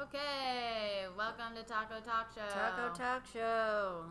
Okay, 0.00 1.04
welcome 1.18 1.54
to 1.54 1.62
Taco 1.62 2.00
Talk 2.00 2.28
Show. 2.34 2.40
Taco 2.54 2.94
Talk 2.94 3.22
Show. 3.30 4.04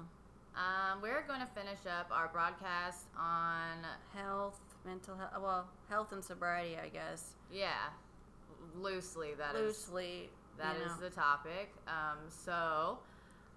Um, 0.55 1.01
we're 1.01 1.23
going 1.27 1.39
to 1.39 1.47
finish 1.47 1.79
up 1.87 2.09
our 2.11 2.27
broadcast 2.31 3.07
on 3.17 3.77
Health, 4.13 4.59
mental 4.85 5.15
health. 5.17 5.31
Well, 5.41 5.67
health 5.89 6.11
and 6.11 6.23
sobriety, 6.23 6.77
I 6.77 6.89
guess. 6.89 7.33
yeah, 7.51 7.89
loosely 8.79 9.29
that 9.39 9.55
is 9.55 9.61
Loosely. 9.89 10.29
that 10.59 10.77
you 10.77 10.83
is 10.85 10.91
know. 10.91 11.09
the 11.09 11.09
topic. 11.09 11.73
Um, 11.87 12.17
so 12.27 12.99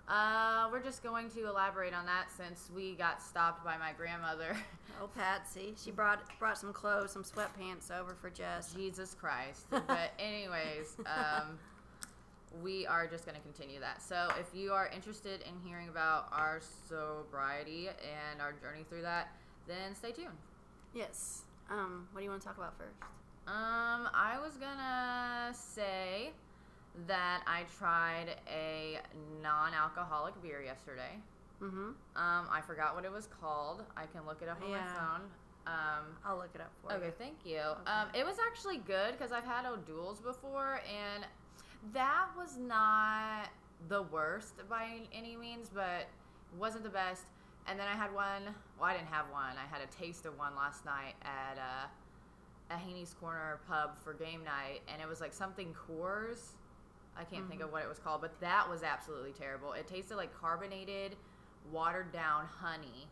uh, 0.09 0.69
we're 0.73 0.83
just 0.83 1.03
going 1.03 1.29
to 1.31 1.47
elaborate 1.49 1.93
on 1.93 2.07
that 2.07 2.29
since 2.35 2.71
we 2.75 2.95
got 2.95 3.21
stopped 3.21 3.63
by 3.63 3.77
my 3.77 3.93
grandmother. 3.93 4.57
Oh, 5.01 5.09
Patsy. 5.17 5.75
She 5.83 5.91
brought 5.91 6.21
brought 6.39 6.59
some 6.59 6.73
clothes, 6.73 7.11
some 7.13 7.25
sweatpants 7.25 7.91
over 7.91 8.15
for 8.15 8.29
Jess. 8.29 8.73
Jesus 8.75 9.17
Christ. 9.19 9.65
But 9.71 10.13
anyways, 10.19 10.97
um, 11.07 11.59
we 12.63 12.87
are 12.87 13.07
just 13.07 13.25
going 13.25 13.37
to 13.37 13.43
continue 13.43 13.81
that. 13.81 14.03
So 14.03 14.29
if 14.39 14.55
you 14.55 14.73
are 14.73 14.89
interested 14.95 15.43
in 15.43 15.55
hearing 15.67 15.89
about 15.89 16.29
our 16.33 16.61
sobriety 16.89 17.89
and 17.89 18.41
our 18.41 18.53
journey 18.53 18.85
through 18.89 19.03
that, 19.03 19.29
then 19.67 19.95
stay 19.95 20.13
tuned. 20.13 20.29
Yes. 20.95 21.43
Um, 21.71 22.09
what 22.13 22.21
do 22.21 22.25
you 22.25 22.31
want 22.31 22.43
to 22.43 22.49
talk 22.49 22.59
about 22.59 22.77
first? 22.77 23.01
Um, 23.47 24.09
I 24.15 24.39
was 24.43 24.57
gonna 24.57 25.53
say 25.53 26.31
that 27.09 27.43
I 27.47 27.63
tried 27.79 28.37
a 28.49 28.99
non-alcoholic 29.43 30.41
beer 30.43 30.63
yesterday. 30.63 31.19
Mm-hmm. 31.63 31.91
Um, 32.17 32.47
I 32.51 32.61
forgot 32.67 32.95
what 32.95 33.05
it 33.05 33.13
was 33.13 33.29
called. 33.41 33.85
I 33.97 34.07
can 34.07 34.27
look 34.27 34.43
it 34.43 34.49
up 34.49 34.61
on 34.63 34.71
Yeah. 34.71 34.81
my 34.81 34.93
phone. 34.93 35.23
Um, 35.65 36.17
I'll 36.27 36.37
look 36.37 36.51
it 36.55 36.61
up 36.61 36.71
for 36.83 36.93
Okay, 36.93 37.01
you. 37.05 37.09
Okay, 37.09 37.15
thank 37.19 37.37
you. 37.47 37.61
Um, 37.87 38.09
it 38.15 38.25
was 38.27 38.37
actually 38.51 38.79
good 38.79 39.13
because 39.13 39.31
I've 39.33 39.45
had 39.45 39.65
O'Doul's 39.65 40.21
before, 40.21 40.81
and 40.87 41.25
that 41.93 42.27
was 42.37 42.57
not 42.57 43.49
the 43.89 44.03
worst 44.03 44.55
by 44.69 45.01
any 45.13 45.37
means, 45.37 45.71
but 45.73 46.07
wasn't 46.59 46.85
the 46.85 46.91
best. 46.91 47.25
And 47.67 47.79
then 47.79 47.87
I 47.87 47.95
had 47.95 48.13
one. 48.13 48.55
Well, 48.79 48.89
I 48.89 48.95
didn't 48.95 49.09
have 49.09 49.27
one. 49.31 49.55
I 49.57 49.67
had 49.71 49.83
a 49.83 50.03
taste 50.03 50.27
of 50.27 50.37
one 50.39 50.55
last 50.57 50.85
night 50.85 51.15
at 51.23 51.59
uh, 51.59 52.75
a 52.75 52.79
Haney's 52.79 53.15
Corner 53.21 53.61
pub 53.69 53.99
for 54.03 54.15
game 54.15 54.43
night, 54.45 54.81
and 54.93 55.01
it 55.01 55.09
was 55.09 55.21
like 55.21 55.33
something 55.33 55.75
Coors. 55.75 56.53
I 57.17 57.25
can't 57.25 57.47
think 57.49 57.61
of 57.61 57.71
what 57.71 57.83
it 57.83 57.89
was 57.89 57.99
called, 57.99 58.23
but 58.23 58.41
that 58.41 58.69
was 58.69 58.83
absolutely 58.83 59.33
terrible. 59.33 59.75
It 59.75 59.87
tasted 59.87 60.17
like 60.17 60.33
carbonated, 60.39 61.17
watered 61.71 62.11
down 62.11 62.47
honey 62.47 63.07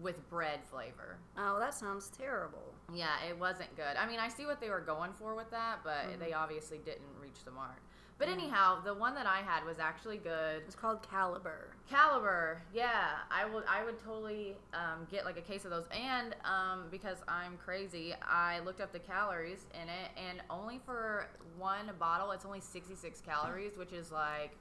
with 0.00 0.28
bread 0.30 0.60
flavor. 0.70 1.16
Oh, 1.36 1.58
that 1.58 1.74
sounds 1.74 2.10
terrible. 2.16 2.74
Yeah, 2.94 3.16
it 3.28 3.38
wasn't 3.38 3.74
good. 3.76 3.96
I 3.98 4.06
mean, 4.06 4.20
I 4.20 4.28
see 4.28 4.46
what 4.46 4.60
they 4.60 4.70
were 4.70 4.80
going 4.80 5.12
for 5.14 5.34
with 5.34 5.50
that, 5.50 5.80
but 5.82 6.20
they 6.20 6.32
obviously 6.32 6.78
didn't 6.78 7.05
reach 7.36 7.44
the 7.44 7.50
mark. 7.50 7.80
But 8.18 8.28
anyhow, 8.30 8.80
the 8.82 8.94
one 8.94 9.14
that 9.16 9.26
I 9.26 9.40
had 9.40 9.66
was 9.66 9.78
actually 9.78 10.16
good. 10.16 10.62
It's 10.66 10.74
called 10.74 11.02
Kaliber. 11.02 11.72
Kaliber, 11.92 12.56
yeah, 12.72 13.08
I 13.30 13.44
would 13.44 13.64
I 13.68 13.84
would 13.84 13.98
totally 14.02 14.54
um, 14.72 15.06
get 15.10 15.26
like 15.26 15.36
a 15.36 15.42
case 15.42 15.66
of 15.66 15.70
those, 15.70 15.84
and 15.90 16.34
um, 16.46 16.86
because 16.90 17.18
I'm 17.28 17.58
crazy, 17.58 18.14
I 18.22 18.60
looked 18.60 18.80
up 18.80 18.90
the 18.90 19.00
calories 19.00 19.66
in 19.74 19.90
it, 19.90 20.10
and 20.16 20.40
only 20.48 20.80
for 20.86 21.26
one 21.58 21.90
bottle, 21.98 22.30
it's 22.30 22.46
only 22.46 22.60
66 22.60 23.20
calories, 23.20 23.76
which 23.76 23.92
is 23.92 24.10
like 24.10 24.56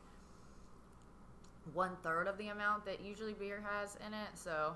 one 1.74 1.92
third 2.04 2.28
of 2.28 2.38
the 2.38 2.50
amount 2.50 2.86
that 2.86 3.02
usually 3.02 3.34
beer 3.34 3.64
has 3.66 3.96
in 4.06 4.14
it. 4.14 4.30
So 4.34 4.74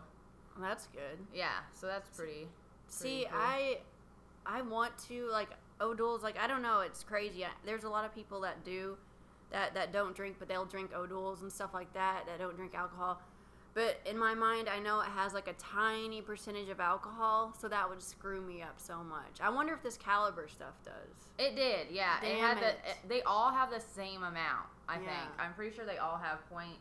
That's 0.57 0.87
good. 0.87 1.19
yeah, 1.33 1.59
so 1.73 1.85
that's 1.85 2.07
pretty. 2.17 2.47
See, 2.87 3.25
cool. 3.29 3.39
I 3.41 3.79
I 4.45 4.61
want 4.61 4.97
to 5.09 5.27
like 5.29 5.49
O'Doul's. 5.81 6.23
Like 6.23 6.37
I 6.39 6.47
don't 6.47 6.61
know, 6.61 6.81
it's 6.81 7.03
crazy. 7.03 7.45
I, 7.45 7.49
there's 7.65 7.83
a 7.83 7.89
lot 7.89 8.05
of 8.05 8.13
people 8.13 8.41
that 8.41 8.63
do 8.63 8.97
that 9.51 9.73
that 9.73 9.91
don't 9.93 10.15
drink, 10.15 10.35
but 10.39 10.47
they'll 10.47 10.65
drink 10.65 10.91
O'Doul's 10.95 11.41
and 11.41 11.51
stuff 11.51 11.73
like 11.73 11.93
that. 11.93 12.23
That 12.27 12.39
don't 12.39 12.55
drink 12.55 12.75
alcohol. 12.75 13.21
But 13.75 13.99
in 14.05 14.17
my 14.17 14.33
mind, 14.33 14.67
I 14.67 14.79
know 14.79 14.99
it 15.01 15.07
has 15.15 15.33
like 15.33 15.47
a 15.47 15.53
tiny 15.53 16.21
percentage 16.21 16.69
of 16.69 16.79
alcohol, 16.79 17.53
so 17.57 17.67
that 17.69 17.87
would 17.87 18.01
screw 18.01 18.41
me 18.41 18.61
up 18.61 18.73
so 18.77 19.03
much. 19.03 19.39
I 19.41 19.49
wonder 19.49 19.73
if 19.73 19.83
this 19.83 19.97
Kaliber 19.97 20.49
stuff 20.49 20.73
does. 20.83 21.29
It 21.37 21.55
did, 21.55 21.87
yeah. 21.91 22.17
it 22.19 22.35
Damn 22.35 22.39
had 22.39 22.57
the. 22.57 22.67
it. 22.69 22.77
It, 22.85 23.09
they 23.09 23.21
all 23.21 23.51
have 23.51 23.69
the 23.69 23.79
same 23.79 24.23
amount. 24.23 24.67
I 24.87 24.97
think. 24.97 25.09
I'm 25.37 25.53
pretty 25.53 25.75
sure 25.75 25.85
they 25.85 25.97
all 25.99 26.17
have 26.17 26.39
point 26.49 26.77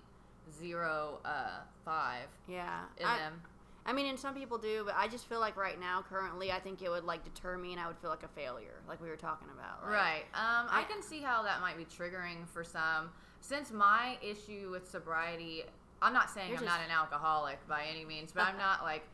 zero 0.58 1.18
uh, 1.26 1.60
five 1.84 2.24
Yeah, 2.48 2.80
in 2.96 3.06
I, 3.06 3.18
them. 3.18 3.42
I 3.88 3.92
mean, 3.94 4.04
and 4.06 4.18
some 4.20 4.34
people 4.34 4.58
do, 4.58 4.82
but 4.84 4.94
I 4.96 5.08
just 5.08 5.26
feel 5.28 5.40
like 5.40 5.56
right 5.56 5.80
now, 5.80 6.04
currently, 6.08 6.52
I 6.52 6.60
think 6.60 6.82
it 6.82 6.90
would 6.90 7.04
like 7.04 7.24
deter 7.24 7.56
me, 7.56 7.72
and 7.72 7.80
I 7.80 7.86
would 7.86 7.96
feel 7.96 8.10
like 8.10 8.22
a 8.22 8.28
failure, 8.28 8.80
like 8.86 9.00
we 9.02 9.08
were 9.08 9.16
talking 9.16 9.48
about. 9.48 9.82
like- 9.82 9.92
Right. 9.92 10.22
Um, 10.34 10.68
I, 10.70 10.80
I- 10.82 10.84
can 10.84 11.02
see 11.02 11.20
how 11.20 11.42
that 11.44 11.60
might 11.62 11.76
be 11.78 11.86
triggering 11.86 12.46
for 12.52 12.62
some. 12.62 13.10
Since 13.40 13.72
my 13.72 14.18
issue 14.20 14.68
with 14.70 14.90
sobriety, 14.90 15.64
I'm 16.02 16.12
not 16.12 16.28
saying 16.28 16.48
I'm 16.50 16.54
just- 16.58 16.66
not 16.66 16.80
an 16.84 16.90
alcoholic 16.90 17.66
by 17.66 17.84
any 17.90 18.04
means, 18.04 18.30
but 18.30 18.42
I'm 18.42 18.58
not 18.68 18.82
like 18.82 19.04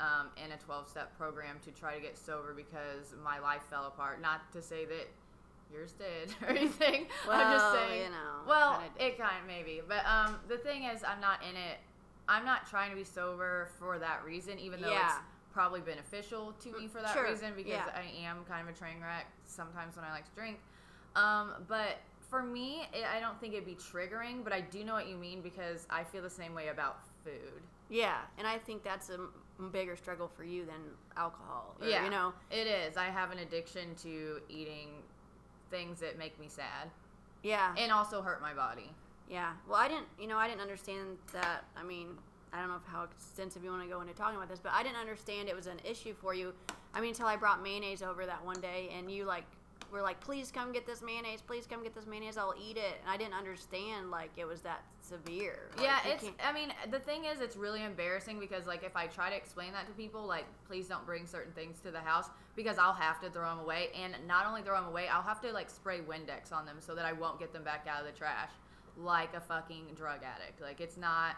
um, 0.00 0.28
in 0.36 0.50
a 0.52 0.56
12 0.58 0.88
step 0.88 1.16
program 1.16 1.56
to 1.64 1.70
try 1.70 1.94
to 1.94 2.00
get 2.00 2.18
sober 2.18 2.52
because 2.54 3.14
my 3.24 3.38
life 3.38 3.62
fell 3.70 3.86
apart. 3.86 4.20
Not 4.20 4.50
to 4.52 4.60
say 4.62 4.84
that 4.84 5.06
yours 5.72 5.92
did 5.92 6.34
or 6.42 6.48
anything. 6.48 7.06
Well, 7.26 7.38
I'm 7.40 7.52
just 7.56 7.72
saying. 7.72 8.02
you 8.04 8.10
know, 8.10 8.40
Well, 8.48 8.80
kinda 8.96 9.04
it 9.06 9.18
kind 9.18 9.36
of 9.40 9.46
maybe, 9.46 9.80
but 9.86 10.04
um, 10.06 10.36
the 10.48 10.56
thing 10.58 10.84
is, 10.84 11.04
I'm 11.04 11.20
not 11.20 11.40
in 11.48 11.56
it. 11.56 11.78
I'm 12.28 12.44
not 12.44 12.68
trying 12.68 12.90
to 12.90 12.96
be 12.96 13.04
sober 13.04 13.68
for 13.78 13.98
that 13.98 14.22
reason, 14.24 14.58
even 14.58 14.80
though 14.80 14.92
it's 14.92 15.14
probably 15.52 15.80
beneficial 15.80 16.52
to 16.60 16.72
me 16.78 16.86
for 16.86 17.00
that 17.00 17.12
Sure, 17.14 17.24
reason 17.28 17.52
because 17.56 17.72
yeah. 17.72 17.86
I 17.94 18.26
am 18.26 18.44
kind 18.48 18.68
of 18.68 18.74
a 18.74 18.78
train 18.78 19.00
wreck 19.00 19.26
sometimes 19.46 19.96
when 19.96 20.04
I 20.04 20.12
like 20.12 20.26
to 20.26 20.34
drink. 20.34 20.58
Um, 21.16 21.52
but 21.66 21.98
for 22.28 22.42
me, 22.42 22.82
it, 22.92 23.04
I 23.12 23.18
don't 23.18 23.40
think 23.40 23.54
it'd 23.54 23.64
be 23.64 23.74
triggering, 23.74 24.44
but 24.44 24.52
I 24.52 24.60
do 24.60 24.84
know 24.84 24.92
what 24.92 25.08
you 25.08 25.16
mean 25.16 25.40
because 25.40 25.86
I 25.90 26.04
feel 26.04 26.22
the 26.22 26.30
same 26.30 26.54
way 26.54 26.68
about 26.68 27.00
food. 27.24 27.62
Yeah, 27.88 28.18
and 28.36 28.46
I 28.46 28.58
think 28.58 28.84
that's 28.84 29.10
a 29.10 29.18
bigger 29.72 29.96
struggle 29.96 30.28
for 30.28 30.44
you 30.44 30.66
than 30.66 30.76
alcohol. 31.16 31.74
or, 31.80 31.88
yeah, 31.88 32.04
you 32.04 32.10
know. 32.10 32.34
it 32.50 32.66
is. 32.66 32.98
I 32.98 33.06
have 33.06 33.30
an 33.30 33.38
addiction 33.38 33.94
to 34.02 34.40
eating 34.50 34.90
things 35.70 36.00
that 36.00 36.18
make 36.18 36.38
me 36.38 36.46
sad 36.48 36.90
Yeah, 37.42 37.74
and 37.78 37.90
also 37.90 38.20
hurt 38.22 38.40
my 38.42 38.52
body. 38.52 38.90
Yeah. 39.28 39.52
Well, 39.68 39.78
I 39.78 39.88
didn't, 39.88 40.06
you 40.18 40.26
know, 40.26 40.38
I 40.38 40.48
didn't 40.48 40.60
understand 40.60 41.18
that. 41.32 41.64
I 41.76 41.82
mean, 41.82 42.08
I 42.52 42.60
don't 42.60 42.68
know 42.68 42.76
if 42.76 42.86
how 42.86 43.04
extensive 43.04 43.62
you 43.62 43.70
want 43.70 43.82
to 43.82 43.88
go 43.88 44.00
into 44.00 44.14
talking 44.14 44.36
about 44.36 44.48
this, 44.48 44.60
but 44.60 44.72
I 44.72 44.82
didn't 44.82 44.98
understand 44.98 45.48
it 45.48 45.56
was 45.56 45.66
an 45.66 45.80
issue 45.84 46.14
for 46.14 46.34
you. 46.34 46.54
I 46.94 47.00
mean, 47.00 47.10
until 47.10 47.26
I 47.26 47.36
brought 47.36 47.62
mayonnaise 47.62 48.02
over 48.02 48.24
that 48.26 48.44
one 48.44 48.60
day, 48.60 48.90
and 48.96 49.10
you 49.10 49.24
like 49.24 49.44
were 49.92 50.02
like, 50.02 50.20
"Please 50.20 50.50
come 50.50 50.72
get 50.72 50.86
this 50.86 51.02
mayonnaise. 51.02 51.42
Please 51.42 51.66
come 51.66 51.82
get 51.82 51.94
this 51.94 52.06
mayonnaise. 52.06 52.38
I'll 52.38 52.54
eat 52.58 52.76
it." 52.76 52.96
And 53.02 53.10
I 53.10 53.16
didn't 53.16 53.34
understand 53.34 54.10
like 54.10 54.30
it 54.36 54.46
was 54.46 54.62
that 54.62 54.82
severe. 55.00 55.70
Like, 55.76 55.84
yeah, 55.84 55.98
it's. 56.06 56.24
I 56.42 56.52
mean, 56.52 56.72
the 56.90 56.98
thing 56.98 57.24
is, 57.24 57.40
it's 57.40 57.56
really 57.56 57.84
embarrassing 57.84 58.40
because, 58.40 58.66
like, 58.66 58.82
if 58.82 58.96
I 58.96 59.06
try 59.06 59.28
to 59.30 59.36
explain 59.36 59.72
that 59.72 59.86
to 59.86 59.92
people, 59.92 60.26
like, 60.26 60.46
please 60.66 60.88
don't 60.88 61.04
bring 61.04 61.26
certain 61.26 61.52
things 61.52 61.80
to 61.80 61.90
the 61.90 62.00
house 62.00 62.30
because 62.56 62.78
I'll 62.78 62.94
have 62.94 63.20
to 63.20 63.30
throw 63.30 63.48
them 63.48 63.60
away, 63.60 63.90
and 64.02 64.14
not 64.26 64.46
only 64.46 64.62
throw 64.62 64.74
them 64.74 64.88
away, 64.88 65.08
I'll 65.08 65.22
have 65.22 65.40
to 65.42 65.52
like 65.52 65.70
spray 65.70 66.00
Windex 66.00 66.52
on 66.52 66.64
them 66.66 66.76
so 66.80 66.94
that 66.94 67.04
I 67.04 67.12
won't 67.12 67.38
get 67.38 67.52
them 67.52 67.62
back 67.62 67.86
out 67.88 68.00
of 68.00 68.06
the 68.06 68.18
trash, 68.18 68.50
like 68.98 69.34
a 69.34 69.40
fucking 69.40 69.86
drug 69.96 70.20
addict. 70.24 70.60
Like, 70.60 70.80
it's 70.80 70.96
not. 70.96 71.36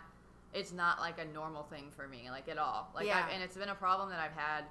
It's 0.52 0.72
not 0.72 0.98
like 0.98 1.20
a 1.20 1.24
normal 1.32 1.62
thing 1.62 1.92
for 1.94 2.08
me, 2.08 2.28
like 2.28 2.48
at 2.48 2.58
all. 2.58 2.90
Like, 2.92 3.06
Yeah. 3.06 3.24
I've, 3.24 3.32
and 3.32 3.40
it's 3.40 3.56
been 3.56 3.68
a 3.68 3.74
problem 3.74 4.10
that 4.10 4.18
I've 4.18 4.32
had 4.36 4.64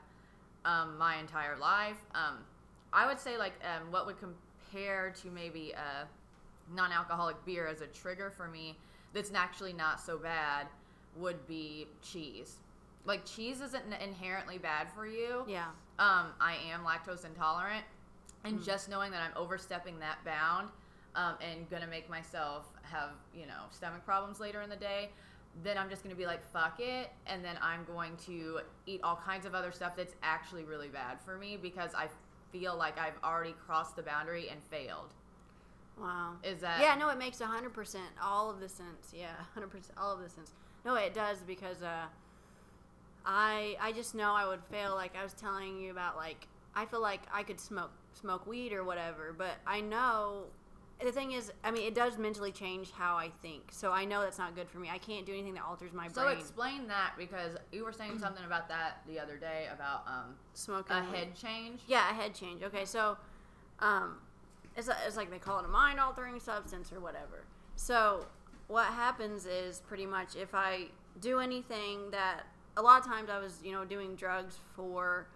um, 0.65 0.97
my 0.97 1.15
entire 1.17 1.55
life. 1.57 1.95
Um, 2.13 2.39
I 2.91 3.07
would 3.07 3.17
say 3.17 3.37
like 3.37 3.53
um, 3.63 3.89
what 3.89 4.05
would 4.05 4.17
compare 4.19 5.13
to 5.21 5.27
maybe 5.29 5.71
a 5.71 6.05
non-alcoholic 6.75 7.37
beer 7.45 7.65
as 7.65 7.79
a 7.79 7.87
trigger 7.87 8.29
for 8.29 8.49
me 8.49 8.75
that's 9.13 9.31
actually 9.33 9.71
not 9.71 10.01
so 10.01 10.17
bad 10.17 10.67
would 11.15 11.47
be 11.47 11.87
cheese. 12.01 12.57
Like 13.05 13.25
cheese 13.25 13.61
isn't 13.61 13.85
inherently 14.03 14.57
bad 14.57 14.91
for 14.93 15.07
you. 15.07 15.45
yeah, 15.47 15.67
Um, 15.97 16.27
I 16.41 16.57
am 16.71 16.81
lactose 16.83 17.23
intolerant, 17.25 17.85
and 18.43 18.59
Mm. 18.59 18.65
just 18.65 18.89
knowing 18.89 19.11
that 19.11 19.21
I'm 19.21 19.35
overstepping 19.37 19.99
that 19.99 20.23
bound 20.25 20.69
um, 21.15 21.35
and 21.41 21.69
gonna 21.69 21.87
make 21.87 22.09
myself 22.09 22.67
have 22.83 23.11
you 23.33 23.45
know 23.45 23.63
stomach 23.71 24.05
problems 24.05 24.39
later 24.39 24.61
in 24.61 24.69
the 24.69 24.75
day, 24.75 25.09
then 25.63 25.77
I'm 25.77 25.89
just 25.89 26.03
gonna 26.03 26.15
be 26.15 26.25
like 26.25 26.43
fuck 26.51 26.79
it, 26.79 27.11
and 27.27 27.43
then 27.43 27.57
I'm 27.61 27.85
going 27.85 28.15
to 28.27 28.59
eat 28.85 29.01
all 29.03 29.15
kinds 29.23 29.45
of 29.45 29.55
other 29.55 29.71
stuff 29.71 29.95
that's 29.95 30.15
actually 30.23 30.63
really 30.63 30.89
bad 30.89 31.19
for 31.21 31.37
me 31.37 31.57
because 31.57 31.93
I 31.95 32.07
feel 32.51 32.75
like 32.77 32.97
I've 32.97 33.17
already 33.23 33.53
crossed 33.65 33.95
the 33.95 34.03
boundary 34.03 34.49
and 34.49 34.61
failed. 34.63 35.13
wow. 35.99 36.33
Is 36.43 36.61
that 36.61 36.81
yeah, 36.81 36.95
no, 36.95 37.09
it 37.09 37.17
makes 37.17 37.39
hundred 37.41 37.73
percent 37.73 38.05
all 38.21 38.49
of 38.49 38.59
the 38.59 38.69
sense. 38.69 39.11
Yeah, 39.13 39.33
hundred 39.53 39.69
percent 39.69 39.97
all 39.97 40.13
of 40.13 40.21
the 40.21 40.29
sense. 40.29 40.51
No, 40.85 40.95
it 40.95 41.13
does 41.13 41.39
because 41.43 41.83
uh, 41.83 42.05
I 43.25 43.75
I 43.81 43.91
just 43.91 44.15
know 44.15 44.33
I 44.33 44.47
would 44.47 44.63
fail. 44.63 44.95
Like 44.95 45.15
I 45.15 45.23
was 45.23 45.33
telling 45.33 45.79
you 45.79 45.91
about, 45.91 46.15
like 46.15 46.47
I 46.75 46.85
feel 46.85 47.01
like 47.01 47.21
I 47.33 47.43
could 47.43 47.59
smoke 47.59 47.91
smoke 48.13 48.47
weed 48.47 48.73
or 48.73 48.83
whatever, 48.83 49.33
but 49.37 49.57
I 49.67 49.81
know 49.81 50.45
the 51.01 51.11
thing 51.11 51.31
is, 51.31 51.51
I 51.63 51.71
mean, 51.71 51.87
it 51.87 51.95
does 51.95 52.17
mentally 52.17 52.51
change 52.51 52.91
how 52.91 53.15
I 53.15 53.31
think. 53.41 53.69
So 53.71 53.91
I 53.91 54.03
know 54.05 54.21
that's 54.21 54.37
not 54.37 54.55
good 54.55 54.69
for 54.69 54.79
me. 54.79 54.89
I 54.89 54.97
can't 54.97 55.25
do 55.25 55.31
anything 55.31 55.53
that 55.53 55.63
alters 55.63 55.93
my 55.93 56.07
So 56.09 56.23
brain. 56.23 56.35
So 56.35 56.39
explain 56.39 56.87
that 56.87 57.13
because 57.17 57.55
you 57.71 57.85
were 57.85 57.93
saying 57.93 58.19
something 58.19 58.43
about 58.43 58.67
that 58.69 59.01
the 59.07 59.19
other 59.19 59.37
day 59.37 59.67
about 59.73 60.03
um, 60.07 60.35
Smoking 60.53 60.97
a 60.97 61.03
head 61.03 61.35
change. 61.35 61.81
Yeah, 61.87 62.09
a 62.09 62.13
head 62.13 62.33
change. 62.33 62.63
Okay, 62.63 62.83
so 62.85 63.17
um, 63.79 64.17
it's, 64.75 64.89
it's 65.07 65.15
like 65.15 65.31
they 65.31 65.39
call 65.39 65.59
it 65.59 65.65
a 65.65 65.69
mind 65.69 65.99
altering 65.99 66.39
substance 66.39 66.91
or 66.91 66.99
whatever. 66.99 67.45
So 67.75 68.25
what 68.67 68.87
happens 68.87 69.45
is 69.45 69.81
pretty 69.87 70.05
much 70.05 70.35
if 70.35 70.53
I 70.53 70.87
do 71.21 71.39
anything 71.39 72.11
that 72.11 72.43
a 72.77 72.81
lot 72.81 72.99
of 72.99 73.05
times 73.05 73.29
I 73.29 73.39
was 73.39 73.59
you 73.63 73.71
know 73.71 73.85
doing 73.85 74.15
drugs 74.15 74.57
for 74.75 75.27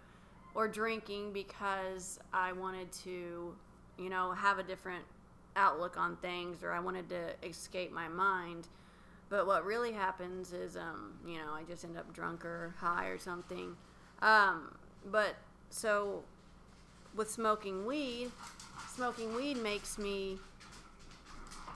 or 0.54 0.68
drinking 0.68 1.32
because 1.32 2.18
I 2.32 2.52
wanted 2.52 2.92
to 3.04 3.54
you 3.98 4.08
know 4.08 4.32
have 4.32 4.58
a 4.58 4.62
different 4.62 5.04
outlook 5.56 5.96
on 5.96 6.16
things 6.16 6.62
or 6.62 6.72
I 6.72 6.80
wanted 6.80 7.08
to 7.10 7.48
escape 7.48 7.92
my 7.92 8.08
mind. 8.08 8.68
But 9.30 9.46
what 9.46 9.64
really 9.64 9.92
happens 9.92 10.52
is, 10.52 10.76
um, 10.76 11.14
you 11.26 11.38
know, 11.38 11.52
I 11.54 11.62
just 11.64 11.84
end 11.84 11.96
up 11.96 12.12
drunk 12.12 12.44
or 12.44 12.74
high 12.78 13.06
or 13.06 13.18
something. 13.18 13.76
Um, 14.22 14.76
but 15.10 15.36
so 15.70 16.22
with 17.16 17.30
smoking 17.30 17.86
weed, 17.86 18.30
smoking 18.94 19.34
weed 19.34 19.56
makes 19.56 19.98
me. 19.98 20.38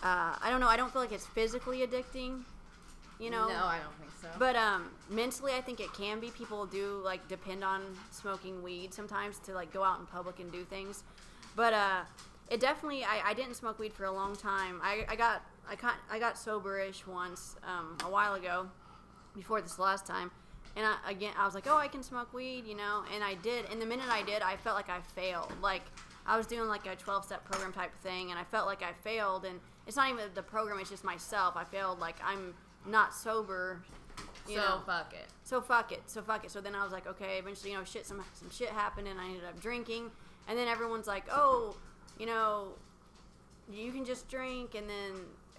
Uh, 0.02 0.36
I 0.40 0.48
don't 0.50 0.60
know. 0.60 0.68
I 0.68 0.76
don't 0.76 0.92
feel 0.92 1.02
like 1.02 1.12
it's 1.12 1.26
physically 1.26 1.86
addicting. 1.86 2.42
You 3.18 3.30
know. 3.30 3.48
No, 3.48 3.64
I 3.64 3.78
don't 3.82 3.98
think 3.98 4.12
so. 4.22 4.28
But 4.38 4.54
um, 4.54 4.90
mentally, 5.10 5.52
I 5.54 5.60
think 5.60 5.80
it 5.80 5.92
can 5.92 6.20
be. 6.20 6.30
People 6.30 6.66
do 6.66 7.00
like 7.04 7.26
depend 7.28 7.64
on 7.64 7.82
smoking 8.10 8.62
weed 8.62 8.94
sometimes 8.94 9.38
to 9.40 9.54
like 9.54 9.72
go 9.72 9.82
out 9.82 9.98
in 9.98 10.06
public 10.06 10.38
and 10.38 10.52
do 10.52 10.64
things. 10.64 11.02
But 11.56 11.72
uh, 11.72 12.02
it 12.50 12.60
definitely. 12.60 13.04
I, 13.04 13.30
I 13.30 13.34
didn't 13.34 13.54
smoke 13.54 13.78
weed 13.78 13.92
for 13.92 14.04
a 14.04 14.12
long 14.12 14.34
time. 14.34 14.80
I, 14.82 15.04
I 15.08 15.16
got 15.16 15.42
I 15.68 15.74
got 15.74 15.94
I 16.10 16.18
got 16.18 16.34
soberish 16.36 17.06
once 17.06 17.56
um, 17.62 17.98
a 18.04 18.10
while 18.10 18.34
ago, 18.34 18.68
before 19.34 19.60
this 19.60 19.78
last 19.78 20.06
time. 20.06 20.30
And 20.76 20.86
I, 20.86 21.10
again, 21.10 21.32
I 21.38 21.44
was 21.44 21.54
like, 21.54 21.66
oh, 21.66 21.76
I 21.76 21.88
can 21.88 22.02
smoke 22.02 22.32
weed, 22.32 22.66
you 22.66 22.76
know, 22.76 23.02
and 23.14 23.24
I 23.24 23.34
did. 23.34 23.64
And 23.70 23.80
the 23.80 23.86
minute 23.86 24.08
I 24.08 24.22
did, 24.22 24.42
I 24.42 24.56
felt 24.56 24.76
like 24.76 24.88
I 24.88 25.00
failed. 25.14 25.52
Like 25.62 25.82
I 26.26 26.36
was 26.36 26.46
doing 26.46 26.68
like 26.68 26.86
a 26.86 26.94
12 26.94 27.24
step 27.24 27.44
program 27.44 27.72
type 27.72 27.94
thing, 28.02 28.30
and 28.30 28.38
I 28.38 28.44
felt 28.44 28.66
like 28.66 28.82
I 28.82 28.92
failed. 29.02 29.44
And 29.44 29.60
it's 29.86 29.96
not 29.96 30.10
even 30.10 30.24
the 30.34 30.42
program; 30.42 30.78
it's 30.78 30.90
just 30.90 31.04
myself. 31.04 31.56
I 31.56 31.64
failed. 31.64 31.98
Like 31.98 32.16
I'm 32.24 32.54
not 32.86 33.14
sober. 33.14 33.82
You 34.48 34.56
so 34.56 34.60
know. 34.60 34.82
fuck 34.86 35.12
it. 35.12 35.26
So 35.44 35.60
fuck 35.60 35.92
it. 35.92 36.02
So 36.06 36.22
fuck 36.22 36.44
it. 36.44 36.50
So 36.50 36.60
then 36.60 36.74
I 36.74 36.82
was 36.82 36.92
like, 36.92 37.06
okay. 37.06 37.38
Eventually, 37.38 37.72
you 37.72 37.78
know, 37.78 37.84
shit, 37.84 38.06
some 38.06 38.22
some 38.32 38.50
shit 38.50 38.68
happened, 38.70 39.08
and 39.08 39.20
I 39.20 39.26
ended 39.26 39.44
up 39.44 39.60
drinking. 39.60 40.10
And 40.46 40.58
then 40.58 40.66
everyone's 40.66 41.06
like, 41.06 41.24
oh, 41.30 41.76
you 42.18 42.26
know, 42.26 42.72
you 43.72 43.92
can 43.92 44.04
just 44.04 44.28
drink, 44.28 44.74
and 44.74 44.88
then 44.88 45.12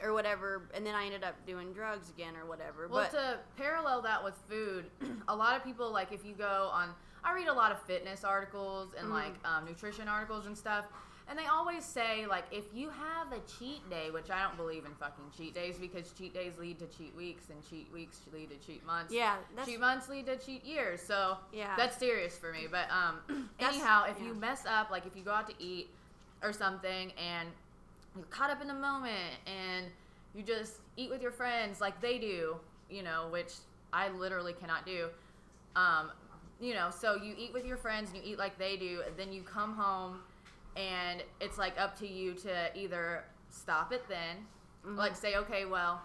or 0.03 0.13
whatever. 0.13 0.63
And 0.73 0.85
then 0.85 0.95
I 0.95 1.05
ended 1.05 1.23
up 1.23 1.35
doing 1.45 1.73
drugs 1.73 2.09
again 2.09 2.35
or 2.35 2.45
whatever. 2.47 2.87
Well, 2.87 3.07
but 3.11 3.17
to 3.17 3.37
parallel 3.57 4.01
that 4.03 4.23
with 4.23 4.35
food, 4.49 4.85
a 5.27 5.35
lot 5.35 5.55
of 5.55 5.63
people 5.63 5.91
like 5.91 6.11
if 6.11 6.25
you 6.25 6.33
go 6.33 6.69
on. 6.73 6.89
I 7.21 7.33
read 7.33 7.49
a 7.49 7.53
lot 7.53 7.73
of 7.73 7.81
fitness 7.81 8.23
articles 8.23 8.93
and 8.97 9.09
Mhm. 9.09 9.13
like 9.13 9.33
um, 9.45 9.65
nutrition 9.65 10.07
articles 10.07 10.45
and 10.45 10.57
stuff, 10.57 10.85
and 11.27 11.37
they 11.37 11.47
always 11.47 11.83
say 11.83 12.25
like 12.25 12.45
if 12.49 12.73
you 12.73 12.89
have 12.89 13.33
a 13.33 13.41
cheat 13.41 13.87
day, 13.89 14.09
which 14.09 14.29
I 14.31 14.41
don't 14.41 14.55
believe 14.55 14.85
in 14.85 14.95
fucking 14.95 15.25
cheat 15.37 15.53
days 15.53 15.77
because 15.77 16.13
cheat 16.13 16.33
days 16.33 16.57
lead 16.57 16.79
to 16.79 16.87
cheat 16.87 17.13
weeks 17.17 17.49
and 17.49 17.59
cheat 17.69 17.91
weeks 17.91 18.21
lead 18.33 18.49
to 18.51 18.55
cheat 18.65 18.85
months. 18.85 19.13
yeah, 19.13 19.35
that's 19.53 19.67
cheat 19.67 19.81
months 19.81 20.07
lead 20.07 20.27
to 20.27 20.37
cheat 20.37 20.63
years. 20.63 21.01
So 21.01 21.37
yeah. 21.51 21.75
that's 21.75 21.97
serious 21.97 22.37
for 22.37 22.53
me. 22.53 22.67
But 22.71 22.89
um, 22.89 23.49
anyhow, 23.59 24.05
if 24.09 24.17
yeah. 24.17 24.27
you 24.27 24.33
mess 24.33 24.65
up, 24.65 24.89
like 24.89 25.05
if 25.05 25.13
you 25.17 25.23
go 25.23 25.31
out 25.31 25.49
to 25.49 25.55
eat 25.61 25.89
or 26.41 26.53
something, 26.53 27.11
and 27.17 27.49
you're 28.15 28.25
caught 28.25 28.49
up 28.49 28.61
in 28.61 28.67
the 28.67 28.73
moment, 28.73 29.35
and 29.45 29.87
you 30.33 30.43
just 30.43 30.75
eat 30.97 31.09
with 31.09 31.21
your 31.21 31.31
friends 31.31 31.81
like 31.81 31.99
they 32.01 32.17
do, 32.17 32.57
you 32.89 33.03
know, 33.03 33.27
which 33.31 33.53
I 33.93 34.09
literally 34.09 34.53
cannot 34.53 34.85
do. 34.85 35.09
Um, 35.75 36.11
you 36.59 36.73
know, 36.73 36.89
so 36.91 37.15
you 37.15 37.33
eat 37.37 37.53
with 37.53 37.65
your 37.65 37.77
friends 37.77 38.09
and 38.11 38.17
you 38.23 38.33
eat 38.33 38.39
like 38.39 38.57
they 38.57 38.77
do, 38.77 39.01
and 39.05 39.15
then 39.17 39.31
you 39.31 39.41
come 39.43 39.73
home, 39.75 40.19
and 40.75 41.23
it's 41.39 41.57
like 41.57 41.79
up 41.79 41.97
to 41.99 42.07
you 42.07 42.33
to 42.35 42.77
either 42.77 43.23
stop 43.49 43.91
it 43.91 44.07
then, 44.07 44.45
Mhm. 44.85 44.97
like 44.97 45.15
say, 45.15 45.35
okay, 45.35 45.65
well, 45.65 46.01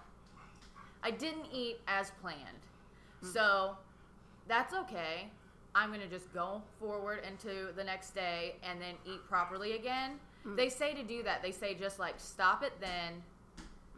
I 1.03 1.11
didn't 1.11 1.47
eat 1.53 1.81
as 1.87 2.11
planned, 2.23 2.67
so 3.23 3.77
that's 4.47 4.73
okay. 4.75 5.31
I'm 5.75 5.91
gonna 5.91 6.07
just 6.07 6.33
go 6.33 6.63
forward 6.79 7.21
into 7.29 7.73
the 7.75 7.83
next 7.85 8.15
day 8.15 8.57
and 8.63 8.81
then 8.81 8.95
eat 9.05 9.27
properly 9.29 9.73
again. 9.73 10.19
Mm. 10.47 10.57
They 10.57 10.69
say 10.69 10.95
to 10.95 11.03
do 11.03 11.23
that. 11.25 11.43
They 11.43 11.51
say 11.53 11.75
just 11.75 11.99
like 11.99 12.15
stop 12.19 12.63
it 12.63 12.73
then 12.81 13.23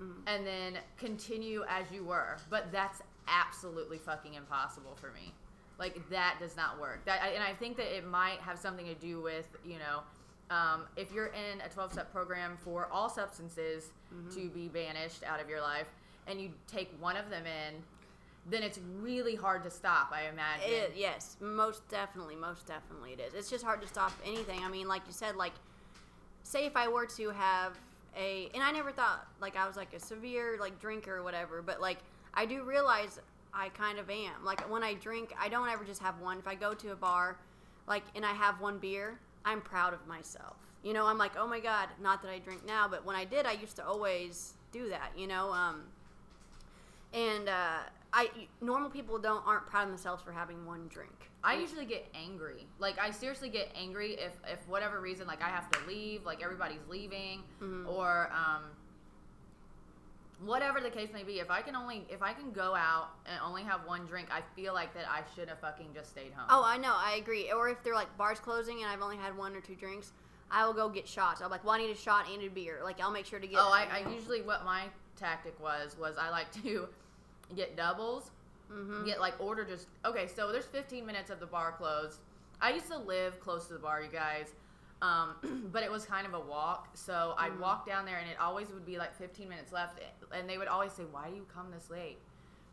Mhm. 0.00 0.22
and 0.26 0.46
then 0.46 0.78
continue 0.96 1.64
as 1.68 1.90
you 1.90 2.04
were. 2.04 2.38
But 2.50 2.70
that's 2.72 3.02
absolutely 3.28 3.98
fucking 3.98 4.34
impossible 4.34 4.94
for 4.96 5.10
me. 5.12 5.34
Like 5.78 6.08
that 6.10 6.36
does 6.40 6.56
not 6.56 6.78
work. 6.80 7.04
That 7.04 7.20
and 7.22 7.42
I 7.42 7.52
think 7.54 7.76
that 7.76 7.94
it 7.94 8.06
might 8.06 8.38
have 8.40 8.58
something 8.58 8.86
to 8.86 8.94
do 8.94 9.20
with 9.20 9.46
you 9.64 9.78
know. 9.78 10.02
Um, 10.48 10.86
if 10.96 11.10
you're 11.12 11.26
in 11.26 11.60
a 11.60 11.68
12 11.68 11.92
step 11.92 12.12
program 12.12 12.56
for 12.56 12.86
all 12.92 13.08
substances 13.10 13.90
Mhm. 14.14 14.32
to 14.34 14.48
be 14.48 14.68
banished 14.68 15.24
out 15.24 15.40
of 15.40 15.48
your 15.50 15.60
life 15.60 15.88
and 16.28 16.40
you 16.40 16.54
take 16.68 16.90
one 17.00 17.16
of 17.16 17.28
them 17.30 17.44
in, 17.46 17.82
then 18.48 18.62
it's 18.62 18.78
really 19.00 19.34
hard 19.34 19.64
to 19.64 19.70
stop, 19.70 20.12
I 20.12 20.28
imagine. 20.28 20.70
It, 20.70 20.92
yes, 20.96 21.36
most 21.40 21.88
definitely, 21.88 22.36
most 22.36 22.66
definitely 22.66 23.12
it 23.12 23.20
is. 23.20 23.34
It's 23.34 23.50
just 23.50 23.64
hard 23.64 23.82
to 23.82 23.88
stop 23.88 24.12
anything. 24.24 24.60
I 24.64 24.68
mean, 24.68 24.86
like 24.86 25.02
you 25.06 25.12
said, 25.12 25.36
like 25.36 25.52
say 26.42 26.64
if 26.64 26.76
I 26.76 26.88
were 26.88 27.06
to 27.06 27.30
have 27.30 27.76
a, 28.16 28.48
and 28.54 28.62
I 28.62 28.70
never 28.70 28.92
thought 28.92 29.26
like 29.40 29.56
I 29.56 29.66
was 29.66 29.76
like 29.76 29.92
a 29.94 30.00
severe 30.00 30.56
like 30.60 30.80
drinker 30.80 31.16
or 31.16 31.22
whatever, 31.22 31.60
but 31.60 31.80
like 31.80 31.98
I 32.34 32.46
do 32.46 32.62
realize 32.62 33.18
I 33.52 33.68
kind 33.70 33.98
of 33.98 34.08
am. 34.10 34.44
Like 34.44 34.70
when 34.70 34.84
I 34.84 34.94
drink, 34.94 35.34
I 35.38 35.48
don't 35.48 35.68
ever 35.68 35.84
just 35.84 36.02
have 36.02 36.20
one. 36.20 36.38
If 36.38 36.46
I 36.46 36.54
go 36.54 36.72
to 36.74 36.92
a 36.92 36.96
bar, 36.96 37.36
like 37.88 38.04
and 38.14 38.24
I 38.24 38.32
have 38.32 38.60
one 38.60 38.78
beer, 38.78 39.18
I'm 39.44 39.60
proud 39.60 39.92
of 39.92 40.06
myself. 40.06 40.56
You 40.84 40.92
know, 40.92 41.06
I'm 41.06 41.18
like, 41.18 41.32
oh 41.36 41.48
my 41.48 41.58
god, 41.58 41.88
not 42.00 42.22
that 42.22 42.30
I 42.30 42.38
drink 42.38 42.64
now, 42.64 42.86
but 42.86 43.04
when 43.04 43.16
I 43.16 43.24
did, 43.24 43.44
I 43.44 43.52
used 43.52 43.74
to 43.76 43.84
always 43.84 44.54
do 44.70 44.88
that. 44.90 45.10
You 45.16 45.26
know, 45.26 45.52
um, 45.52 45.82
and 47.12 47.48
uh, 47.48 47.78
I 48.18 48.30
normal 48.62 48.88
people 48.88 49.18
don't 49.18 49.46
aren't 49.46 49.66
proud 49.66 49.82
of 49.84 49.88
themselves 49.90 50.22
for 50.22 50.32
having 50.32 50.64
one 50.64 50.88
drink. 50.88 51.30
I 51.44 51.54
usually 51.56 51.84
get 51.84 52.06
angry. 52.14 52.66
Like 52.78 52.98
I 52.98 53.10
seriously 53.10 53.50
get 53.50 53.68
angry 53.76 54.12
if 54.14 54.32
if 54.50 54.66
whatever 54.66 55.00
reason 55.02 55.26
like 55.26 55.42
I 55.42 55.48
have 55.48 55.70
to 55.72 55.78
leave, 55.86 56.24
like 56.24 56.42
everybody's 56.42 56.80
leaving 56.88 57.42
Mhm. 57.60 57.86
or 57.86 58.30
um 58.32 58.62
whatever 60.44 60.80
the 60.80 60.88
case 60.90 61.10
may 61.12 61.24
be. 61.24 61.40
If 61.40 61.50
I 61.50 61.60
can 61.60 61.76
only 61.76 62.06
if 62.08 62.22
I 62.22 62.32
can 62.32 62.52
go 62.52 62.74
out 62.74 63.08
and 63.26 63.38
only 63.44 63.62
have 63.64 63.80
one 63.86 64.06
drink, 64.06 64.28
I 64.32 64.40
feel 64.54 64.72
like 64.72 64.94
that 64.94 65.04
I 65.10 65.20
should 65.34 65.48
have 65.50 65.58
fucking 65.60 65.88
just 65.94 66.08
stayed 66.10 66.32
home. 66.34 66.46
Oh, 66.48 66.62
I 66.64 66.78
know, 66.78 66.94
I 66.96 67.16
agree. 67.16 67.52
Or 67.52 67.68
if 67.68 67.82
they're 67.82 67.94
like 67.94 68.16
bars 68.16 68.40
closing 68.40 68.82
and 68.82 68.90
I've 68.90 69.02
only 69.02 69.18
had 69.18 69.36
one 69.36 69.54
or 69.54 69.60
two 69.60 69.74
drinks, 69.74 70.12
I 70.50 70.64
will 70.64 70.72
go 70.74 70.88
get 70.88 71.06
shots. 71.06 71.42
I'm 71.42 71.50
like, 71.50 71.64
well, 71.64 71.74
I 71.74 71.78
need 71.78 71.90
a 71.90 71.94
shot 71.96 72.30
and 72.32 72.42
a 72.42 72.48
beer. 72.48 72.80
Like 72.82 72.98
I'll 72.98 73.10
make 73.10 73.26
sure 73.26 73.40
to 73.40 73.46
get. 73.46 73.58
Oh, 73.60 73.70
I, 73.70 73.86
I 74.06 74.10
usually 74.10 74.40
what 74.40 74.64
my 74.64 74.84
tactic 75.16 75.58
was 75.60 75.96
was 75.98 76.16
I 76.18 76.30
like 76.30 76.50
to 76.62 76.88
get 77.54 77.76
doubles 77.76 78.30
Mm-hmm. 78.72 79.04
get 79.04 79.20
like 79.20 79.34
order 79.38 79.64
just 79.64 79.86
okay 80.04 80.26
so 80.26 80.50
there's 80.50 80.64
15 80.66 81.06
minutes 81.06 81.30
of 81.30 81.38
the 81.38 81.46
bar 81.46 81.70
closed 81.70 82.18
i 82.60 82.72
used 82.72 82.88
to 82.88 82.98
live 82.98 83.38
close 83.38 83.68
to 83.68 83.74
the 83.74 83.78
bar 83.78 84.02
you 84.02 84.08
guys 84.10 84.54
um, 85.02 85.68
but 85.72 85.84
it 85.84 85.90
was 85.90 86.04
kind 86.04 86.26
of 86.26 86.34
a 86.34 86.40
walk 86.40 86.88
so 86.94 87.36
i'd 87.38 87.52
Mhm. 87.52 87.60
walk 87.60 87.86
down 87.86 88.04
there 88.04 88.16
and 88.18 88.28
it 88.28 88.36
always 88.40 88.70
would 88.70 88.84
be 88.84 88.98
like 88.98 89.14
15 89.14 89.48
minutes 89.48 89.70
left 89.72 90.00
and 90.32 90.50
they 90.50 90.58
would 90.58 90.66
always 90.66 90.90
say 90.90 91.04
why 91.12 91.28
do 91.30 91.36
you 91.36 91.46
come 91.54 91.70
this 91.70 91.90
late 91.90 92.18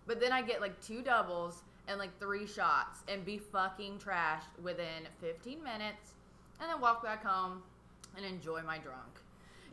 but 0.07 0.19
then 0.19 0.31
i 0.31 0.41
get 0.41 0.61
like 0.61 0.81
two 0.81 1.03
doubles 1.03 1.61
and 1.87 1.99
like 1.99 2.17
three 2.19 2.47
shots 2.47 3.01
and 3.07 3.23
be 3.23 3.37
fucking 3.37 3.99
trashed 3.99 4.49
within 4.63 5.03
15 5.21 5.61
minutes 5.63 6.13
and 6.59 6.71
then 6.71 6.81
walk 6.81 7.03
back 7.03 7.23
home 7.23 7.61
and 8.17 8.25
enjoy 8.25 8.63
my 8.63 8.79
drunk 8.79 9.19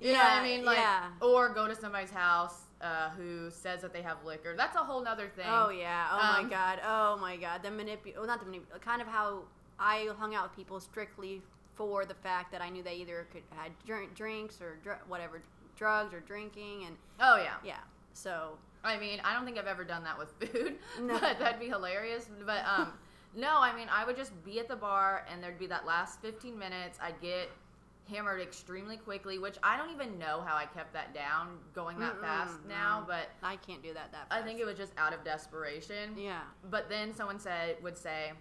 you 0.03 0.13
know 0.13 0.19
what 0.19 0.33
i 0.33 0.43
mean 0.45 0.67
like 0.67 0.77
yeah. 0.77 1.05
or 1.23 1.49
go 1.49 1.67
to 1.67 1.75
somebody's 1.75 2.11
house 2.11 2.65
uh, 2.81 3.11
who 3.11 3.51
says 3.51 3.83
that 3.83 3.93
they 3.93 4.03
have 4.03 4.17
liquor 4.25 4.55
that's 4.57 4.75
a 4.77 4.81
whole 4.81 5.03
nother 5.03 5.29
thing 5.29 5.45
Oh 5.49 5.69
yeah. 5.71 6.09
Oh 6.13 6.39
Um, 6.39 6.45
my 6.45 6.51
god. 6.51 6.81
Oh 6.87 7.19
my 7.21 7.37
god. 7.37 7.63
The 7.63 7.69
manipu. 7.69 8.17
Well, 8.17 8.27
not 8.27 8.41
the 8.41 8.51
manip. 8.51 8.81
Kind 8.81 9.03
of 9.03 9.09
how 9.09 9.43
I 9.79 10.09
hung 10.19 10.35
out 10.35 10.45
with 10.49 10.57
people 10.57 10.81
strictly 10.81 11.43
for 11.75 12.05
the 12.05 12.15
fact 12.15 12.53
that 12.53 12.61
I 12.63 12.69
knew 12.71 12.83
they 12.83 12.95
either 12.97 13.27
could 13.33 13.43
had 13.51 13.73
drink, 13.87 14.15
drinks 14.15 14.61
or 14.61 14.77
dr- 14.83 15.01
whatever 15.09 15.41
drugs 15.77 16.13
or 16.15 16.21
drinking 16.21 16.85
and 16.87 16.97
oh 17.21 17.37
yeah 17.37 17.55
yeah. 17.65 17.79
So 18.13 18.59
I 18.83 18.99
mean, 18.99 19.21
I 19.25 19.35
don't 19.35 19.45
think 19.45 19.59
I've 19.59 19.67
ever 19.67 19.85
done 19.85 20.05
that 20.05 20.19
with 20.19 20.31
food, 20.41 20.77
No. 21.03 21.19
but 21.21 21.39
that'd 21.39 21.61
be 21.61 21.69
hilarious. 21.69 22.31
But 22.47 22.65
um, 22.67 22.93
no, 23.37 23.59
I 23.61 23.77
mean, 23.77 23.89
I 23.93 24.07
would 24.07 24.17
just 24.17 24.33
be 24.43 24.59
at 24.59 24.69
the 24.69 24.77
bar, 24.77 25.27
and 25.31 25.43
there'd 25.43 25.59
be 25.59 25.67
that 25.67 25.85
last 25.85 26.21
15 26.23 26.59
minutes. 26.59 26.99
I'd 27.03 27.21
get 27.21 27.51
hammered 28.11 28.41
extremely 28.41 28.97
quickly, 28.97 29.39
which 29.39 29.57
I 29.63 29.77
don't 29.77 29.91
even 29.91 30.19
know 30.19 30.43
how 30.47 30.57
I 30.57 30.67
kept 30.67 30.93
that 30.93 31.15
down 31.15 31.59
going 31.75 31.99
that 32.01 32.17
Mm-mm, 32.17 32.21
fast 32.21 32.55
now. 32.69 33.01
no. 33.01 33.07
But 33.07 33.31
I 33.43 33.57
can't 33.57 33.83
do 33.83 33.95
that 33.95 34.13
that. 34.13 34.29
Fast. 34.29 34.43
I 34.43 34.45
think 34.45 34.61
it 34.61 34.67
was 34.67 34.77
just 34.77 34.93
out 34.99 35.13
of 35.13 35.25
desperation. 35.25 36.17
Yeah. 36.17 36.41
But 36.71 36.89
then 36.89 37.15
someone 37.15 37.39
said 37.39 37.77
would 37.83 37.97
say, 37.97 38.33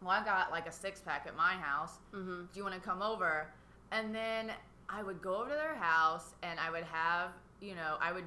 "Well, 0.00 0.10
I 0.10 0.24
got 0.24 0.50
like 0.50 0.66
a 0.66 0.72
six 0.72 1.00
pack 1.00 1.24
at 1.26 1.36
my 1.36 1.52
house. 1.52 1.98
Mm-hmm. 2.14 2.42
Do 2.52 2.58
you 2.58 2.62
want 2.64 2.74
to 2.74 2.80
come 2.80 3.02
over?" 3.02 3.48
And 3.92 4.14
then 4.14 4.50
I 4.88 5.02
would 5.02 5.20
go 5.22 5.36
over 5.36 5.50
to 5.50 5.54
their 5.56 5.74
house, 5.76 6.34
and 6.42 6.58
I 6.58 6.70
would 6.70 6.84
have, 6.84 7.30
you 7.60 7.74
know, 7.74 7.96
I 8.00 8.12
would 8.12 8.24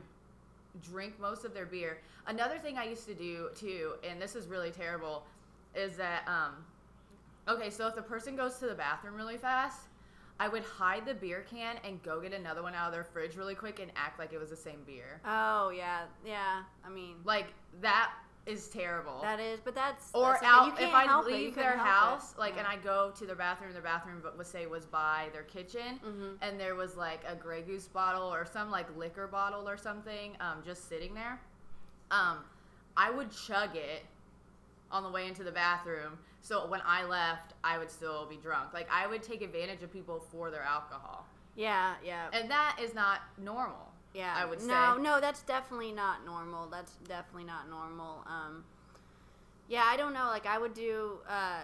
drink 0.81 1.19
most 1.19 1.43
of 1.43 1.53
their 1.53 1.65
beer. 1.65 1.99
Another 2.27 2.59
thing 2.59 2.77
I 2.77 2.85
used 2.85 3.07
to 3.07 3.13
do 3.15 3.49
too, 3.55 3.93
and 4.07 4.21
this 4.21 4.35
is 4.35 4.47
really 4.47 4.71
terrible, 4.71 5.23
is 5.75 5.97
that 5.97 6.27
um 6.27 6.53
okay, 7.47 7.69
so 7.69 7.87
if 7.87 7.95
the 7.95 8.01
person 8.01 8.35
goes 8.35 8.57
to 8.59 8.67
the 8.67 8.75
bathroom 8.75 9.15
really 9.15 9.37
fast, 9.37 9.86
I 10.39 10.47
would 10.47 10.63
hide 10.63 11.05
the 11.05 11.13
beer 11.15 11.45
can 11.49 11.77
and 11.83 12.01
go 12.03 12.19
get 12.21 12.33
another 12.33 12.61
one 12.61 12.75
out 12.75 12.87
of 12.87 12.93
their 12.93 13.03
fridge 13.03 13.35
really 13.35 13.55
quick 13.55 13.79
and 13.79 13.91
act 13.95 14.19
like 14.19 14.33
it 14.33 14.39
was 14.39 14.49
the 14.51 14.55
same 14.55 14.83
beer. 14.85 15.19
Oh 15.25 15.69
yeah, 15.69 16.01
yeah. 16.25 16.61
I 16.85 16.89
mean, 16.89 17.15
Like 17.23 17.47
that 17.81 18.11
is 18.45 18.67
terrible. 18.69 19.19
that 19.23 19.39
is, 19.39 19.59
but 19.59 19.73
that's 19.75 20.09
or 20.13 20.31
that's 20.33 20.43
okay. 20.43 20.47
out 20.51 20.79
You 20.79 20.87
if 20.87 20.93
I 20.93 21.03
help 21.05 21.27
it. 21.27 21.31
You 21.31 21.37
leave 21.37 21.55
their 21.55 21.75
house, 21.75 22.31
it. 22.33 22.39
like, 22.39 22.53
Yeah. 22.53 22.59
and 22.59 22.67
I 22.67 22.77
go 22.77 23.11
to 23.17 23.25
their 23.25 23.35
bathroom, 23.35 23.73
their 23.73 23.81
bathroom, 23.81 24.19
but 24.23 24.37
let's 24.37 24.49
say 24.49 24.67
was 24.67 24.85
by 24.85 25.27
their 25.33 25.43
kitchen, 25.43 25.99
Mhm. 26.05 26.37
and 26.41 26.59
there 26.59 26.75
was 26.75 26.95
like 26.95 27.21
a 27.27 27.35
Grey 27.35 27.61
Goose 27.63 27.87
bottle 27.87 28.31
or 28.33 28.45
some 28.45 28.69
like 28.71 28.87
liquor 28.95 29.27
bottle 29.27 29.67
or 29.67 29.75
something, 29.75 30.37
um, 30.39 30.61
just 30.63 30.87
sitting 30.87 31.13
there. 31.13 31.41
Um, 32.11 32.45
I 32.95 33.09
would 33.09 33.31
chug 33.31 33.75
it 33.75 34.05
on 34.91 35.03
the 35.03 35.09
way 35.09 35.27
into 35.27 35.43
the 35.43 35.51
bathroom, 35.51 36.17
so 36.41 36.67
when 36.67 36.81
I 36.85 37.03
left, 37.05 37.53
I 37.63 37.77
would 37.77 37.91
still 37.91 38.25
be 38.25 38.37
drunk. 38.37 38.73
Like 38.73 38.87
I 38.91 39.07
would 39.07 39.23
take 39.23 39.41
advantage 39.41 39.83
of 39.83 39.91
people 39.91 40.19
for 40.31 40.49
their 40.51 40.63
alcohol, 40.63 41.25
Yeah, 41.55 41.95
yeah, 42.05 42.27
and 42.33 42.49
that 42.51 42.77
is 42.81 42.93
not 42.93 43.21
normal. 43.37 43.91
yeah. 44.13 44.33
I 44.37 44.45
would 44.45 44.61
say. 44.61 44.67
no, 44.67 44.97
no, 44.97 45.19
that's 45.19 45.41
definitely 45.43 45.91
not 45.91 46.25
normal. 46.25 46.67
That's 46.67 46.93
definitely 47.07 47.43
not 47.45 47.69
normal. 47.69 48.23
Um, 48.27 48.63
yeah, 49.67 49.83
I 49.85 49.97
don't 49.97 50.13
know. 50.13 50.25
Like 50.27 50.45
I 50.45 50.57
would 50.57 50.73
do 50.73 51.19
uh, 51.27 51.61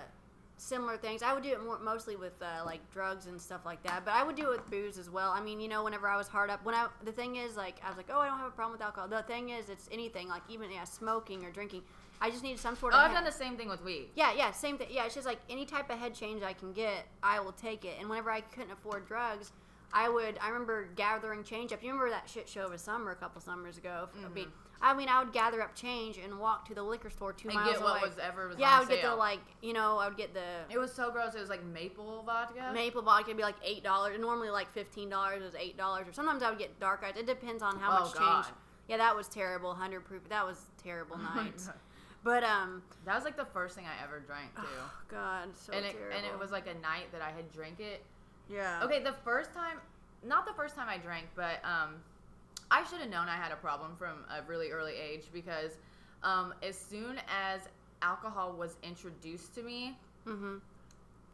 similar 0.57 0.97
things. 0.97 1.21
I 1.23 1.33
would 1.33 1.43
do 1.43 1.49
it 1.51 1.63
more, 1.63 1.79
mostly 1.79 2.15
with 2.15 2.33
uh, 2.41 2.63
like 2.65 2.79
drugs 2.91 3.25
and 3.27 3.39
stuff 3.39 3.61
like 3.65 3.81
that. 3.83 4.05
But 4.05 4.13
I 4.13 4.23
would 4.23 4.35
do 4.35 4.43
it 4.43 4.49
with 4.51 4.69
booze 4.69 4.97
as 4.97 5.09
well. 5.09 5.31
I 5.31 5.41
mean, 5.41 5.59
you 5.59 5.67
know, 5.67 5.83
whenever 5.83 6.07
I 6.07 6.17
was 6.17 6.27
hard 6.27 6.49
up, 6.49 6.63
when 6.65 6.75
I 6.75 6.87
the 7.03 7.11
thing 7.11 7.35
is 7.37 7.55
like 7.55 7.75
I 7.83 7.89
was 7.89 7.97
like, 7.97 8.09
oh, 8.11 8.19
I 8.19 8.27
don't 8.27 8.37
have 8.37 8.47
a 8.47 8.51
problem 8.51 8.73
with 8.73 8.81
alcohol. 8.81 9.07
The 9.07 9.23
thing 9.23 9.49
is, 9.49 9.69
it's 9.69 9.89
anything 9.91 10.27
like 10.27 10.43
even 10.49 10.71
yeah, 10.71 10.83
smoking 10.83 11.43
or 11.45 11.51
drinking. 11.51 11.81
I 12.21 12.29
just 12.29 12.43
need 12.43 12.57
some 12.59 12.77
sort 12.77 12.93
Oh, 12.93 12.97
of. 12.97 13.03
I've 13.03 13.09
head- 13.11 13.15
done 13.17 13.23
the 13.25 13.31
same 13.31 13.57
thing 13.57 13.67
with 13.67 13.83
weed. 13.83 14.09
Yeah, 14.15 14.33
yeah, 14.33 14.51
same 14.51 14.77
thing. 14.77 14.87
Yeah, 14.89 15.05
it's 15.05 15.15
just 15.15 15.27
like 15.27 15.39
any 15.49 15.65
type 15.65 15.89
of 15.89 15.97
head 15.99 16.13
change 16.13 16.41
I 16.43 16.53
can 16.53 16.71
get, 16.71 17.05
I 17.21 17.39
will 17.41 17.51
take 17.51 17.83
it. 17.83 17.95
And 17.99 18.07
whenever 18.09 18.31
I 18.31 18.41
couldn't 18.41 18.71
afford 18.71 19.07
drugs, 19.07 19.51
I 19.91 20.07
would. 20.09 20.37
I 20.41 20.47
remember 20.49 20.87
gathering 20.95 21.43
change 21.43 21.73
up. 21.73 21.83
You 21.83 21.89
remember 21.89 22.09
that 22.11 22.29
shit 22.29 22.47
show 22.47 22.65
of 22.65 22.71
a 22.71 22.77
summer 22.77 23.11
a 23.11 23.15
couple 23.15 23.41
summers 23.41 23.77
ago? 23.77 24.07
Mean, 24.33 24.47
I 24.83 24.93
mean, 24.93 25.07
I 25.07 25.23
would 25.23 25.31
gather 25.31 25.61
up 25.61 25.73
change 25.75 26.17
and 26.17 26.37
walk 26.39 26.67
to 26.67 26.75
the 26.75 26.83
liquor 26.83 27.09
store 27.09 27.31
two. 27.31 27.47
And 27.47 27.55
miles 27.55 27.71
get 27.77 27.81
what 27.81 28.01
away. 28.01 28.09
was 28.09 28.19
ever 28.19 28.49
was 28.49 28.57
yeah, 28.59 28.67
on 28.67 28.73
I 28.73 28.79
would 28.81 28.89
get 28.89 29.01
the 29.01 29.07
sale. 29.07 29.17
like, 29.17 29.39
you 29.61 29.71
know, 29.71 29.97
I 29.97 30.09
would 30.09 30.17
get 30.17 30.33
the 30.33 30.43
It 30.69 30.77
was 30.77 30.91
so 30.93 31.09
gross. 31.09 31.33
It 31.35 31.39
was 31.39 31.49
like 31.49 31.63
maple 31.63 32.21
vodka. 32.23 32.71
maple 32.73 33.01
vodka. 33.01 33.29
It'd 33.29 33.37
be 33.37 33.43
like 33.43 33.55
eight 33.63 33.83
dollars. 33.83 34.19
Normally, 34.19 34.49
like 34.49 34.69
fifteen 34.71 35.09
dollars 35.09 35.41
It 35.41 35.45
was 35.45 35.55
eight 35.55 35.77
dollars. 35.77 36.07
Or 36.07 36.11
sometimes 36.13 36.43
I 36.43 36.49
would 36.49 36.59
get 36.59 36.77
dark 36.79 37.01
eyes. 37.05 37.13
It 37.17 37.25
depends 37.25 37.63
on 37.63 37.79
how 37.79 37.97
Oh, 37.97 38.03
much 38.03 38.13
God. 38.13 38.43
change. 38.43 38.53
Yeah, 38.89 38.97
that 38.97 39.15
was 39.15 39.29
terrible. 39.29 39.73
Hundred 39.73 40.01
proof. 40.03 40.27
That 40.27 40.45
was 40.45 40.65
terrible 40.83 41.15
Oh. 41.19 41.33
God. 41.33 41.73
but 42.23 42.43
um, 42.43 42.83
That 43.05 43.15
was 43.15 43.23
like 43.23 43.37
the 43.37 43.45
first 43.45 43.75
thing 43.77 43.85
I 43.85 44.03
ever 44.03 44.19
drank 44.19 44.53
too. 44.55 44.61
Oh 44.67 44.91
god, 45.07 45.49
so 45.55 45.71
and 45.71 45.85
it 45.85 45.93
terrible. 45.93 46.17
and 46.17 46.25
it 46.25 46.37
was 46.37 46.51
like 46.51 46.67
a 46.67 46.73
night 46.81 47.09
that 47.13 47.21
I 47.21 47.31
had 47.31 47.49
drank 47.53 47.79
it. 47.79 48.03
yeah. 48.49 48.81
Okay, 48.83 49.01
the 49.01 49.15
first 49.23 49.53
time, 49.53 49.77
not 50.25 50.45
the 50.45 50.53
first 50.53 50.75
time 50.75 50.87
I 50.89 50.97
drank, 50.97 51.27
but 51.37 51.63
um, 51.63 51.95
I 52.71 52.83
should 52.85 52.99
have 52.99 53.09
known 53.09 53.27
I 53.29 53.35
had 53.35 53.51
a 53.51 53.55
problem 53.57 53.95
from 53.97 54.25
a 54.29 54.41
really 54.47 54.71
early 54.71 54.93
age 54.95 55.23
because 55.33 55.71
um, 56.23 56.53
as 56.63 56.77
soon 56.77 57.19
as 57.27 57.61
alcohol 58.01 58.53
was 58.53 58.77
introduced 58.83 59.53
to 59.55 59.63
me, 59.63 59.97
Mhm. 60.25 60.61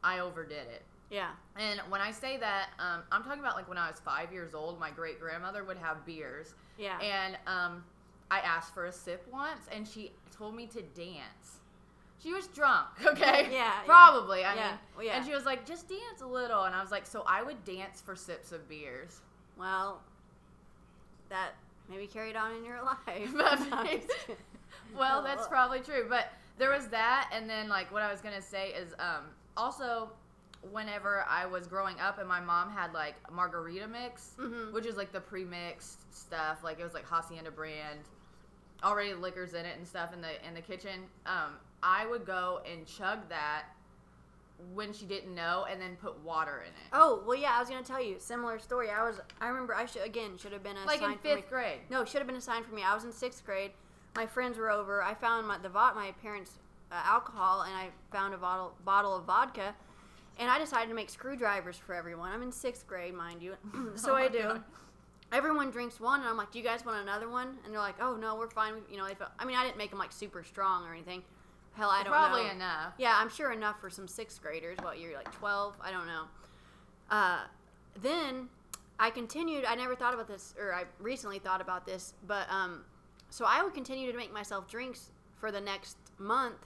I 0.04 0.20
overdid 0.20 0.68
it. 0.68 0.84
Yeah. 1.10 1.32
And 1.56 1.80
when 1.90 2.02
I 2.02 2.12
say 2.12 2.38
that, 2.38 2.70
um, 2.80 3.04
I'm 3.12 3.24
talking 3.24 3.40
about 3.40 3.56
like 3.56 3.68
when 3.68 3.78
I 3.78 3.90
was 3.90 4.00
five 4.00 4.32
years 4.32 4.54
old, 4.54 4.80
my 4.80 4.92
great 4.92 5.20
grandmother 5.20 5.64
would 5.64 5.78
have 5.78 6.06
beers, 6.06 6.54
Yeah. 6.78 7.00
and 7.00 7.38
um, 7.48 7.84
I 8.32 8.40
asked 8.42 8.74
for 8.74 8.86
a 8.86 8.92
sip 8.92 9.28
once, 9.32 9.68
and 9.72 9.88
she 9.88 10.12
told 10.32 10.56
me 10.56 10.68
to 10.68 10.82
dance. 10.82 11.58
She 12.22 12.34
was 12.34 12.48
drunk, 12.48 12.88
okay? 13.06 13.44
Yeah, 13.46 13.52
yeah. 13.52 13.84
Probably. 13.86 14.44
I 14.44 14.54
Yeah, 14.56 14.68
mean, 14.72 14.80
well, 14.98 15.06
yeah. 15.06 15.18
and 15.18 15.26
she 15.26 15.34
was 15.34 15.46
like, 15.46 15.66
just 15.66 15.88
dance 15.88 16.22
a 16.22 16.28
little. 16.28 16.64
And 16.66 16.76
I 16.76 16.82
was 16.82 16.92
like, 16.92 17.08
so 17.08 17.24
I 17.26 17.42
would 17.44 17.64
dance 17.64 18.02
for 18.02 18.16
sips 18.16 18.52
of 18.52 18.68
beers. 18.70 19.22
Well, 19.58 20.02
that 21.30 21.52
maybe 21.90 22.08
carried 22.08 22.36
on 22.36 22.56
in 22.56 22.64
your 22.66 22.82
life. 23.08 23.34
well, 24.98 25.24
that's 25.24 25.48
probably 25.48 25.80
true. 25.80 26.06
But 26.10 26.32
there 26.58 26.72
was 26.72 26.88
that, 26.88 27.30
and 27.34 27.50
then 27.50 27.70
like 27.70 27.92
what 27.92 28.02
I 28.02 28.12
was 28.12 28.22
gonna 28.22 28.42
say 28.42 28.70
is 28.70 28.94
um, 29.00 29.26
also 29.58 30.10
whenever 30.72 31.26
I 31.30 31.46
was 31.46 31.68
growing 31.68 32.00
up, 32.00 32.20
and 32.20 32.28
my 32.28 32.40
mom 32.42 32.70
had 32.70 32.94
like 32.94 33.16
margarita 33.32 33.88
mix, 33.88 34.32
Mhm. 34.38 34.74
which 34.74 34.86
is 34.86 34.98
like 34.98 35.12
the 35.12 35.22
pre-mixed 35.22 36.14
stuff. 36.14 36.64
Like 36.64 36.80
it 36.80 36.84
was 36.84 36.94
like 36.94 37.06
Hacienda 37.06 37.52
brand, 37.52 38.00
already 38.84 39.14
liquors 39.14 39.54
in 39.54 39.66
it 39.66 39.78
and 39.78 39.88
stuff 39.88 40.14
in 40.14 40.22
the 40.22 40.46
in 40.48 40.54
the 40.54 40.62
kitchen. 40.62 41.02
Um, 41.26 41.56
I 41.82 42.06
would 42.08 42.26
go 42.26 42.60
and 42.70 42.86
chug 42.86 43.30
that 43.30 43.64
when 44.74 44.94
she 44.94 45.06
didn't 45.06 45.34
know, 45.34 45.66
and 45.70 45.82
then 45.82 45.96
put 46.02 46.20
water 46.24 46.62
in 46.62 46.70
it. 46.74 46.90
Oh 46.94 47.24
well, 47.26 47.38
yeah. 47.38 47.54
I 47.56 47.60
was 47.60 47.70
gonna 47.70 47.84
tell 47.84 48.02
you 48.04 48.16
similar 48.20 48.60
story. 48.60 48.90
I 48.90 49.04
was. 49.08 49.20
I 49.42 49.48
remember. 49.48 49.74
I 49.76 49.86
should 49.86 50.04
again 50.04 50.38
should 50.38 50.52
have 50.54 50.64
been 50.64 50.78
a 50.78 50.86
like 50.86 51.00
sign 51.00 51.14
in 51.14 51.18
for 51.18 51.28
me. 51.28 51.36
fifth 51.36 51.50
grade. 51.50 51.80
No, 51.90 52.06
should 52.06 52.20
have 52.20 52.28
been 52.28 52.36
a 52.36 52.42
sign 52.42 52.64
for 52.64 52.74
me. 52.76 52.84
I 52.84 52.94
was 52.94 53.04
in 53.04 53.12
sixth 53.12 53.46
grade. 53.46 53.72
My 54.16 54.26
friends 54.26 54.58
were 54.58 54.70
over. 54.70 55.02
I 55.04 55.14
found 55.14 55.48
my 55.48 55.58
the 55.58 55.70
vod 55.70 55.96
my 55.96 56.12
parents' 56.22 56.60
uh, 56.92 56.96
alcohol, 57.06 57.62
and 57.62 57.74
I 57.76 57.90
found 58.12 58.34
a 58.34 58.38
bottle 58.38 58.74
bottle 58.84 59.16
of 59.16 59.26
vodka, 59.26 59.76
and 60.38 60.50
I 60.50 60.60
decided 60.60 60.90
to 60.90 60.96
make 60.96 61.10
screwdrivers 61.10 61.78
for 61.78 61.94
everyone. 61.96 62.32
I'm 62.32 62.42
in 62.44 62.52
sixth 62.52 62.88
grade, 62.88 63.14
mind 63.14 63.42
you. 63.42 63.56
so 63.96 64.12
Oh 64.14 64.16
I 64.16 64.28
do. 64.28 64.42
God. 64.44 64.64
Everyone 65.32 65.70
drinks 65.70 66.00
one, 66.00 66.22
and 66.22 66.28
I'm 66.30 66.38
like, 66.38 66.52
"Do 66.52 66.58
you 66.58 66.66
guys 66.66 66.84
want 66.84 66.98
another 67.02 67.30
one?" 67.30 67.60
And 67.64 67.72
they're 67.72 67.80
like, 67.80 68.02
"Oh 68.02 68.16
no, 68.16 68.36
we're 68.36 68.50
fine." 68.50 68.74
You 68.90 68.98
know, 68.98 69.06
they 69.08 69.14
felt, 69.14 69.30
I 69.38 69.46
mean, 69.46 69.56
I 69.58 69.64
didn't 69.64 69.78
make 69.78 69.92
them 69.92 70.00
like 70.00 70.12
super 70.12 70.44
strong 70.44 70.86
or 70.88 70.92
anything. 70.94 71.22
Hell, 71.80 71.90
I 71.90 72.04
don't 72.04 72.12
Probably 72.12 72.44
know. 72.44 72.52
enough. 72.52 72.94
Yeah, 72.98 73.16
I'm 73.18 73.30
sure 73.30 73.54
enough 73.54 73.80
for 73.80 73.90
some 73.90 74.06
sixth 74.06 74.42
graders. 74.42 74.78
What 74.82 75.00
you're 75.00 75.16
like 75.16 75.32
12? 75.32 75.76
I 75.82 75.92
don't 75.92 76.08
know. 76.08 76.24
Uh, 77.10 77.40
then 78.02 78.50
I 79.00 79.10
continued. 79.10 79.64
I 79.64 79.76
never 79.76 79.96
thought 79.96 80.14
about 80.14 80.28
this, 80.28 80.54
or 80.60 80.74
I 80.74 80.84
recently 81.00 81.40
thought 81.40 81.62
about 81.62 81.86
this, 81.86 82.14
but 82.28 82.52
um, 82.52 82.84
so 83.30 83.46
I 83.48 83.64
would 83.64 83.74
continue 83.74 84.12
to 84.12 84.18
make 84.18 84.34
myself 84.34 84.68
drinks 84.68 85.12
for 85.40 85.54
the 85.54 85.62
next 85.62 85.96
month. 86.18 86.58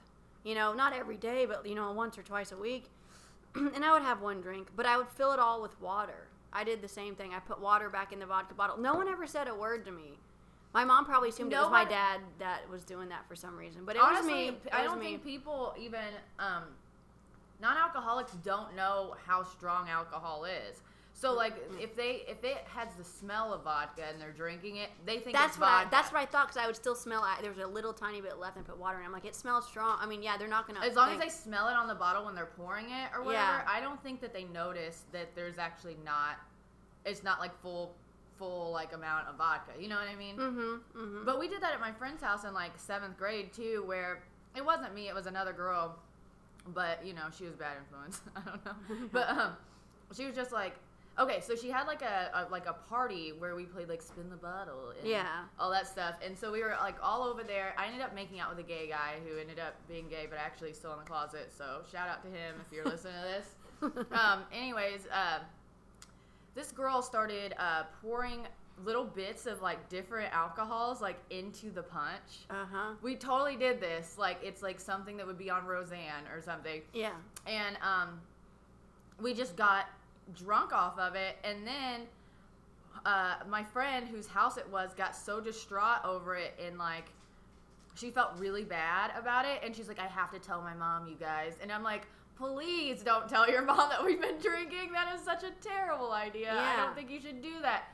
You 0.44 0.56
know, 0.56 0.74
not 0.74 0.94
every 0.94 1.18
day, 1.18 1.46
but 1.46 1.64
you 1.68 1.76
know, 1.76 1.92
once 1.92 2.18
or 2.18 2.24
twice 2.24 2.52
a 2.52 2.58
week. 2.58 2.86
and 3.56 3.86
I 3.86 3.94
would 3.94 4.02
have 4.02 4.20
one 4.20 4.42
drink, 4.42 4.70
but 4.76 4.88
I 4.88 4.98
would 4.98 5.10
fill 5.10 5.32
it 5.32 5.40
all 5.40 5.62
with 5.62 5.80
water. 5.80 6.28
I 6.52 6.64
did 6.64 6.82
the 6.82 6.88
same 6.88 7.14
thing. 7.16 7.36
I 7.36 7.40
put 7.40 7.62
water 7.62 7.88
back 7.88 8.12
in 8.14 8.20
the 8.20 8.26
vodka 8.26 8.56
bottle. 8.56 8.78
No 8.80 8.96
one 8.96 9.08
ever 9.08 9.28
said 9.28 9.48
a 9.48 9.54
word 9.54 9.86
to 9.86 9.92
me. 9.92 10.18
My 10.74 10.84
mom 10.84 11.06
probably 11.06 11.30
assumed 11.30 11.54
it 11.54 11.58
was 11.58 11.70
my 11.70 11.86
dad 11.86 12.20
that 12.40 12.68
was 12.70 12.84
doing 12.84 13.10
that 13.10 13.28
for 13.28 13.36
some 13.36 13.56
reason, 13.58 13.86
but 13.86 13.96
it 13.96 14.02
Honestly, 14.02 14.32
was 14.32 14.54
me. 14.54 14.58
It 14.66 14.74
I 14.74 14.82
was 14.82 14.92
don't 14.92 15.00
me. 15.00 15.06
think 15.06 15.24
people 15.24 15.74
even 15.80 16.02
um, 16.40 16.64
non-alcoholics 17.62 18.34
don't 18.44 18.76
know 18.76 19.16
how 19.26 19.44
strong 19.44 19.88
alcohol 19.90 20.46
is. 20.46 20.82
So 21.16 21.32
like 21.32 21.54
if 21.80 21.96
they 21.96 22.24
if 22.28 22.44
it 22.44 22.66
has 22.76 22.88
the 22.98 23.04
smell 23.04 23.54
of 23.54 23.64
vodka 23.64 24.02
and 24.12 24.20
they're 24.20 24.32
drinking 24.32 24.78
it, 24.78 24.90
they 25.06 25.20
think 25.20 25.38
That's 25.38 25.54
it's 25.54 25.60
what 25.60 25.70
I, 25.70 25.86
that's 25.92 26.12
what 26.12 26.20
I 26.22 26.26
thought 26.26 26.48
because 26.48 26.58
I 26.58 26.66
would 26.66 26.76
still 26.76 26.96
smell. 26.96 27.22
I, 27.22 27.38
there 27.40 27.52
was 27.52 27.60
a 27.60 27.68
little 27.68 27.94
tiny 27.94 28.20
bit 28.20 28.40
left 28.40 28.58
and 28.58 28.66
put 28.66 28.80
water 28.80 29.00
in. 29.00 29.06
I'm 29.06 29.12
like, 29.12 29.24
it 29.26 29.36
smells 29.36 29.68
strong. 29.68 30.00
I 30.02 30.08
mean, 30.08 30.24
yeah, 30.24 30.38
they're 30.38 30.48
not 30.48 30.66
gonna. 30.68 30.80
as 30.80 30.96
long 30.96 31.12
as 31.14 31.20
they 31.20 31.30
smell 31.30 31.68
it 31.70 31.76
on 31.76 31.88
the 31.88 31.94
bottle 31.96 32.26
when 32.26 32.34
they're 32.34 32.48
pouring 32.58 32.86
it 32.90 33.12
or 33.16 33.20
whatever, 33.24 33.34
Yeah. 33.36 33.62
I 33.68 33.80
don't 33.80 34.02
think 34.02 34.22
that 34.22 34.34
they 34.34 34.46
notice 34.46 35.04
that 35.12 35.36
there's 35.36 35.60
actually 35.60 35.98
not 36.04 36.38
it's 37.06 37.24
not 37.24 37.40
like 37.40 37.54
full 37.62 37.94
full 38.38 38.72
like 38.72 38.94
amount 38.94 39.28
of 39.28 39.36
vodka. 39.36 39.72
You 39.80 39.88
know 39.90 39.96
what 39.96 40.08
I 40.08 40.16
mean? 40.16 40.36
Mm-hmm. 40.38 40.60
Mm-hmm. 41.00 41.26
But 41.26 41.40
we 41.40 41.48
did 41.48 41.62
that 41.62 41.74
at 41.74 41.80
my 41.80 41.92
friend's 41.92 42.22
house 42.24 42.44
in 42.44 42.54
like 42.54 42.72
seventh 42.78 43.18
grade 43.18 43.54
too, 43.54 43.84
where 43.86 44.22
it 44.56 44.64
wasn't 44.66 44.94
me, 44.96 45.08
it 45.08 45.16
was 45.16 45.26
another 45.28 45.54
girl. 45.54 45.96
But 46.74 47.06
you 47.06 47.14
know, 47.14 47.24
she 47.38 47.46
was 47.46 47.56
bad 47.56 47.78
influence. 47.80 48.22
I 48.36 48.42
don't 48.42 48.66
know. 48.66 49.08
But 49.12 49.30
um, 49.30 49.52
she 50.16 50.26
was 50.26 50.36
just 50.36 50.52
like, 50.54 50.76
okay, 51.20 51.42
so 51.42 51.56
she 51.56 51.70
had 51.70 51.88
like 51.88 52.02
a, 52.02 52.30
a 52.34 52.52
like 52.52 52.66
a 52.68 52.74
party 52.90 53.34
where 53.38 53.56
we 53.56 53.64
played 53.66 53.90
like 53.90 54.02
spin 54.02 54.30
the 54.30 54.36
bottle 54.38 54.94
and 55.00 55.08
Yeah. 55.10 55.44
all 55.60 55.70
that 55.72 55.88
stuff. 55.88 56.16
And 56.26 56.38
so 56.38 56.52
we 56.52 56.62
were 56.64 56.76
like 56.80 56.96
all 57.04 57.24
over 57.24 57.44
there. 57.44 57.74
I 57.78 57.88
ended 57.88 58.02
up 58.02 58.16
making 58.16 58.40
out 58.40 58.50
with 58.50 58.60
a 58.64 58.68
gay 58.68 58.88
guy 58.88 59.16
who 59.28 59.38
ended 59.40 59.60
up 59.60 59.76
being 59.90 60.08
gay, 60.08 60.26
but 60.30 60.40
actually 60.40 60.74
still 60.74 60.94
in 60.94 61.00
the 61.00 61.06
closet. 61.06 61.52
So 61.58 61.82
shout 61.92 62.08
out 62.08 62.22
to 62.24 62.30
him 62.30 62.56
if 62.66 62.72
you're 62.74 62.86
listening 62.86 63.14
to 63.22 63.28
this. 63.28 63.48
Um, 64.14 64.44
anyways, 64.54 65.08
uh, 65.12 65.40
this 66.56 66.72
girl 66.72 67.02
started 67.02 67.54
uh, 67.58 67.84
pouring 68.02 68.42
little 68.84 69.04
bits 69.04 69.46
of 69.46 69.62
like 69.62 69.88
different 69.90 70.34
alcohols 70.34 71.02
like 71.02 71.20
into 71.30 71.70
the 71.70 71.84
punch. 71.84 72.46
Uh 72.50 72.66
huh. 72.72 72.94
We 73.02 73.16
totally 73.16 73.56
did 73.56 73.80
this. 73.80 74.18
Like 74.18 74.38
it's 74.44 74.62
like 74.62 74.80
something 74.80 75.18
that 75.18 75.28
would 75.28 75.38
be 75.38 75.50
on 75.50 75.66
Roseanne 75.66 76.28
or 76.34 76.42
something. 76.42 76.82
Yeah. 76.94 77.14
And 77.46 77.78
um, 77.82 78.20
we 79.22 79.34
just 79.34 79.56
got 79.56 79.90
drunk 80.36 80.74
off 80.74 80.98
of 80.98 81.16
it, 81.16 81.38
and 81.44 81.66
then 81.68 82.02
uh, 83.06 83.36
my 83.50 83.64
friend 83.64 84.08
whose 84.08 84.28
house 84.28 84.58
it 84.58 84.68
was 84.70 84.94
got 84.94 85.16
so 85.16 85.40
distraught 85.40 86.04
over 86.04 86.36
it, 86.36 86.60
and 86.66 86.78
like 86.78 87.06
she 87.96 88.10
felt 88.10 88.32
really 88.38 88.64
bad 88.64 89.12
about 89.18 89.46
it, 89.46 89.62
and 89.64 89.76
she's 89.76 89.88
like, 89.88 90.00
"I 90.00 90.08
have 90.08 90.32
to 90.32 90.40
tell 90.40 90.62
my 90.62 90.74
mom, 90.74 91.08
you 91.08 91.16
guys," 91.16 91.58
and 91.62 91.72
I'm 91.72 91.84
like. 91.84 92.08
Please 92.36 93.04
don't 93.04 93.28
tell 93.30 93.50
your 93.50 93.62
mom 93.66 93.90
that 93.90 94.04
we've 94.04 94.22
been 94.22 94.40
drinking. 94.40 94.92
That 94.94 95.14
is 95.16 95.24
such 95.24 95.44
a 95.44 95.52
terrible 95.62 96.12
idea. 96.12 96.54
I 96.54 96.76
don't 96.76 96.96
think 96.96 97.10
you 97.10 97.20
should 97.22 97.42
do 97.42 97.60
that. 97.62 97.86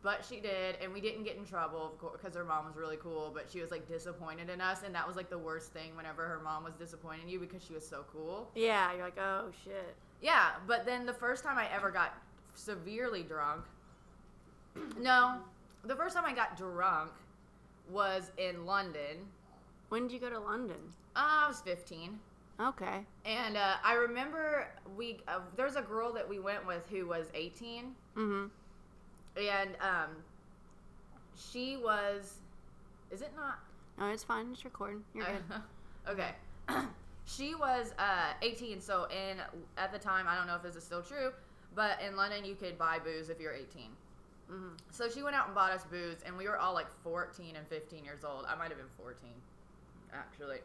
But 0.00 0.24
she 0.24 0.38
did, 0.38 0.76
and 0.80 0.92
we 0.92 1.00
didn't 1.00 1.24
get 1.24 1.36
in 1.36 1.44
trouble, 1.44 1.98
because 2.12 2.36
her 2.36 2.44
mom 2.44 2.66
was 2.66 2.76
really 2.76 2.98
cool. 2.98 3.32
But 3.34 3.50
she 3.50 3.60
was 3.60 3.72
like 3.72 3.88
disappointed 3.88 4.48
in 4.48 4.60
us, 4.60 4.84
and 4.84 4.94
that 4.94 5.06
was 5.06 5.16
like 5.16 5.28
the 5.28 5.38
worst 5.38 5.72
thing. 5.72 5.96
Whenever 5.96 6.24
her 6.24 6.40
mom 6.42 6.62
was 6.62 6.74
disappointed 6.74 7.24
in 7.24 7.28
you 7.28 7.40
because 7.40 7.64
she 7.64 7.72
was 7.72 7.86
so 7.86 8.04
cool. 8.12 8.48
Yeah. 8.54 8.92
You're 8.92 9.04
like, 9.04 9.18
oh 9.18 9.50
shit. 9.64 9.96
Yeah, 10.20 10.50
but 10.66 10.84
then 10.86 11.04
the 11.04 11.12
first 11.12 11.42
time 11.44 11.58
I 11.58 11.66
ever 11.74 11.90
got 11.90 12.14
severely 12.54 13.22
drunk. 13.22 13.64
no, 15.00 15.36
the 15.84 15.96
first 15.96 16.14
time 16.14 16.24
I 16.24 16.32
got 16.32 16.56
drunk 16.56 17.10
was 17.90 18.30
in 18.36 18.66
London. 18.66 19.26
When 19.88 20.02
did 20.06 20.12
you 20.12 20.20
go 20.20 20.30
to 20.30 20.38
London? 20.38 20.76
Uh, 21.16 21.44
I 21.44 21.48
was 21.48 21.60
15. 21.60 22.18
Okay. 22.60 23.04
And 23.24 23.56
uh, 23.56 23.74
I 23.84 23.94
remember 23.94 24.68
we 24.96 25.18
uh, 25.28 25.40
there's 25.56 25.76
a 25.76 25.82
girl 25.82 26.12
that 26.14 26.28
we 26.28 26.38
went 26.40 26.66
with 26.66 26.88
who 26.90 27.06
was 27.06 27.26
18, 27.34 27.94
Mm-hmm. 28.16 28.46
and 29.40 29.70
um, 29.80 30.10
she 31.36 31.76
was. 31.76 32.34
Is 33.10 33.22
it 33.22 33.32
not? 33.36 33.60
No, 33.98 34.06
it's 34.10 34.24
fine. 34.24 34.48
It's 34.52 34.64
recording. 34.64 35.04
You're 35.14 35.24
good. 35.26 35.60
okay. 36.08 36.30
she 37.24 37.54
was 37.54 37.94
uh, 37.98 38.32
18, 38.42 38.80
so 38.80 39.06
in 39.10 39.38
at 39.76 39.92
the 39.92 39.98
time, 39.98 40.26
I 40.28 40.34
don't 40.36 40.46
know 40.46 40.56
if 40.56 40.62
this 40.62 40.76
is 40.76 40.84
still 40.84 41.02
true, 41.02 41.32
but 41.74 42.00
in 42.02 42.16
London 42.16 42.44
you 42.44 42.54
could 42.54 42.76
buy 42.76 42.98
booze 42.98 43.28
if 43.28 43.40
you're 43.40 43.52
18. 43.54 43.66
Mm-hmm. 44.50 44.68
So 44.90 45.08
she 45.08 45.22
went 45.22 45.36
out 45.36 45.46
and 45.46 45.54
bought 45.54 45.72
us 45.72 45.84
booze, 45.90 46.18
and 46.26 46.36
we 46.36 46.46
were 46.48 46.58
all 46.58 46.74
like 46.74 46.88
14 47.04 47.56
and 47.56 47.66
15 47.68 48.04
years 48.04 48.24
old. 48.24 48.46
I 48.48 48.54
might 48.56 48.68
have 48.68 48.78
been 48.78 48.86
14, 48.96 49.30
actually. 50.12 50.58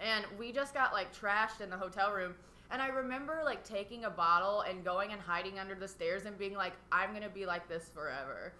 And 0.00 0.24
we 0.38 0.52
just 0.52 0.74
got 0.74 0.92
like 0.92 1.14
trashed 1.14 1.60
in 1.60 1.70
the 1.70 1.76
hotel 1.76 2.12
room. 2.12 2.34
And 2.70 2.80
I 2.80 2.88
remember 2.88 3.42
like 3.44 3.64
taking 3.64 4.04
a 4.04 4.10
bottle 4.10 4.62
and 4.62 4.84
going 4.84 5.12
and 5.12 5.20
hiding 5.20 5.58
under 5.58 5.74
the 5.74 5.88
stairs 5.88 6.24
and 6.24 6.38
being 6.38 6.54
like, 6.54 6.72
I'm 6.92 7.12
gonna 7.12 7.28
be 7.28 7.46
like 7.46 7.68
this 7.68 7.90
forever. 7.92 8.52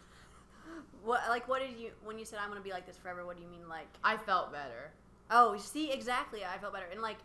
What 1.03 1.23
like 1.29 1.49
what 1.49 1.61
did 1.61 1.79
you 1.79 1.91
when 2.05 2.19
you 2.19 2.25
said 2.25 2.39
I'm 2.43 2.49
gonna 2.49 2.61
be 2.61 2.71
like 2.71 2.87
this 2.87 2.97
forever? 2.97 3.25
What 3.25 3.37
do 3.37 3.43
you 3.43 3.49
mean 3.49 3.69
like? 3.69 3.89
I 4.05 4.17
felt 4.17 4.53
better. 4.53 4.93
Oh, 5.31 5.57
see 5.57 5.93
exactly. 5.93 6.41
I 6.45 6.59
felt 6.59 6.73
better 6.73 6.87
and 6.93 7.01
like 7.01 7.19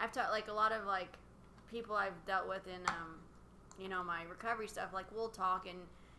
I've 0.00 0.12
taught 0.12 0.30
like 0.30 0.48
a 0.48 0.52
lot 0.52 0.72
of 0.72 0.86
like 0.86 1.16
people 1.70 1.96
I've 1.96 2.24
dealt 2.26 2.48
with 2.48 2.66
in 2.66 2.80
um 2.88 3.16
you 3.78 3.88
know 3.88 4.04
my 4.04 4.22
recovery 4.24 4.68
stuff. 4.68 4.90
Like 4.92 5.06
we'll 5.14 5.28
talk 5.28 5.66
and 5.68 5.78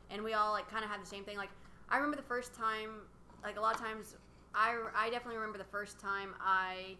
and 0.10 0.24
we 0.24 0.34
all 0.34 0.52
like 0.52 0.70
kind 0.70 0.84
of 0.84 0.90
have 0.90 1.00
the 1.00 1.08
same 1.08 1.24
thing. 1.24 1.38
Like 1.38 1.50
I 1.90 1.98
remember 1.98 2.18
the 2.18 2.24
first 2.28 2.56
time 2.56 3.02
like 3.44 3.58
a 3.58 3.62
lot 3.62 3.76
of 3.76 3.82
times 3.82 4.16
I 4.54 4.76
I 4.96 5.10
definitely 5.10 5.38
remember 5.38 5.58
the 5.58 5.64
first 5.66 6.00
time 6.00 6.34
I 6.42 6.98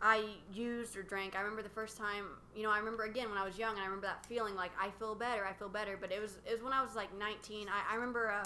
I 0.00 0.24
used 0.52 0.96
or 0.96 1.02
drank. 1.02 1.34
I 1.36 1.40
remember 1.40 1.62
the 1.62 1.70
first 1.70 1.96
time, 1.96 2.26
you 2.54 2.62
know, 2.62 2.70
I 2.70 2.78
remember 2.78 3.04
again 3.04 3.28
when 3.30 3.38
I 3.38 3.44
was 3.44 3.58
young, 3.58 3.72
and 3.72 3.80
I 3.80 3.84
remember 3.84 4.06
that 4.06 4.26
feeling 4.26 4.54
like 4.54 4.72
I 4.80 4.90
feel 4.98 5.14
better, 5.14 5.46
I 5.46 5.52
feel 5.52 5.68
better. 5.68 5.96
But 5.98 6.12
it 6.12 6.20
was 6.20 6.38
it 6.46 6.52
was 6.52 6.62
when 6.62 6.72
I 6.72 6.82
was 6.82 6.94
like 6.94 7.16
19. 7.18 7.68
I, 7.68 7.92
I 7.92 7.94
remember 7.94 8.30
uh, 8.30 8.44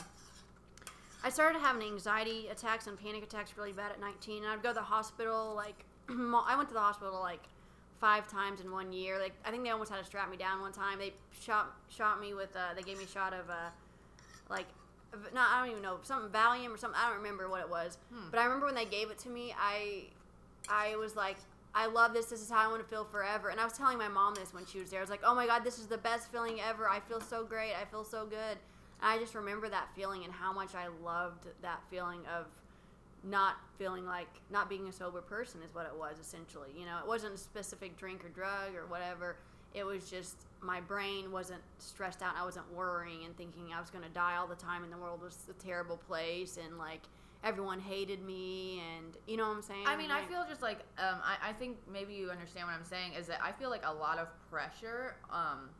I 1.24 1.30
started 1.30 1.58
having 1.58 1.82
anxiety 1.82 2.48
attacks 2.48 2.86
and 2.86 2.98
panic 2.98 3.24
attacks 3.24 3.56
really 3.56 3.72
bad 3.72 3.90
at 3.90 4.00
19. 4.00 4.44
And 4.44 4.52
I'd 4.52 4.62
go 4.62 4.70
to 4.70 4.74
the 4.74 4.80
hospital 4.80 5.54
like 5.54 5.84
I 6.08 6.54
went 6.56 6.68
to 6.68 6.74
the 6.74 6.80
hospital 6.80 7.18
like 7.20 7.42
five 8.00 8.28
times 8.28 8.60
in 8.60 8.70
one 8.70 8.92
year. 8.92 9.18
Like 9.18 9.32
I 9.44 9.50
think 9.50 9.64
they 9.64 9.70
almost 9.70 9.90
had 9.90 9.98
to 9.98 10.04
strap 10.04 10.30
me 10.30 10.36
down 10.36 10.60
one 10.60 10.72
time. 10.72 10.98
They 10.98 11.12
shot 11.40 11.74
shot 11.88 12.20
me 12.20 12.32
with 12.32 12.54
uh, 12.54 12.74
they 12.76 12.82
gave 12.82 12.96
me 12.96 13.04
a 13.04 13.08
shot 13.08 13.34
of 13.34 13.50
uh, 13.50 13.70
like 14.48 14.66
not 15.34 15.50
I 15.52 15.60
don't 15.60 15.70
even 15.70 15.82
know 15.82 15.98
something 16.02 16.30
Valium 16.30 16.72
or 16.72 16.78
something. 16.78 16.98
I 17.00 17.08
don't 17.08 17.18
remember 17.18 17.48
what 17.48 17.60
it 17.60 17.68
was. 17.68 17.98
Hmm. 18.12 18.30
But 18.30 18.40
I 18.40 18.44
remember 18.44 18.66
when 18.66 18.74
they 18.74 18.84
gave 18.84 19.10
it 19.10 19.18
to 19.20 19.28
me, 19.28 19.54
I 19.58 20.04
I 20.68 20.96
was 20.96 21.16
like, 21.16 21.36
I 21.74 21.86
love 21.86 22.12
this. 22.12 22.26
This 22.26 22.40
is 22.40 22.50
how 22.50 22.58
I 22.58 22.68
want 22.68 22.82
to 22.82 22.88
feel 22.88 23.04
forever. 23.04 23.48
And 23.48 23.60
I 23.60 23.64
was 23.64 23.74
telling 23.74 23.98
my 23.98 24.08
mom 24.08 24.34
this 24.34 24.52
when 24.52 24.66
she 24.66 24.80
was 24.80 24.90
there. 24.90 25.00
I 25.00 25.02
was 25.02 25.10
like, 25.10 25.22
oh 25.24 25.34
my 25.34 25.46
God, 25.46 25.62
this 25.62 25.78
is 25.78 25.86
the 25.86 25.98
best 25.98 26.30
feeling 26.30 26.60
ever. 26.60 26.88
I 26.88 27.00
feel 27.00 27.20
so 27.20 27.44
great. 27.44 27.72
I 27.80 27.84
feel 27.84 28.04
so 28.04 28.26
good. 28.26 28.58
And 29.00 29.10
I 29.10 29.18
just 29.18 29.34
remember 29.34 29.68
that 29.68 29.88
feeling 29.94 30.24
and 30.24 30.32
how 30.32 30.52
much 30.52 30.74
I 30.74 30.88
loved 31.02 31.46
that 31.62 31.80
feeling 31.90 32.20
of 32.26 32.46
not 33.22 33.56
feeling 33.78 34.06
like 34.06 34.28
not 34.50 34.68
being 34.68 34.88
a 34.88 34.92
sober 34.92 35.20
person 35.20 35.60
is 35.62 35.74
what 35.74 35.86
it 35.86 35.96
was 35.96 36.16
essentially. 36.20 36.70
You 36.76 36.86
know, 36.86 36.98
it 37.02 37.06
wasn't 37.06 37.34
a 37.34 37.38
specific 37.38 37.96
drink 37.96 38.24
or 38.24 38.28
drug 38.28 38.74
or 38.74 38.86
whatever. 38.86 39.36
It 39.74 39.84
was 39.84 40.10
just 40.10 40.36
my 40.60 40.80
brain 40.80 41.30
wasn't 41.30 41.60
stressed 41.78 42.22
out. 42.22 42.34
I 42.36 42.44
wasn't 42.44 42.70
worrying 42.72 43.24
and 43.24 43.36
thinking 43.36 43.72
I 43.74 43.80
was 43.80 43.90
going 43.90 44.04
to 44.04 44.10
die 44.10 44.36
all 44.36 44.46
the 44.46 44.56
time 44.56 44.82
and 44.82 44.92
the 44.92 44.96
world 44.96 45.22
was 45.22 45.36
a 45.48 45.62
terrible 45.62 45.96
place 45.96 46.58
and 46.62 46.78
like 46.78 47.02
everyone 47.42 47.80
hated 47.80 48.22
me 48.22 48.82
and 48.96 49.16
you 49.26 49.36
know 49.36 49.48
what 49.48 49.56
I'm 49.56 49.62
saying? 49.62 49.84
I 49.86 49.96
mean, 49.96 50.10
I 50.10 50.22
feel 50.26 50.44
just 50.48 50.62
like 50.62 50.80
um, 50.98 51.16
I, 51.24 51.50
I 51.50 51.52
think 51.52 51.78
maybe 51.90 52.12
you 52.14 52.30
understand 52.30 52.66
what 52.66 52.74
I'm 52.74 52.84
saying 52.84 53.12
is 53.18 53.26
that 53.28 53.40
I 53.42 53.52
feel 53.52 53.70
like 53.70 53.82
a 53.86 53.92
lot 53.92 54.18
of 54.18 54.28
pressure 54.50 55.16
um, 55.32 55.70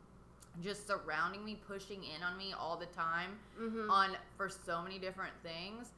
just 0.63 0.87
surrounding 0.87 1.45
me, 1.45 1.59
pushing 1.67 2.03
in 2.03 2.23
on 2.23 2.37
me 2.37 2.53
all 2.57 2.77
the 2.77 2.87
time 2.87 3.37
Mhm. 3.59 3.89
on 3.89 4.17
for 4.37 4.49
so 4.49 4.81
many 4.81 4.97
different 4.99 5.33
things, 5.43 5.91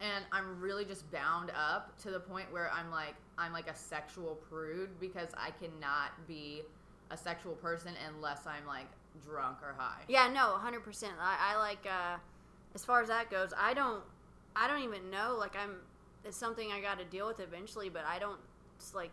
and 0.00 0.24
I'm 0.32 0.60
really 0.60 0.84
just 0.84 1.10
bound 1.12 1.50
up 1.56 1.96
to 2.02 2.10
the 2.10 2.20
point 2.20 2.52
where 2.52 2.70
I'm 2.72 2.90
like 2.90 3.14
I'm 3.38 3.52
like 3.52 3.70
a 3.70 3.74
sexual 3.76 4.34
prude 4.48 4.98
because 4.98 5.28
I 5.36 5.50
cannot 5.52 6.10
be 6.26 6.62
a 7.10 7.16
sexual 7.16 7.52
person 7.54 7.94
unless 8.08 8.46
I'm 8.46 8.66
like 8.66 8.86
drunk 9.24 9.58
or 9.62 9.74
high. 9.78 10.02
Yeah, 10.08 10.28
no, 10.28 10.56
hundred 10.58 10.80
percent. 10.82 11.14
I, 11.20 11.54
I 11.54 11.58
like 11.58 11.86
uh, 11.86 12.16
as 12.74 12.84
far 12.84 13.00
as 13.02 13.08
that 13.08 13.30
goes. 13.30 13.52
I 13.56 13.72
don't, 13.72 14.02
I 14.56 14.66
don't 14.68 14.82
even 14.82 15.10
know. 15.10 15.36
Like 15.38 15.54
I'm, 15.56 15.76
it's 16.24 16.36
something 16.36 16.72
I 16.72 16.80
got 16.80 16.98
to 16.98 17.04
deal 17.04 17.26
with 17.26 17.40
eventually. 17.40 17.88
But 17.88 18.04
I 18.08 18.18
don't 18.18 18.38
it's 18.78 18.94
like, 18.94 19.12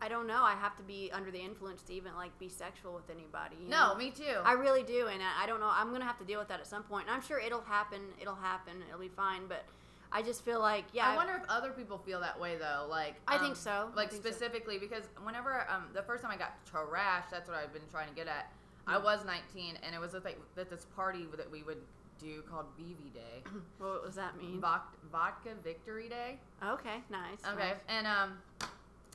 I 0.00 0.08
don't 0.08 0.26
know. 0.26 0.42
I 0.42 0.52
have 0.54 0.76
to 0.76 0.82
be 0.82 1.10
under 1.12 1.30
the 1.30 1.40
influence 1.40 1.82
to 1.82 1.92
even 1.94 2.14
like 2.14 2.36
be 2.38 2.48
sexual 2.48 2.94
with 2.94 3.10
anybody. 3.10 3.56
you 3.62 3.68
No, 3.68 3.88
know? 3.92 3.94
me 3.96 4.10
too. 4.10 4.38
I 4.44 4.52
really 4.52 4.82
do, 4.84 5.08
and 5.08 5.20
I 5.22 5.44
I 5.44 5.46
don't 5.46 5.60
know. 5.60 5.70
I'm 5.72 5.90
gonna 5.92 6.04
have 6.04 6.18
to 6.18 6.24
deal 6.24 6.38
with 6.38 6.48
that 6.48 6.60
at 6.60 6.66
some 6.66 6.84
point, 6.84 7.06
and 7.08 7.14
I'm 7.16 7.22
sure 7.22 7.38
it'll 7.38 7.62
happen. 7.62 8.00
It'll 8.20 8.34
happen. 8.36 8.74
It'll 8.88 9.00
be 9.00 9.08
fine. 9.08 9.42
But 9.48 9.64
I 10.12 10.22
just 10.22 10.44
feel 10.44 10.60
like, 10.60 10.84
yeah, 10.94 11.08
I 11.08 11.16
wonder 11.16 11.34
if 11.34 11.42
other 11.50 11.70
people 11.72 11.98
feel 11.98 12.20
that 12.20 12.38
way 12.40 12.56
though. 12.56 12.86
Like 12.88 13.16
I 13.26 13.38
think 13.38 13.50
um, 13.50 13.56
so. 13.56 13.88
Like 13.96 14.10
think 14.10 14.22
so. 14.22 14.30
specifically 14.30 14.78
because 14.78 15.02
whenever 15.24 15.66
um 15.68 15.84
the 15.94 16.02
first 16.02 16.22
time 16.22 16.32
I 16.32 16.36
got 16.36 16.52
trashed, 16.64 17.30
that's 17.30 17.48
what 17.48 17.58
I've 17.58 17.72
been 17.72 17.82
trying 17.90 18.08
to 18.08 18.14
get 18.14 18.28
at. 18.28 18.52
I 18.86 18.94
Mm. 18.98 19.04
was 19.04 19.24
19 19.26 19.78
and 19.82 19.94
it 19.94 20.00
was 20.00 20.14
at, 20.14 20.24
like, 20.24 20.40
at 20.56 20.70
this 20.70 20.86
party 20.96 21.26
that 21.36 21.50
we 21.50 21.62
would 21.62 21.82
do 22.18 22.42
called 22.50 22.66
BV 22.78 23.12
Day, 23.14 23.42
What 23.78 24.04
does 24.04 24.14
that 24.16 24.36
mean? 24.40 24.60
Vodka, 24.60 24.96
Vodka 25.12 25.50
Victory 25.62 26.08
Day. 26.08 26.38
Okay, 26.64 26.96
nice. 27.10 27.38
Okay, 27.52 27.70
nice. 27.70 27.76
and 27.88 28.06
um, 28.06 28.32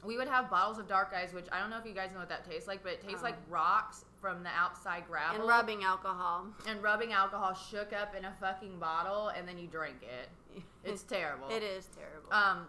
we 0.03 0.17
would 0.17 0.27
have 0.27 0.49
bottles 0.49 0.79
of 0.79 0.87
Dark 0.87 1.13
Eyes, 1.15 1.33
which 1.33 1.45
I 1.51 1.59
don't 1.59 1.69
know 1.69 1.77
if 1.77 1.85
you 1.85 1.93
guys 1.93 2.09
know 2.13 2.19
what 2.19 2.29
that 2.29 2.49
tastes 2.49 2.67
like, 2.67 2.83
but 2.83 2.93
it 2.93 3.01
tastes 3.01 3.19
Oh. 3.21 3.25
like 3.25 3.35
rocks 3.49 4.05
from 4.21 4.43
the 4.43 4.49
outside 4.49 5.03
gravel. 5.09 5.39
And 5.41 5.47
rubbing 5.49 5.83
alcohol. 5.83 6.47
and 6.67 6.81
rubbing 6.81 7.13
alcohol 7.13 7.53
shook 7.53 7.93
up 7.93 8.15
in 8.15 8.25
a 8.25 8.33
fucking 8.39 8.79
bottle, 8.79 9.29
and 9.29 9.47
then 9.47 9.57
you 9.57 9.67
drink 9.67 9.97
it. 10.01 10.61
It's 10.85 11.03
terrible. 11.03 11.47
it 11.49 11.63
is 11.63 11.87
terrible. 11.97 12.31
Um, 12.33 12.67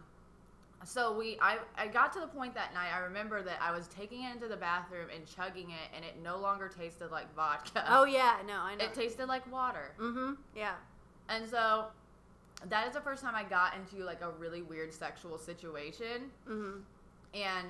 so 0.84 1.16
we, 1.16 1.38
I, 1.40 1.58
I 1.76 1.86
got 1.86 2.12
to 2.14 2.20
the 2.20 2.26
point 2.26 2.54
that 2.54 2.74
night. 2.74 2.88
I 2.94 2.98
remember 3.00 3.42
that 3.42 3.58
I 3.60 3.70
was 3.70 3.88
taking 3.88 4.22
it 4.24 4.32
into 4.34 4.48
the 4.48 4.56
bathroom 4.56 5.08
and 5.14 5.24
chugging 5.26 5.70
it, 5.70 5.94
and 5.94 6.04
it 6.04 6.22
no 6.22 6.38
longer 6.38 6.68
tasted 6.68 7.10
like 7.10 7.32
vodka. 7.34 7.84
oh 7.88 8.04
yeah, 8.04 8.36
no, 8.46 8.54
I 8.60 8.74
know. 8.78 8.84
it 8.84 8.94
tasted 8.94 9.26
like 9.26 9.50
water. 9.52 9.92
mm-hmm. 10.00 10.32
Yeah. 10.56 10.74
And 11.28 11.48
so 11.48 11.86
that 12.68 12.86
is 12.86 12.94
the 12.94 13.00
first 13.00 13.22
time 13.22 13.34
I 13.34 13.44
got 13.44 13.74
into 13.74 14.04
like 14.04 14.20
a 14.22 14.30
really 14.32 14.62
weird 14.62 14.92
sexual 14.92 15.38
situation, 15.38 16.30
Mm-hmm. 16.48 16.80
and 17.34 17.68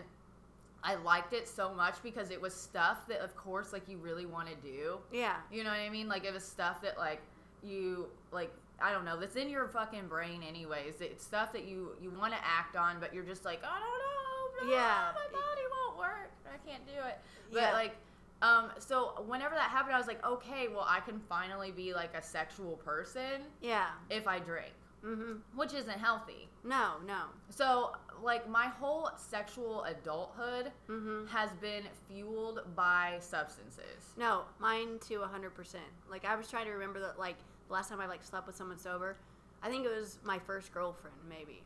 I 0.87 0.96
liked 0.96 1.33
it 1.33 1.48
so 1.48 1.72
much 1.72 1.94
because 2.03 2.31
it 2.31 2.38
was 2.40 2.53
stuff 2.55 3.09
that, 3.09 3.20
of 3.20 3.35
course, 3.37 3.72
like 3.72 3.88
you 3.88 3.96
really 3.96 4.27
want 4.27 4.48
to 4.48 4.55
do. 4.57 4.98
Yeah. 5.12 5.37
You 5.50 5.64
know 5.64 5.70
what 5.70 5.79
I 5.81 5.88
mean? 5.88 6.09
Like 6.09 6.24
it 6.27 6.35
was 6.35 6.44
stuff 6.44 6.83
that 6.83 6.98
like 6.98 7.22
you 7.62 8.09
like 8.33 8.53
I 8.81 8.93
don't 8.93 9.05
know, 9.05 9.19
that's 9.19 9.37
in 9.37 9.49
your 9.49 9.69
fucking 9.69 10.09
brain 10.09 10.43
anyways. 10.43 11.01
It's 11.01 11.25
stuff 11.25 11.53
that 11.53 11.65
you 11.65 11.91
you 12.01 12.11
want 12.11 12.33
to 12.33 12.39
act 12.45 12.77
on, 12.77 12.97
but 13.01 13.15
you're 13.15 13.25
just 13.25 13.45
like, 13.45 13.63
I 13.65 13.79
don't 13.79 14.69
know, 14.69 14.75
Yeah. 14.77 15.13
my 15.15 15.27
body 15.33 15.63
won't 15.71 15.99
work. 15.99 16.31
I 16.47 16.59
can't 16.69 16.85
do 16.87 16.93
it. 17.09 17.19
But 17.53 17.63
Yeah. 17.63 17.73
like 17.73 17.97
um 18.43 18.71
so 18.79 19.23
whenever 19.27 19.55
that 19.55 19.71
happened 19.71 19.95
I 19.95 19.99
was 19.99 20.07
like, 20.09 20.25
okay, 20.27 20.69
well 20.69 20.87
I 20.89 21.01
can 21.01 21.21
finally 21.29 21.71
be 21.71 21.95
like 21.95 22.15
a 22.17 22.23
sexual 22.23 22.77
person 22.79 23.43
Yeah. 23.61 23.91
if 24.11 24.27
I 24.27 24.39
drink, 24.41 24.73
Mm-hmm. 25.05 25.57
which 25.57 25.73
isn't 25.75 25.99
healthy. 25.99 26.49
No, 26.65 26.95
no. 27.07 27.25
So 27.51 27.95
like 28.23 28.49
my 28.49 28.67
whole 28.67 29.11
sexual 29.17 29.85
adulthood 29.85 30.73
Mm-hmm. 30.89 31.27
has 31.29 31.51
been 31.61 31.85
fueled 32.09 32.61
by 32.75 33.19
substances. 33.21 34.15
No, 34.17 34.43
mine 34.59 34.99
too, 35.07 35.21
hundred 35.23 35.55
percent. 35.55 35.85
Like 36.11 36.25
I 36.25 36.35
was 36.37 36.49
trying 36.51 36.65
to 36.67 36.73
remember 36.73 37.01
that, 37.01 37.19
like 37.19 37.37
the 37.68 37.72
last 37.72 37.88
time 37.88 38.00
I 38.00 38.07
like 38.07 38.22
slept 38.22 38.46
with 38.46 38.57
someone 38.57 38.79
sober. 38.79 39.16
I 39.62 39.68
think 39.68 39.85
it 39.87 39.96
was 39.96 40.18
my 40.24 40.38
first 40.38 40.72
girlfriend, 40.72 41.16
maybe. 41.29 41.62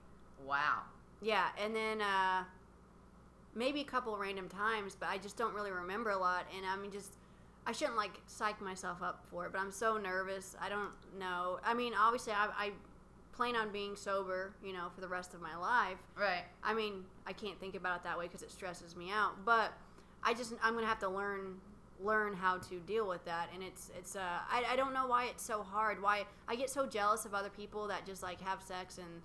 Wow. 0.47 0.83
Yeah, 1.21 1.49
and 1.61 1.75
then 1.75 2.01
uh, 2.01 2.45
maybe 3.55 3.81
a 3.81 3.85
couple 3.85 4.17
random 4.17 4.49
times, 4.49 4.97
but 4.99 5.09
I 5.09 5.19
just 5.19 5.37
don't 5.37 5.55
really 5.55 5.73
remember 5.73 6.11
a 6.11 6.19
lot. 6.19 6.47
And 6.57 6.65
I 6.65 6.77
mean, 6.77 6.93
just 6.93 7.15
I 7.67 7.73
shouldn't 7.73 7.97
like 7.97 8.13
psych 8.27 8.61
myself 8.63 9.03
up 9.03 9.25
for 9.31 9.47
it, 9.47 9.53
but 9.53 9.61
I'm 9.61 9.73
so 9.73 9.99
nervous. 9.99 10.57
I 10.61 10.69
don't 10.69 10.91
know. 11.19 11.59
I 11.65 11.75
mean, 11.75 11.93
obviously, 11.99 12.33
I, 12.33 12.49
I 12.57 12.71
plan 13.33 13.57
on 13.57 13.71
being 13.71 13.95
sober, 13.97 14.53
you 14.65 14.73
know, 14.73 14.89
for 14.95 15.01
the 15.01 15.09
rest 15.09 15.35
of 15.35 15.41
my 15.41 15.57
life. 15.57 15.99
Right. 16.17 16.45
I 16.63 16.75
mean, 16.75 17.05
I 17.27 17.33
can't 17.33 17.59
think 17.61 17.75
about 17.75 17.99
it 17.99 18.05
that 18.05 18.19
way 18.19 18.27
because 18.27 18.43
it 18.43 18.51
stresses 18.51 18.97
me 18.97 19.11
out. 19.11 19.45
But 19.45 19.73
I 20.23 20.35
just 20.35 20.55
I'm 20.63 20.75
gonna 20.75 20.87
have 20.87 21.01
to 21.01 21.09
learn 21.09 21.57
learn 22.03 22.35
how 22.35 22.59
to 22.59 22.79
deal 22.81 23.07
with 23.09 23.25
that, 23.25 23.49
and 23.55 23.63
it's 23.63 23.91
it's 23.99 24.17
uh 24.17 24.21
I, 24.51 24.65
I 24.71 24.77
don't 24.77 24.93
know 24.95 25.07
why 25.07 25.27
it's 25.27 25.45
so 25.45 25.63
hard. 25.63 26.01
Why 26.03 26.25
I 26.47 26.57
get 26.57 26.71
so 26.71 26.87
jealous 26.87 27.25
of 27.25 27.35
other 27.35 27.51
people 27.51 27.89
that 27.89 28.07
just 28.07 28.23
like 28.23 28.41
have 28.41 28.63
sex 28.63 28.99
and 28.99 29.23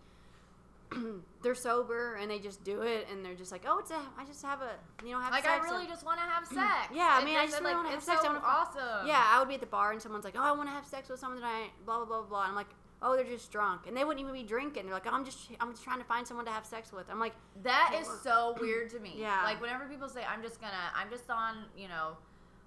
they're 1.42 1.56
sober 1.56 2.16
and 2.16 2.30
they 2.30 2.38
just 2.40 2.64
do 2.64 2.82
it 2.82 3.08
and 3.12 3.26
they're 3.26 3.34
just 3.34 3.52
like, 3.52 3.64
oh, 3.68 3.80
it's 3.80 3.90
a, 3.90 4.00
I 4.18 4.26
just 4.26 4.44
have 4.44 4.62
a, 4.62 4.74
you 5.04 5.12
know, 5.12 5.20
have 5.20 5.32
Like 5.32 5.44
sex. 5.44 5.60
I 5.60 5.64
really 5.64 5.82
and- 5.86 5.90
just 5.90 6.06
want 6.06 6.20
to 6.20 6.26
have 6.26 6.46
sex. 6.46 6.94
Yeah, 6.94 7.18
I 7.20 7.26
mean, 7.26 7.36
I 7.36 7.46
just 7.46 7.60
really 7.60 7.74
like, 7.74 7.78
wanna 7.78 7.90
have 7.90 7.98
it's 7.98 8.06
sex. 8.06 8.20
I 8.22 8.24
So 8.24 8.34
wanna- 8.34 8.46
awesome. 8.46 9.08
yeah, 9.08 9.24
I 9.34 9.40
would 9.40 9.48
be 9.48 9.56
at 9.56 9.60
the 9.62 9.66
bar 9.66 9.92
and 9.92 10.02
someone's 10.02 10.24
like, 10.26 10.36
oh, 10.38 10.44
I 10.44 10.52
want 10.52 10.70
to 10.70 10.74
have 10.74 10.86
sex 10.86 11.10
with 11.10 11.20
someone 11.20 11.42
that 11.42 11.48
I, 11.48 11.70
blah 11.86 11.98
blah 11.98 12.06
blah 12.06 12.22
blah. 12.22 12.42
And 12.44 12.50
I'm 12.50 12.56
like, 12.56 12.68
oh, 13.02 13.16
they're 13.16 13.26
just 13.26 13.52
drunk, 13.52 13.82
and 13.88 13.98
they 13.98 14.04
wouldn't 14.06 14.22
even 14.22 14.34
be 14.40 14.48
drinking. 14.48 14.86
They're 14.86 14.94
like, 14.94 15.08
oh, 15.08 15.12
I'm 15.12 15.26
just, 15.26 15.50
I'm 15.60 15.72
just 15.72 15.84
trying 15.84 15.98
to 16.00 16.06
find 16.06 16.26
someone 16.28 16.46
to 16.46 16.52
have 16.52 16.66
sex 16.66 16.94
with. 16.94 17.10
I'm 17.10 17.20
like, 17.20 17.34
that 17.64 17.94
is 18.00 18.08
so 18.24 18.56
weird 18.62 18.90
to 18.92 19.00
me. 19.00 19.16
Yeah. 19.18 19.42
Like 19.44 19.60
whenever 19.62 19.86
people 19.86 20.08
say 20.10 20.22
I'm 20.24 20.42
just 20.44 20.62
gonna, 20.62 20.74
I'm 20.96 21.10
just 21.10 21.30
on, 21.30 21.66
you 21.76 21.88
know, 21.88 22.18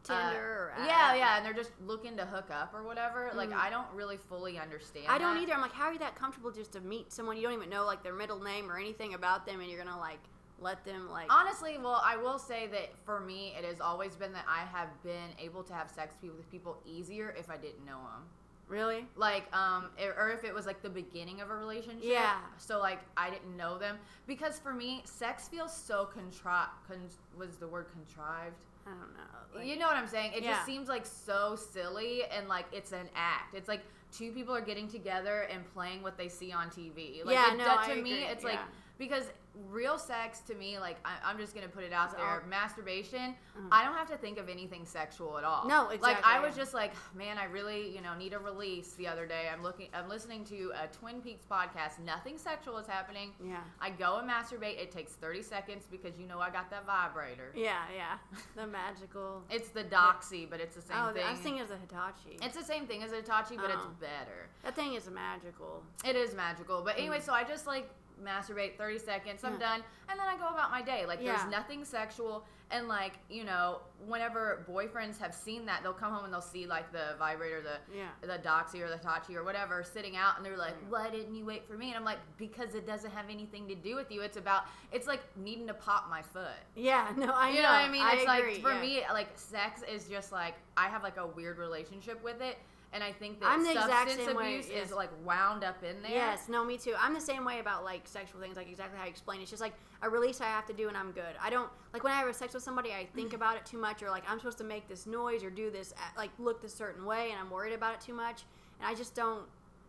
Tinder 0.07 0.73
or 0.79 0.85
yeah, 0.85 1.11
uh, 1.13 1.15
yeah, 1.15 1.37
and 1.37 1.45
they're 1.47 1.53
just 1.53 1.73
looking 1.87 2.17
to 2.17 2.27
hook 2.27 2.51
up 2.51 2.75
or 2.75 2.83
whatever. 2.83 3.31
Like 3.35 3.51
Mhm. 3.51 3.57
I 3.57 3.71
don't 3.71 3.91
really 3.95 4.17
fully 4.17 4.59
understand. 4.59 5.07
I 5.09 5.19
don't 5.19 5.35
that. 5.35 5.43
either. 5.43 5.55
I'm 5.55 5.61
like, 5.61 5.73
how 5.73 5.85
are 5.87 5.93
you 5.93 5.99
that 6.01 6.15
comfortable 6.15 6.51
just 6.51 6.73
to 6.73 6.81
meet 6.81 7.13
someone 7.13 7.37
you 7.37 7.43
don't 7.43 7.53
even 7.55 7.71
know 7.71 7.85
like 7.85 8.03
their 8.03 8.15
middle 8.15 8.41
name 8.41 8.71
or 8.71 8.79
anything 8.79 9.15
about 9.15 9.47
them, 9.47 9.61
and 9.61 9.71
you're 9.71 9.83
gonna 9.83 9.99
like 9.99 10.21
let 10.59 10.85
them 10.87 11.11
like, 11.11 11.31
Honestly, 11.31 11.77
well, 11.77 12.01
I 12.03 12.17
will 12.17 12.39
say 12.39 12.67
that 12.69 12.97
for 13.05 13.21
me, 13.21 13.53
it 13.59 13.65
has 13.65 13.79
always 13.81 14.17
been 14.17 14.33
that 14.33 14.47
I 14.49 14.61
have 14.61 14.89
been 15.03 15.31
able 15.39 15.63
to 15.65 15.75
have 15.75 15.91
sex 15.91 16.15
with 16.23 16.51
people 16.51 16.79
easier 16.87 17.35
if 17.39 17.51
I 17.51 17.57
didn't 17.59 17.85
know 17.85 17.99
them. 17.99 18.25
really? 18.69 19.07
Like, 19.17 19.45
um, 19.55 19.91
or 20.19 20.31
if 20.31 20.43
it 20.43 20.53
was 20.53 20.67
like 20.67 20.83
the 20.83 20.89
beginning 20.91 21.41
of 21.41 21.51
a 21.51 21.55
relationship. 21.55 22.03
Yeah. 22.03 22.39
So 22.59 22.81
like 22.81 22.99
I 23.17 23.31
didn't 23.31 23.57
know 23.57 23.79
them 23.79 23.99
because 24.27 24.59
for 24.59 24.73
me, 24.73 25.03
sex 25.05 25.47
feels 25.47 25.73
so 25.77 26.07
contrived. 26.07 26.71
Con- 26.89 27.09
was 27.39 27.59
the 27.59 27.69
word 27.69 27.87
contrived? 27.93 28.57
I 28.87 28.91
don't 28.91 29.01
know. 29.15 29.59
Like, 29.59 29.67
you 29.67 29.77
know 29.79 29.87
what 29.87 29.97
I'm 29.97 30.07
saying? 30.07 30.33
It 30.35 30.43
Yeah. 30.43 30.53
just 30.53 30.67
seems 30.67 30.89
like 30.89 31.05
so 31.07 31.57
silly 31.57 32.25
and 32.25 32.49
like 32.49 32.67
it's 32.73 32.93
an 32.93 33.09
act. 33.15 33.55
It's 33.55 33.69
like 33.69 33.83
two 34.13 34.31
people 34.33 34.55
are 34.55 34.61
getting 34.61 34.89
together 34.89 35.43
and 35.53 35.65
playing 35.75 36.03
what 36.03 36.17
they 36.17 36.29
see 36.29 36.53
on 36.53 36.71
TV. 36.71 37.25
Like 37.25 37.35
Yeah, 37.35 37.53
it, 37.53 37.57
no, 37.59 37.65
that- 37.65 37.79
I 37.81 37.95
to 37.95 38.03
me, 38.03 38.13
agree, 38.13 38.25
it's 38.25 38.45
like 38.45 38.61
because 38.99 39.25
real 39.71 39.99
sex 39.99 40.41
to 40.41 40.55
me, 40.55 40.79
like 40.79 40.97
I, 41.05 41.13
I'm 41.25 41.39
just 41.39 41.55
gonna 41.55 41.69
put 41.69 41.85
it 41.85 41.93
out 41.93 42.07
It's 42.11 42.15
there, 42.17 42.25
all- 42.27 42.41
masturbation. 42.49 43.35
Mhm. 43.59 43.69
I 43.73 43.85
don't 43.85 43.95
have 43.95 44.09
to 44.11 44.17
think 44.17 44.39
of 44.39 44.49
anything 44.49 44.85
sexual 44.85 45.39
at 45.39 45.45
all. 45.45 45.67
No, 45.67 45.89
exactly. 45.89 46.13
Like 46.13 46.25
I 46.25 46.41
was 46.45 46.55
just 46.55 46.75
like, 46.75 46.93
man, 47.15 47.39
I 47.39 47.45
really, 47.45 47.95
you 47.95 48.01
know, 48.03 48.15
need 48.15 48.33
a 48.35 48.39
release 48.39 48.93
the 48.95 49.09
other 49.09 49.27
day. 49.27 49.49
I'm 49.53 49.63
looking, 49.63 49.89
I'm 49.95 50.09
listening 50.09 50.45
to 50.47 50.73
a 50.83 50.87
Twin 50.89 51.21
Peaks 51.21 51.45
podcast. 51.51 51.99
Nothing 52.05 52.39
sexual 52.39 52.77
is 52.79 52.87
happening. 52.87 53.33
Yeah. 53.43 53.57
I 53.81 53.91
go 53.91 54.19
and 54.19 54.29
masturbate. 54.29 54.79
It 54.81 54.91
takes 54.93 55.13
30 55.13 55.43
seconds 55.43 55.87
because 55.91 56.19
you 56.19 56.27
know 56.27 56.39
I 56.39 56.51
got 56.51 56.71
that 56.71 56.85
vibrator. 56.87 57.53
Yeah, 57.55 57.83
yeah. 57.95 58.19
The 58.57 58.67
magical. 58.67 59.43
It's 59.51 59.71
the 59.71 59.85
Doxy, 59.85 60.49
but 60.49 60.61
it's 60.61 60.77
the 60.77 60.83
same 60.83 60.97
oh, 61.01 61.13
thing. 61.13 61.25
I 61.25 61.31
was 61.33 61.41
thinking 61.41 61.63
of 61.63 61.69
the 61.69 61.77
Hitachi. 61.79 62.39
It's 62.43 62.57
the 62.57 62.65
same 62.65 62.87
thing 62.87 63.03
as 63.03 63.13
a 63.13 63.17
Hitachi, 63.17 63.57
but 63.57 63.71
it's 63.71 63.77
Oh. 63.81 63.91
better. 64.01 64.49
that 64.65 64.75
thing 64.75 64.95
is 64.95 65.09
magical. 65.09 65.83
It 66.05 66.17
is 66.17 66.35
magical. 66.35 66.83
But 66.83 66.99
anyway, 66.99 67.21
so 67.21 67.33
I 67.33 67.45
just 67.45 67.67
like 67.67 67.89
masturbate 68.23 68.77
30 68.79 68.99
seconds, 68.99 69.45
I'm. 69.45 69.55
Yeah. 69.55 69.59
done, 69.59 69.83
and 70.09 70.19
then 70.19 70.27
I 70.27 70.37
go 70.37 70.47
about 70.49 70.71
my 70.71 70.83
day. 70.83 71.05
Like 71.07 71.21
Yeah. 71.23 71.37
there's 71.37 71.51
nothing 71.51 71.85
sexual. 71.85 72.45
And 72.73 72.89
like, 72.89 73.13
you 73.31 73.45
know, 73.45 73.79
whenever 74.09 74.67
boyfriends 74.69 75.19
have 75.19 75.33
seen 75.33 75.67
that, 75.67 75.85
they'll 75.85 75.93
come 75.93 76.13
home 76.13 76.25
and 76.25 76.33
they'll 76.35 76.41
see 76.41 76.67
like 76.67 76.91
the 76.91 77.15
vibrator, 77.17 77.61
the 77.63 77.79
Yeah. 77.97 78.09
the 78.23 78.39
Doxy 78.43 78.81
or 78.81 78.89
the 78.89 78.97
tachi 78.99 79.37
or 79.37 79.45
whatever 79.45 79.85
sitting 79.85 80.17
out 80.17 80.37
and 80.37 80.45
they're 80.45 80.57
like. 80.57 80.75
Why 80.89 81.09
didn't 81.09 81.37
you 81.37 81.45
wait 81.45 81.65
for 81.69 81.75
me? 81.79 81.89
And 81.89 81.97
I'm 81.97 82.05
like, 82.05 82.19
Because 82.39 82.75
it 82.75 82.85
doesn't 82.85 83.13
have 83.13 83.27
anything 83.31 83.69
to 83.69 83.77
do 83.77 83.95
with 83.95 84.11
you. 84.11 84.23
It's 84.23 84.37
about 84.37 84.65
it's 84.91 85.07
like 85.07 85.21
needing 85.37 85.69
to 85.69 85.75
pop 85.75 86.11
my 86.11 86.23
foot. 86.23 86.59
Yeah, 86.75 87.13
no, 87.17 87.33
I 87.33 87.51
you 87.51 87.57
know. 87.57 87.63
know 87.63 87.69
what 87.69 87.85
I 87.85 87.89
mean? 87.89 88.03
It's 88.05 88.23
agree, 88.25 88.55
like 88.55 88.63
for 88.63 88.75
me, 88.81 89.03
like 89.13 89.29
sex 89.37 89.83
is 89.89 90.09
just 90.09 90.33
like 90.33 90.55
I 90.77 90.89
have 90.89 91.05
like 91.05 91.19
a 91.19 91.27
weird 91.27 91.59
relationship 91.59 92.23
with 92.25 92.41
it, 92.43 92.59
and 92.93 93.03
I 93.03 93.13
think 93.13 93.41
that 93.41 93.51
I'm 93.51 93.63
the 93.63 93.71
exact 93.71 93.91
substance 93.91 94.27
same 94.27 94.37
way, 94.37 94.55
abuse 94.55 94.69
yes. 94.73 94.87
is 94.87 94.93
like 94.93 95.11
wound 95.25 95.65
up 95.65 95.83
in 95.83 96.03
there. 96.03 96.11
Yes, 96.11 96.49
no, 96.49 96.65
me 96.65 96.79
too. 96.79 96.95
I'm 96.99 97.15
the 97.15 97.21
same 97.21 97.45
way 97.45 97.59
about 97.59 97.85
like 97.85 98.03
sexual 98.07 98.41
things, 98.41 98.57
like 98.57 98.69
exactly 98.69 98.99
how 98.99 99.05
you 99.05 99.11
explain. 99.11 99.41
It's 99.41 99.51
just 99.51 99.61
like 99.61 99.75
a 100.03 100.09
release 100.09 100.41
I 100.41 100.47
have 100.47 100.67
to 100.67 100.73
do, 100.73 100.89
and 100.89 100.97
I'm 100.97 101.13
good. 101.13 101.35
I 101.41 101.51
don't 101.51 101.69
like 101.93 102.05
when 102.05 102.13
I 102.13 102.17
have 102.17 102.35
sex 102.35 102.55
with 102.55 102.63
somebody, 102.63 102.93
I 102.93 103.07
think 103.15 103.33
about 103.35 103.57
it 103.57 103.67
too 103.67 103.79
much, 103.79 104.03
or 104.03 104.11
like 104.11 104.25
I'm 104.29 104.39
supposed 104.39 104.59
to 104.59 104.65
make 104.65 104.89
this 104.89 105.07
noise 105.07 105.43
or 105.45 105.51
do 105.51 105.71
this, 105.71 105.93
uh, 105.97 106.01
like 106.17 106.31
look 106.39 106.63
this 106.63 106.75
certain 106.75 107.05
way, 107.05 107.31
and 107.31 107.41
I'm 107.41 107.51
worried 107.51 107.75
about 107.75 107.95
it 107.95 108.01
too 108.01 108.15
much, 108.15 108.45
and 108.81 108.89
I 108.89 108.95
just 108.95 109.15
don't. 109.15 109.43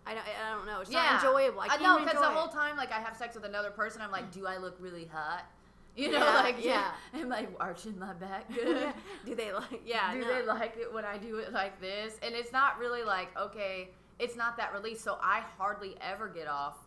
I 0.06 0.14
don't, 0.14 0.24
I 0.24 0.56
don't 0.56 0.66
know. 0.66 0.80
It's 0.80 0.90
yeah, 0.90 1.04
not 1.04 1.26
enjoyable. 1.26 1.60
I 1.60 1.68
can't 1.68 1.82
know 1.82 2.00
because 2.00 2.22
the 2.22 2.28
whole 2.28 2.48
it. 2.48 2.54
time 2.54 2.78
like 2.78 2.94
I 2.94 3.00
have 3.00 3.18
sex 3.18 3.36
with 3.36 3.44
another 3.44 3.72
person, 3.72 4.02
I'm 4.02 4.12
like, 4.12 4.32
do 4.32 4.48
I 4.48 4.56
look 4.56 4.78
really 4.80 5.06
hot? 5.12 5.44
You 6.02 6.12
know, 6.12 6.20
Yeah, 6.20 6.34
like 6.36 6.64
yeah. 6.64 6.92
am 7.20 7.34
I 7.34 7.48
arching 7.60 7.98
my 7.98 8.14
back 8.14 8.48
good? 8.54 8.94
do 9.26 9.34
they 9.34 9.52
like? 9.52 9.82
Yeah. 9.84 10.14
do 10.14 10.20
no. 10.22 10.28
they 10.28 10.46
like 10.46 10.78
it 10.78 10.94
when 10.94 11.04
I 11.06 11.18
do 11.18 11.38
it 11.40 11.52
like 11.52 11.82
this? 11.82 12.20
And 12.22 12.36
it's 12.36 12.52
not 12.52 12.78
really 12.78 13.04
like, 13.04 13.36
okay, 13.36 13.90
it's 14.20 14.36
not 14.36 14.58
that 14.58 14.74
release. 14.74 15.02
So 15.02 15.18
I 15.24 15.42
hardly 15.58 15.96
ever 16.00 16.28
get 16.28 16.48
off 16.48 16.78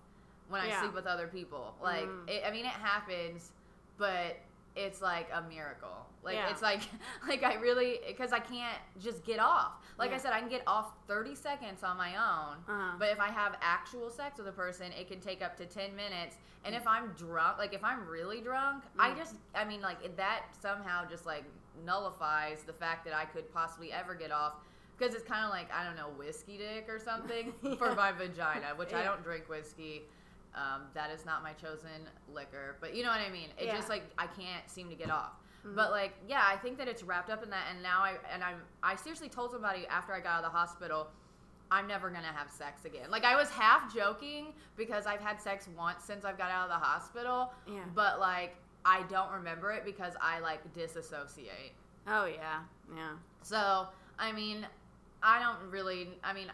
when 0.48 0.60
I 0.60 0.68
Yeah. 0.68 0.80
sleep 0.80 0.94
with 0.94 1.06
other 1.06 1.26
people. 1.26 1.74
Like, 1.82 2.06
Mm. 2.06 2.28
it, 2.30 2.44
I 2.46 2.52
mean, 2.52 2.64
it 2.66 2.70
happens, 2.70 3.50
but 3.98 4.36
it's 4.84 5.02
like 5.02 5.28
a 5.32 5.42
miracle. 5.42 6.06
Like, 6.22 6.34
Yeah. 6.36 6.50
it's 6.50 6.62
like, 6.62 6.80
like 7.28 7.42
I 7.42 7.54
really, 7.54 8.00
because 8.06 8.32
I 8.32 8.40
can't 8.40 8.78
just 9.02 9.24
get 9.24 9.38
off. 9.38 9.72
Like 9.98 10.12
I 10.12 10.16
said, 10.18 10.32
I 10.32 10.40
can 10.40 10.48
get 10.48 10.62
off 10.66 10.92
30 11.08 11.34
seconds 11.34 11.82
on 11.82 11.96
my 11.98 12.16
own. 12.16 12.56
Uh-huh. 12.68 12.96
But 12.98 13.10
if 13.10 13.20
I 13.20 13.28
have 13.28 13.56
actual 13.60 14.10
sex 14.10 14.38
with 14.38 14.48
a 14.48 14.52
person, 14.52 14.92
it 14.98 15.08
can 15.08 15.20
take 15.20 15.42
up 15.42 15.56
to 15.58 15.66
10 15.66 15.94
minutes. 15.94 16.36
And 16.64 16.74
if 16.74 16.86
I'm 16.86 17.08
drunk, 17.18 17.58
like 17.58 17.74
if 17.74 17.84
I'm 17.84 18.06
really 18.06 18.40
drunk, 18.40 18.84
I 18.98 19.10
Mm. 19.10 19.16
just, 19.18 19.34
I 19.54 19.64
mean, 19.64 19.80
like 19.82 20.16
that 20.16 20.44
somehow 20.60 21.06
just 21.08 21.26
like 21.26 21.44
nullifies 21.84 22.62
the 22.62 22.72
fact 22.72 23.04
that 23.04 23.14
I 23.14 23.24
could 23.24 23.52
possibly 23.52 23.92
ever 23.92 24.14
get 24.14 24.30
off. 24.32 24.54
Because 24.96 25.14
it's 25.14 25.24
kind 25.26 25.44
of 25.44 25.50
like, 25.50 25.72
I 25.72 25.82
don't 25.84 25.96
know, 25.96 26.10
whiskey 26.18 26.58
dick 26.58 26.86
or 26.88 26.98
something 26.98 27.52
for 27.78 27.94
my 27.94 28.12
vagina, 28.12 28.68
which 28.76 28.92
I 28.92 29.02
don't 29.02 29.22
drink 29.22 29.48
whiskey. 29.48 30.02
Um, 30.54 30.82
that 30.94 31.10
is 31.10 31.24
not 31.24 31.42
my 31.42 31.52
chosen 31.52 32.08
liquor. 32.32 32.76
But 32.80 32.94
you 32.94 33.02
know 33.04 33.10
what 33.10 33.20
I 33.20 33.30
mean? 33.30 33.50
It 33.58 33.66
Yeah. 33.66 33.76
just 33.76 33.88
like, 33.88 34.02
I 34.18 34.26
can't 34.26 34.68
seem 34.68 34.88
to 34.90 34.96
get 34.96 35.10
off. 35.10 35.32
Mhm. 35.64 35.76
But 35.76 35.90
like, 35.92 36.14
yeah, 36.26 36.42
I 36.44 36.56
think 36.56 36.78
that 36.78 36.88
it's 36.88 37.02
wrapped 37.02 37.30
up 37.30 37.42
in 37.42 37.50
that. 37.50 37.66
And 37.70 37.82
now 37.82 38.02
I, 38.02 38.16
and 38.32 38.42
I'm, 38.42 38.60
I 38.82 38.96
seriously 38.96 39.28
told 39.28 39.52
somebody 39.52 39.86
after 39.86 40.12
I 40.12 40.20
got 40.20 40.38
out 40.38 40.44
of 40.44 40.52
the 40.52 40.58
hospital, 40.58 41.08
I'm 41.70 41.86
never 41.86 42.10
gonna 42.10 42.32
have 42.32 42.50
sex 42.50 42.84
again. 42.84 43.10
Like 43.12 43.24
I 43.24 43.36
was 43.36 43.48
half 43.50 43.94
joking 43.94 44.52
because 44.76 45.06
I've 45.06 45.20
had 45.20 45.40
sex 45.40 45.68
once 45.76 46.02
since 46.02 46.24
I've 46.24 46.36
got 46.36 46.50
out 46.50 46.64
of 46.68 46.70
the 46.80 46.84
hospital, 46.84 47.52
Yeah. 47.66 47.84
but 47.94 48.18
like 48.18 48.56
I 48.84 49.02
don't 49.04 49.30
remember 49.30 49.70
it 49.70 49.84
because 49.84 50.14
I 50.20 50.40
like 50.40 50.72
disassociate. 50.74 51.74
Oh 52.08 52.24
yeah. 52.24 52.62
Yeah. 52.96 53.12
So 53.42 53.86
I 54.18 54.32
mean, 54.32 54.66
I 55.22 55.38
don't 55.38 55.70
really. 55.70 56.18
I 56.24 56.32
mean, 56.32 56.50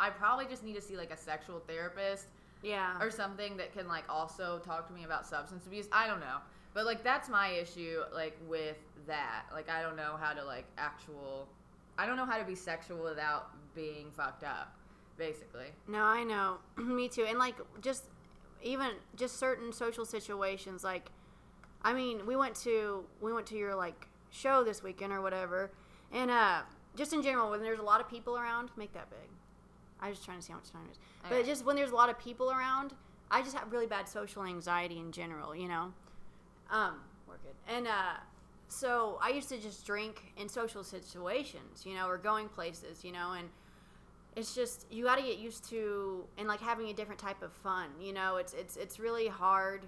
I 0.00 0.08
probably 0.08 0.46
just 0.46 0.62
need 0.64 0.74
to 0.76 0.80
see 0.80 0.96
like 0.96 1.10
a 1.10 1.16
sexual 1.18 1.60
therapist 1.60 2.28
Yeah. 2.66 2.98
or 3.00 3.10
something 3.10 3.56
that 3.58 3.72
can 3.72 3.86
like 3.86 4.04
also 4.08 4.58
talk 4.58 4.88
to 4.88 4.92
me 4.92 5.04
about 5.04 5.26
substance 5.26 5.66
abuse. 5.66 5.86
I 5.92 6.06
don't 6.06 6.20
know. 6.20 6.38
But 6.74 6.84
like 6.84 7.04
that's 7.04 7.28
my 7.28 7.48
issue 7.48 8.00
like 8.12 8.36
with 8.48 8.76
that. 9.06 9.44
Like 9.52 9.70
I 9.70 9.80
don't 9.82 9.96
know 9.96 10.16
how 10.20 10.32
to 10.32 10.44
like 10.44 10.66
actual 10.76 11.48
I 11.96 12.06
don't 12.06 12.16
know 12.16 12.26
how 12.26 12.38
to 12.38 12.44
be 12.44 12.54
sexual 12.54 13.02
without 13.02 13.50
being 13.74 14.10
fucked 14.10 14.44
up, 14.44 14.74
basically. 15.16 15.68
No, 15.88 16.00
I 16.00 16.24
know. 16.24 16.58
Me 16.76 17.08
too. 17.08 17.24
And 17.24 17.38
like 17.38 17.54
just 17.80 18.04
even 18.62 18.90
just 19.14 19.38
certain 19.38 19.72
social 19.72 20.04
situations 20.04 20.82
like 20.82 21.10
I 21.82 21.92
mean, 21.92 22.26
we 22.26 22.34
went 22.34 22.56
to 22.56 23.04
we 23.20 23.32
went 23.32 23.46
to 23.46 23.56
your 23.56 23.74
like 23.76 24.08
show 24.30 24.64
this 24.64 24.82
weekend 24.82 25.12
or 25.12 25.20
whatever. 25.22 25.70
And 26.12 26.30
uh 26.30 26.62
just 26.96 27.12
in 27.12 27.22
general 27.22 27.50
when 27.50 27.62
there's 27.62 27.78
a 27.78 27.82
lot 27.82 28.00
of 28.00 28.08
people 28.08 28.36
around, 28.36 28.70
make 28.76 28.92
that 28.94 29.08
big. 29.08 29.30
I 30.06 30.10
was 30.10 30.18
just 30.18 30.24
trying 30.24 30.38
to 30.38 30.44
see 30.44 30.52
how 30.52 30.58
much 30.58 30.70
time 30.70 30.82
it 30.88 30.92
is. 30.92 30.98
But 31.28 31.38
Okay. 31.40 31.48
just 31.48 31.64
when 31.64 31.74
there's 31.76 31.90
a 31.90 31.94
lot 31.96 32.08
of 32.08 32.18
people 32.18 32.50
around, 32.50 32.94
I 33.30 33.42
just 33.42 33.56
have 33.56 33.72
really 33.72 33.86
bad 33.86 34.08
social 34.08 34.44
anxiety 34.44 34.98
in 34.98 35.10
general, 35.10 35.54
you 35.54 35.68
know. 35.68 35.92
Um, 36.70 37.00
we're 37.26 37.34
good. 37.38 37.54
And 37.68 37.86
uh 37.86 38.14
so 38.68 39.18
I 39.22 39.30
used 39.30 39.48
to 39.50 39.58
just 39.58 39.86
drink 39.86 40.32
in 40.36 40.48
social 40.48 40.82
situations, 40.82 41.84
you 41.86 41.94
know, 41.94 42.08
or 42.08 42.18
going 42.18 42.48
places, 42.48 43.04
you 43.04 43.12
know, 43.12 43.32
and 43.32 43.48
it's 44.34 44.54
just 44.54 44.86
you 44.90 45.04
got 45.04 45.16
to 45.16 45.22
get 45.22 45.38
used 45.38 45.68
to 45.70 46.24
and 46.36 46.46
like 46.46 46.60
having 46.60 46.88
a 46.90 46.92
different 46.92 47.18
type 47.18 47.42
of 47.42 47.50
fun 47.52 47.88
you 47.98 48.12
know 48.12 48.36
it's 48.36 48.52
it's 48.52 48.76
it's 48.76 49.00
really 49.00 49.28
hard 49.28 49.86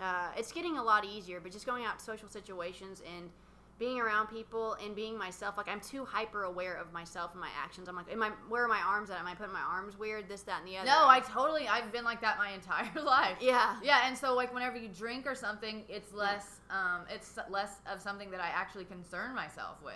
uh, 0.00 0.28
it's 0.36 0.52
getting 0.52 0.76
a 0.76 0.82
lot 0.82 1.02
easier 1.04 1.40
but 1.40 1.50
just 1.50 1.64
going 1.64 1.82
out 1.82 1.98
to 1.98 2.04
social 2.04 2.28
situations 2.28 3.02
and 3.16 3.30
being 3.78 4.00
around 4.00 4.28
people 4.28 4.76
and 4.84 4.94
being 4.94 5.18
myself 5.18 5.56
like 5.56 5.68
i'm 5.68 5.80
too 5.80 6.04
hyper 6.04 6.44
aware 6.44 6.74
of 6.74 6.92
myself 6.92 7.32
and 7.32 7.40
my 7.40 7.48
actions 7.62 7.88
i'm 7.88 7.96
like 7.96 8.10
am 8.12 8.22
i 8.22 8.30
where 8.48 8.64
are 8.64 8.68
my 8.68 8.80
arms 8.80 9.10
at 9.10 9.18
am 9.18 9.26
i 9.26 9.34
putting 9.34 9.52
my 9.52 9.60
arms 9.60 9.98
weird 9.98 10.28
this 10.28 10.42
that 10.42 10.60
and 10.60 10.68
the 10.68 10.76
other 10.76 10.86
No, 10.86 11.08
I 11.08 11.20
totally 11.20 11.66
I've 11.66 11.90
been 11.90 12.04
like 12.04 12.20
that 12.20 12.38
my 12.38 12.50
entire 12.52 13.02
life. 13.02 13.36
yeah 13.40 13.76
Yeah, 13.82 14.06
and 14.06 14.16
so 14.16 14.34
like 14.34 14.54
whenever 14.54 14.76
you 14.76 14.88
drink 14.88 15.26
or 15.26 15.34
something, 15.34 15.82
it's 15.88 16.12
less 16.12 16.60
um 16.70 17.00
it's 17.12 17.36
less 17.50 17.80
of 17.92 18.00
something 18.00 18.30
that 18.30 18.40
I 18.40 18.48
actually 18.48 18.84
concern 18.84 19.34
myself 19.34 19.82
with. 19.84 19.94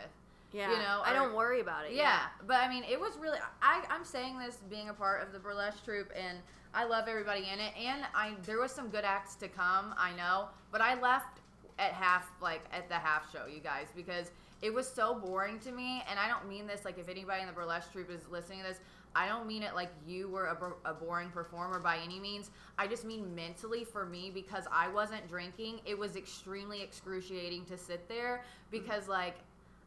yeah 0.52 0.70
you 0.72 0.78
know, 0.78 1.00
i 1.04 1.12
don't 1.12 1.34
worry 1.34 1.60
about 1.60 1.84
it 1.86 1.92
Yeah, 1.92 2.20
but 2.46 2.56
I 2.56 2.68
mean, 2.68 2.82
it 2.84 2.98
was 2.98 3.16
really. 3.20 3.38
I, 3.62 3.84
I'm 3.90 4.04
saying 4.04 4.38
this 4.38 4.56
being 4.68 4.88
a 4.88 4.94
part 4.94 5.22
of 5.24 5.32
the 5.32 5.38
burlesque 5.38 5.84
troupe, 5.84 6.10
and 6.16 6.38
I 6.74 6.84
love 6.84 7.06
everybody 7.08 7.46
in 7.52 7.60
it. 7.60 7.72
And 7.78 8.02
I 8.14 8.34
there 8.44 8.58
was 8.60 8.72
some 8.72 8.88
good 8.88 9.04
acts 9.04 9.34
to 9.36 9.48
come, 9.48 9.94
I 9.98 10.12
know, 10.16 10.48
but 10.72 10.80
I 10.80 11.00
left 11.00 11.37
at 11.78 11.92
half, 11.92 12.30
like 12.40 12.62
at 12.72 12.88
the 12.88 12.94
half 12.94 13.30
show, 13.32 13.46
you 13.46 13.60
guys, 13.60 13.86
because 13.94 14.30
it 14.62 14.72
was 14.72 14.88
so 14.88 15.14
boring 15.14 15.58
to 15.60 15.72
me. 15.72 16.02
And 16.10 16.18
I 16.18 16.28
don't 16.28 16.48
mean 16.48 16.66
this 16.66 16.84
like 16.84 16.98
if 16.98 17.08
anybody 17.08 17.40
in 17.40 17.46
the 17.46 17.52
burlesque 17.52 17.92
troupe 17.92 18.10
is 18.10 18.22
listening 18.30 18.60
to 18.60 18.68
this, 18.68 18.80
I 19.14 19.26
don't 19.26 19.46
mean 19.46 19.62
it 19.62 19.74
like 19.74 19.90
you 20.06 20.28
were 20.28 20.46
a, 20.46 20.90
a 20.90 20.94
boring 20.94 21.30
performer 21.30 21.78
by 21.78 21.98
any 21.98 22.20
means. 22.20 22.50
I 22.76 22.86
just 22.86 23.04
mean 23.04 23.34
mentally 23.34 23.84
for 23.84 24.04
me 24.04 24.30
because 24.32 24.64
I 24.70 24.88
wasn't 24.88 25.28
drinking. 25.28 25.80
It 25.84 25.98
was 25.98 26.16
extremely 26.16 26.82
excruciating 26.82 27.64
to 27.66 27.78
sit 27.78 28.08
there 28.08 28.44
because 28.70 29.08
like 29.08 29.36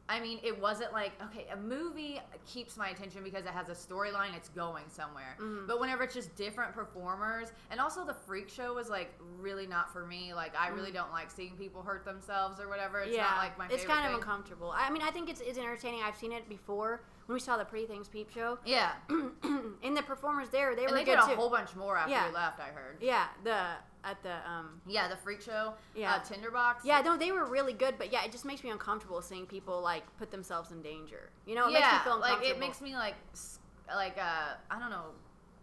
I 0.09 0.19
mean, 0.19 0.39
it 0.43 0.59
wasn't 0.59 0.91
like 0.91 1.13
okay, 1.23 1.45
a 1.53 1.55
movie 1.55 2.19
keeps 2.45 2.75
my 2.75 2.89
attention 2.89 3.23
because 3.23 3.45
it 3.45 3.51
has 3.51 3.69
a 3.69 3.73
storyline, 3.73 4.35
it's 4.35 4.49
going 4.49 4.83
somewhere. 4.89 5.37
Mhm. 5.39 5.67
But 5.67 5.79
whenever 5.79 6.03
it's 6.03 6.13
just 6.13 6.35
different 6.35 6.73
performers, 6.73 7.53
and 7.69 7.79
also 7.79 8.03
the 8.05 8.13
freak 8.13 8.49
show 8.49 8.73
was 8.73 8.89
like 8.89 9.13
really 9.39 9.67
not 9.67 9.93
for 9.93 10.05
me. 10.05 10.33
Like 10.33 10.53
I 10.59 10.67
really 10.69 10.91
don't 10.91 11.11
like 11.11 11.31
seeing 11.31 11.55
people 11.55 11.81
hurt 11.81 12.03
themselves 12.03 12.59
or 12.59 12.67
whatever. 12.67 12.99
It's 12.99 13.11
Mm. 13.13 13.17
yeah, 13.17 13.23
not 13.29 13.37
like 13.37 13.57
my 13.57 13.67
it's 13.69 13.85
kind 13.85 13.99
of 14.05 14.11
thing. 14.11 14.15
uncomfortable. 14.15 14.71
I 14.75 14.89
mean, 14.89 15.01
I 15.01 15.11
think 15.11 15.29
it's 15.29 15.39
it's 15.39 15.57
entertaining. 15.57 16.01
I've 16.03 16.17
seen 16.17 16.33
it 16.33 16.49
before 16.49 17.03
when 17.27 17.35
we 17.35 17.39
saw 17.39 17.55
the 17.55 17.63
Pretty 17.65 17.85
Things 17.85 18.09
Peep 18.09 18.29
Show. 18.31 18.59
Yeah, 18.65 18.91
and 19.09 19.95
the 19.95 20.03
performers 20.03 20.49
there, 20.49 20.75
they 20.75 20.83
and 20.83 20.91
were 20.91 20.97
they 20.97 21.05
good 21.05 21.15
did 21.17 21.23
a 21.23 21.27
too. 21.29 21.35
whole 21.35 21.49
bunch 21.49 21.73
more 21.75 21.95
after 21.95 22.11
Yeah. 22.11 22.27
we 22.27 22.33
left. 22.33 22.59
I 22.59 22.67
heard. 22.69 22.97
yeah, 22.99 23.27
the 23.45 23.65
at 24.03 24.21
the 24.23 24.33
um 24.49 24.81
Yeah, 24.85 25.07
the 25.07 25.15
freak 25.17 25.41
show. 25.41 25.73
Yeah. 25.95 26.15
uh, 26.15 26.19
Tinderbox. 26.23 26.85
yeah, 26.85 27.01
no, 27.01 27.17
they 27.17 27.31
were 27.31 27.45
really 27.45 27.73
good, 27.73 27.95
but 27.97 28.11
yeah, 28.11 28.23
it 28.23 28.31
just 28.31 28.45
makes 28.45 28.63
me 28.63 28.69
uncomfortable 28.69 29.21
seeing 29.21 29.45
people 29.45 29.81
like 29.81 30.03
put 30.17 30.31
themselves 30.31 30.71
in 30.71 30.81
danger. 30.81 31.29
You 31.45 31.55
know, 31.55 31.67
it 31.67 31.73
yeah, 31.73 31.79
makes 31.79 31.91
me 31.93 32.11
feel 32.11 32.19
like 32.19 32.43
it 32.43 32.59
makes 32.59 32.81
me 32.81 32.93
like 32.95 33.15
like 33.87 34.17
uh 34.17 34.55
I 34.69 34.79
don't 34.79 34.89
know, 34.89 35.07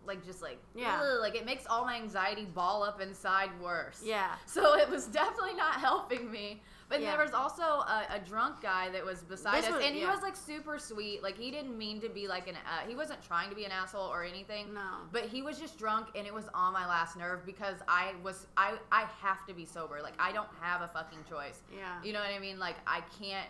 like 0.06 0.24
just 0.24 0.42
like 0.42 0.58
Yeah. 0.74 1.00
ugh, 1.02 1.20
like 1.20 1.34
it 1.34 1.44
makes 1.44 1.66
all 1.66 1.84
my 1.84 1.96
anxiety 1.96 2.44
ball 2.44 2.82
up 2.82 3.00
inside 3.00 3.50
worse. 3.60 4.02
Yeah. 4.04 4.34
So 4.46 4.76
it 4.76 4.88
was 4.88 5.06
definitely 5.20 5.54
not 5.54 5.74
helping 5.74 6.30
me. 6.30 6.62
But 6.88 7.02
Yeah. 7.02 7.14
there 7.16 7.24
was 7.24 7.34
also 7.34 7.62
a, 7.62 8.06
a 8.12 8.18
drunk 8.18 8.62
guy 8.62 8.88
that 8.90 9.04
was 9.04 9.22
beside 9.22 9.58
This 9.58 9.66
us, 9.66 9.74
was- 9.76 9.84
and 9.84 9.94
he 9.94 10.00
yeah. 10.02 10.10
was 10.12 10.22
like 10.22 10.34
super 10.34 10.78
sweet. 10.78 11.22
Like 11.22 11.36
he 11.36 11.50
didn't 11.50 11.76
mean 11.76 12.00
to 12.00 12.08
be 12.08 12.26
like 12.26 12.48
an. 12.48 12.56
Uh, 12.56 12.86
he 12.88 12.94
wasn't 12.94 13.22
trying 13.22 13.50
to 13.50 13.54
be 13.56 13.64
an 13.66 13.72
asshole 13.72 14.06
or 14.10 14.24
anything. 14.24 14.72
No. 14.72 14.80
But 15.12 15.24
he 15.24 15.42
was 15.42 15.58
just 15.58 15.78
drunk, 15.78 16.08
and 16.14 16.26
it 16.26 16.32
was 16.32 16.48
on 16.54 16.72
my 16.72 16.86
last 16.86 17.16
nerve 17.16 17.44
because 17.44 17.76
I 17.86 18.12
was 18.22 18.46
I 18.56 18.74
I 18.90 19.04
have 19.20 19.44
to 19.46 19.52
be 19.54 19.66
sober. 19.66 20.00
Like 20.02 20.14
I 20.18 20.32
don't 20.32 20.48
have 20.62 20.80
a 20.80 20.88
fucking 20.88 21.18
choice. 21.28 21.60
Yeah. 21.76 22.02
You 22.02 22.14
know 22.14 22.20
what 22.20 22.30
I 22.34 22.38
mean? 22.38 22.58
Like 22.58 22.76
I 22.86 23.02
can't 23.20 23.48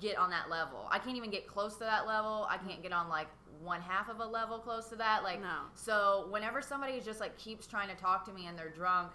get 0.00 0.16
on 0.18 0.30
that 0.30 0.50
level. 0.50 0.88
I 0.90 0.98
can't 0.98 1.16
even 1.16 1.30
get 1.30 1.46
close 1.46 1.74
to 1.74 1.84
that 1.84 2.06
level. 2.06 2.46
I 2.50 2.56
can't 2.58 2.82
get 2.82 2.92
on 2.92 3.08
like 3.08 3.26
one 3.62 3.80
half 3.80 4.08
of 4.08 4.20
a 4.20 4.24
level 4.26 4.58
close 4.58 4.86
to 4.88 4.96
that. 4.96 5.22
Like 5.22 5.40
No. 5.40 5.58
so 5.74 6.26
whenever 6.30 6.60
somebody 6.62 7.00
just 7.00 7.20
like 7.20 7.36
keeps 7.38 7.66
trying 7.66 7.88
to 7.88 7.94
talk 7.96 8.24
to 8.26 8.32
me 8.32 8.46
and 8.46 8.58
they're 8.58 8.70
drunk, 8.70 9.12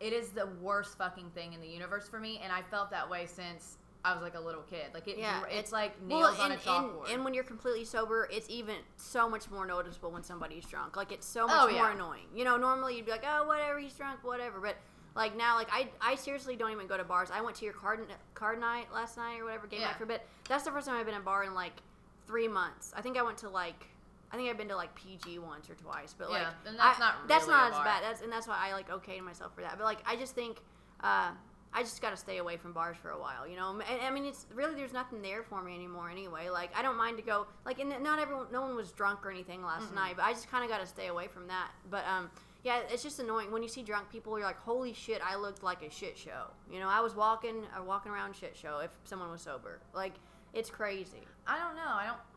it 0.00 0.12
is 0.12 0.30
the 0.30 0.46
worst 0.60 0.98
fucking 0.98 1.30
thing 1.30 1.52
in 1.52 1.60
the 1.60 1.68
universe 1.68 2.08
for 2.08 2.18
me 2.20 2.40
and 2.42 2.52
I 2.52 2.62
felt 2.62 2.90
that 2.90 3.08
way 3.08 3.26
since 3.26 3.78
I 4.04 4.12
was 4.12 4.22
like 4.22 4.34
a 4.34 4.40
little 4.40 4.60
kid. 4.62 4.86
Like 4.92 5.08
it 5.08 5.16
Yeah, 5.16 5.42
it's, 5.44 5.52
it's- 5.54 5.72
like 5.72 5.94
Well, 6.08 6.20
nails 6.20 6.34
and, 6.34 6.52
on 6.52 6.52
a 6.52 6.56
chalkboard. 6.56 7.04
and, 7.06 7.14
and 7.14 7.24
when 7.24 7.32
you're 7.32 7.42
completely 7.44 7.86
sober, 7.86 8.28
it's 8.30 8.50
even 8.50 8.76
so 8.96 9.28
much 9.30 9.50
more 9.50 9.64
noticeable 9.64 10.10
when 10.10 10.22
somebody's 10.22 10.66
drunk. 10.66 10.96
Like 10.96 11.10
it's 11.10 11.26
so 11.26 11.44
oh, 11.44 11.46
much 11.46 11.56
Oh, 11.58 11.66
more 11.72 11.86
yeah. 11.88 11.94
annoying. 11.94 12.26
You 12.34 12.44
know, 12.44 12.56
normally 12.58 12.96
you'd 12.96 13.06
be 13.06 13.12
like, 13.12 13.24
oh, 13.26 13.46
whatever, 13.46 13.78
he's 13.78 13.94
drunk, 13.94 14.18
whatever. 14.22 14.60
But 14.60 14.76
like 15.16 15.34
now, 15.36 15.54
like 15.56 15.68
I, 15.72 15.88
I 16.02 16.16
seriously 16.16 16.54
don't 16.54 16.70
even 16.72 16.86
go 16.86 16.98
to 16.98 17.04
bars. 17.04 17.30
I 17.32 17.40
went 17.40 17.56
to 17.56 17.64
your 17.64 17.72
card 17.72 18.00
card 18.34 18.60
night 18.60 18.88
last 18.92 19.16
night 19.16 19.38
or 19.40 19.44
whatever 19.44 19.66
game 19.66 19.80
Yeah. 19.80 19.86
night 19.86 19.96
for 19.96 20.04
a 20.04 20.06
bit. 20.08 20.26
That's 20.50 20.64
the 20.64 20.70
first 20.70 20.86
time 20.86 20.96
I've 20.96 21.06
been 21.06 21.14
in 21.14 21.20
a 21.22 21.24
bar 21.24 21.44
in 21.44 21.54
like 21.54 21.80
three 22.26 22.48
months. 22.48 22.92
I 22.94 23.00
think 23.00 23.16
I 23.16 23.22
went 23.22 23.38
to 23.38 23.48
like. 23.48 23.86
I 24.34 24.36
think 24.36 24.50
I've 24.50 24.58
been 24.58 24.68
to 24.68 24.76
like 24.76 24.92
PG 24.96 25.38
once 25.38 25.70
or 25.70 25.74
twice, 25.74 26.12
but 26.18 26.28
like 26.30 26.42
Yeah, 26.42 26.50
then 26.64 26.76
that's 26.76 26.98
I- 26.98 27.00
not 27.00 27.28
that's 27.28 27.46
really 27.46 27.54
a 27.54 27.58
not 27.62 27.70
as 27.70 27.76
bar. 27.76 27.84
bad. 27.84 28.02
That's 28.02 28.20
and 28.22 28.32
that's 28.32 28.48
why 28.48 28.58
I 28.58 28.72
like 28.72 28.88
okayed 28.90 29.22
myself 29.22 29.54
for 29.54 29.60
that. 29.60 29.78
But 29.78 29.84
like 29.84 29.98
I 30.06 30.16
just 30.16 30.34
think 30.34 30.58
uh, 31.02 31.30
I 31.72 31.82
just 31.82 32.00
got 32.02 32.10
to 32.10 32.16
stay 32.16 32.38
away 32.38 32.56
from 32.56 32.72
bars 32.72 32.96
for 32.96 33.10
a 33.10 33.18
while, 33.20 33.46
you 33.48 33.56
know. 33.56 33.70
And, 33.70 34.00
I 34.02 34.10
mean, 34.10 34.24
it's 34.24 34.46
really 34.54 34.74
there's 34.74 34.92
nothing 34.92 35.22
there 35.22 35.42
for 35.42 35.62
me 35.62 35.74
anymore 35.74 36.10
anyway. 36.10 36.48
Like 36.48 36.70
I 36.76 36.82
don't 36.82 36.96
mind 36.96 37.16
to 37.18 37.22
go. 37.22 37.46
Like 37.64 37.78
and 37.78 37.90
not 38.02 38.18
everyone, 38.18 38.46
no 38.52 38.62
one 38.62 38.74
was 38.74 38.90
drunk 38.92 39.24
or 39.24 39.30
anything 39.30 39.62
last 39.62 39.94
night, 39.94 40.14
but 40.16 40.24
I 40.24 40.32
just 40.32 40.50
kind 40.50 40.64
of 40.64 40.70
got 40.70 40.80
to 40.80 40.86
stay 40.86 41.06
away 41.06 41.28
from 41.28 41.46
that. 41.46 41.70
But 41.90 42.04
um, 42.08 42.30
yeah, 42.64 42.80
it's 42.90 43.02
just 43.02 43.20
annoying 43.20 43.52
when 43.52 43.62
you 43.62 43.68
see 43.68 43.82
drunk 43.82 44.10
people. 44.10 44.36
You're 44.38 44.46
like, 44.48 44.58
holy 44.58 44.94
shit, 44.94 45.20
I 45.24 45.36
looked 45.36 45.62
like 45.62 45.82
a 45.82 45.90
shit 45.90 46.16
show. 46.18 46.46
You 46.70 46.80
know, 46.80 46.88
I 46.88 47.00
was 47.00 47.14
walking, 47.14 47.64
uh, 47.78 47.82
walking 47.84 48.10
around 48.10 48.34
shit 48.34 48.56
show 48.56 48.78
if 48.78 48.90
someone 49.04 49.30
was 49.30 49.42
sober. 49.42 49.80
Like 49.94 50.14
it's 50.54 50.70
crazy. 50.70 51.26
I 51.46 51.58
don't 51.58 51.76
know. 51.76 51.82
I 51.84 52.06
don't 52.06 52.16
What 52.16 52.16
the 52.16 52.16
hell? 52.16 52.33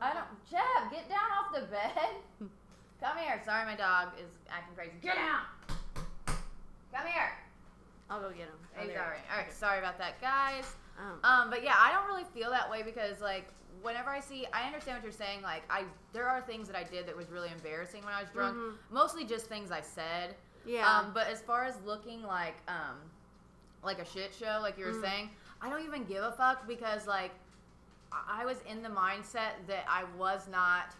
I 0.00 0.12
don't 0.12 0.26
Jeb, 0.50 0.90
get 0.90 1.08
down 1.08 1.30
off 1.38 1.54
the 1.54 1.66
bed. 1.66 2.50
Come 3.00 3.16
here. 3.18 3.40
Sorry 3.44 3.64
my 3.64 3.76
dog 3.76 4.08
is 4.18 4.28
acting 4.50 4.74
crazy. 4.74 4.92
Get 5.02 5.16
down. 5.16 5.40
Come 6.26 7.06
here. 7.06 7.30
I'll 8.10 8.20
go 8.20 8.28
get 8.30 8.40
him. 8.40 8.48
Oh, 8.76 8.80
Hey, 8.80 8.86
there. 8.88 8.98
sorry. 8.98 9.16
All 9.30 9.38
right, 9.38 9.52
sorry 9.52 9.78
about 9.78 9.98
that, 9.98 10.20
guys. 10.20 10.74
Um, 10.98 11.18
Um, 11.24 11.50
but 11.50 11.62
yeah, 11.64 11.74
I 11.78 11.92
don't 11.92 12.06
really 12.06 12.24
feel 12.34 12.50
that 12.50 12.70
way 12.70 12.82
because 12.82 13.20
like 13.20 13.48
whenever 13.82 14.10
I 14.10 14.20
see, 14.20 14.46
I 14.52 14.64
understand 14.66 14.98
what 14.98 15.02
you're 15.04 15.12
saying. 15.12 15.42
Like 15.42 15.62
I, 15.70 15.84
there 16.12 16.28
are 16.28 16.40
things 16.42 16.66
that 16.68 16.76
I 16.76 16.84
did 16.84 17.06
that 17.06 17.16
was 17.16 17.30
really 17.30 17.50
embarrassing 17.50 18.04
when 18.04 18.12
I 18.14 18.20
was 18.20 18.30
drunk. 18.30 18.56
Mhm. 18.56 18.74
Mostly 18.90 19.24
just 19.24 19.46
things 19.46 19.70
I 19.70 19.80
said. 19.80 20.36
yeah. 20.66 20.88
Um, 20.98 21.10
but 21.12 21.26
as 21.28 21.40
far 21.42 21.64
as 21.64 21.74
looking 21.84 22.22
like, 22.22 22.54
um, 22.68 22.96
like 23.82 23.98
a 23.98 24.04
shit 24.06 24.34
show, 24.34 24.60
like 24.62 24.78
you 24.78 24.86
were 24.86 24.92
Mhm. 24.92 25.00
saying, 25.02 25.30
I 25.60 25.68
don't 25.68 25.84
even 25.84 26.04
give 26.04 26.22
a 26.24 26.32
fuck 26.32 26.66
because 26.66 27.06
like 27.06 27.32
I 28.28 28.44
was 28.44 28.58
in 28.68 28.82
the 28.82 28.88
mindset 28.88 29.66
that 29.66 29.84
I 29.88 30.04
was 30.18 30.48
not 30.50 30.94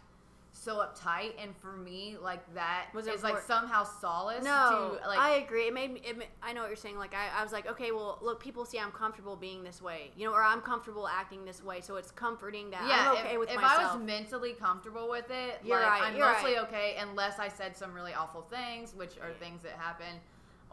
so 0.57 0.77
uptight, 0.77 1.33
and 1.43 1.55
for 1.57 1.73
me, 1.73 2.17
like 2.23 2.55
that 2.55 2.87
Was 2.95 3.07
is 3.09 3.23
like 3.23 3.41
somehow 3.43 3.83
solace 3.85 4.45
No, 4.45 4.99
to 5.03 5.09
like. 5.09 5.19
I 5.19 5.37
agree. 5.37 5.67
It 5.67 5.75
made 5.75 5.93
me. 5.93 6.01
It, 6.05 6.29
I 6.43 6.53
know 6.53 6.61
what 6.61 6.69
you're 6.69 6.77
saying. 6.77 6.97
Like 6.97 7.15
I, 7.15 7.41
I 7.41 7.43
was 7.43 7.53
like, 7.53 7.69
okay, 7.69 7.91
well, 7.91 8.19
look, 8.23 8.41
people 8.41 8.65
see 8.65 8.79
I'm 8.79 8.93
comfortable 8.93 9.37
being 9.37 9.65
this 9.65 9.83
way, 9.83 10.13
you 10.17 10.27
know, 10.27 10.33
or 10.33 10.43
I'm 10.43 10.61
comfortable 10.61 11.09
acting 11.09 11.45
this 11.45 11.63
way, 11.63 11.81
so 11.81 11.97
it's 11.97 12.11
comforting 12.11 12.71
that 12.71 12.87
yeah, 12.89 13.11
I'm 13.11 13.19
okay 13.19 13.35
if, 13.35 13.41
with 13.41 13.51
if 13.51 13.57
myself. 13.57 13.81
I 13.81 13.97
was 13.97 14.07
mentally 14.07 14.53
comfortable 14.53 15.11
with 15.11 15.31
it, 15.31 15.61
You're 15.65 15.81
like, 15.81 15.89
right, 15.89 16.03
I'm 16.13 16.19
mostly 16.19 16.55
right. 16.55 16.63
okay 16.65 16.97
unless 17.01 17.39
I 17.39 17.49
said 17.49 17.77
some 17.77 17.93
really 17.93 18.15
awful 18.15 18.43
things, 18.43 18.95
which 18.95 19.19
are 19.19 19.33
things 19.41 19.63
that 19.63 19.73
happen, 19.73 20.21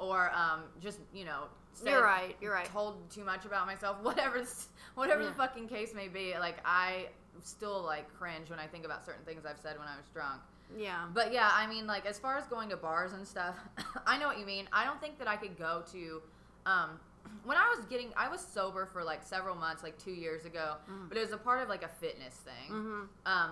or 0.01 0.31
um, 0.33 0.63
just 0.81 0.99
you 1.13 1.23
know, 1.25 1.43
said, 1.73 1.91
you're 1.91 2.03
right. 2.03 2.35
You're 2.41 2.53
right. 2.53 2.65
told 2.65 3.09
too 3.09 3.23
much 3.23 3.45
about 3.45 3.67
myself. 3.67 3.97
Whatever, 4.01 4.43
whatever 4.95 5.23
the 5.23 5.31
fucking 5.33 5.67
case 5.67 5.93
may 5.93 6.07
be, 6.07 6.33
like 6.39 6.57
I 6.65 7.07
still 7.43 7.81
like 7.83 8.11
cringe 8.17 8.49
when 8.49 8.59
I 8.59 8.67
think 8.67 8.83
about 8.85 9.05
certain 9.05 9.23
things 9.25 9.45
I've 9.45 9.59
said 9.59 9.77
when 9.79 9.87
I 9.87 9.95
was 9.95 10.05
drunk. 10.13 10.41
Yeah. 10.77 11.05
But 11.13 11.33
yeah, 11.33 11.49
I 11.53 11.67
mean, 11.67 11.87
like 11.87 12.05
as 12.05 12.17
far 12.19 12.37
as 12.37 12.45
going 12.47 12.69
to 12.69 12.77
bars 12.77 13.13
and 13.13 13.27
stuff, 13.27 13.55
I 14.05 14.17
know 14.17 14.27
what 14.27 14.39
you 14.39 14.45
mean. 14.45 14.67
I 14.73 14.85
don't 14.85 14.99
think 14.99 15.19
that 15.19 15.27
I 15.27 15.35
could 15.37 15.57
go 15.57 15.83
to. 15.91 16.21
Um, 16.65 16.99
when 17.45 17.57
I 17.57 17.73
was 17.75 17.85
getting, 17.85 18.09
I 18.17 18.27
was 18.29 18.41
sober 18.41 18.85
for 18.85 19.03
like 19.03 19.23
several 19.23 19.55
months, 19.55 19.83
like 19.83 19.97
two 19.97 20.11
years 20.11 20.45
ago, 20.45 20.75
Mm. 20.89 21.09
but 21.09 21.17
it 21.17 21.21
was 21.21 21.31
a 21.31 21.37
part 21.37 21.61
of 21.61 21.69
like 21.69 21.83
a 21.83 21.87
fitness 21.89 22.33
thing. 22.35 22.71
Mm-hmm. 22.75 23.01
Um, 23.25 23.51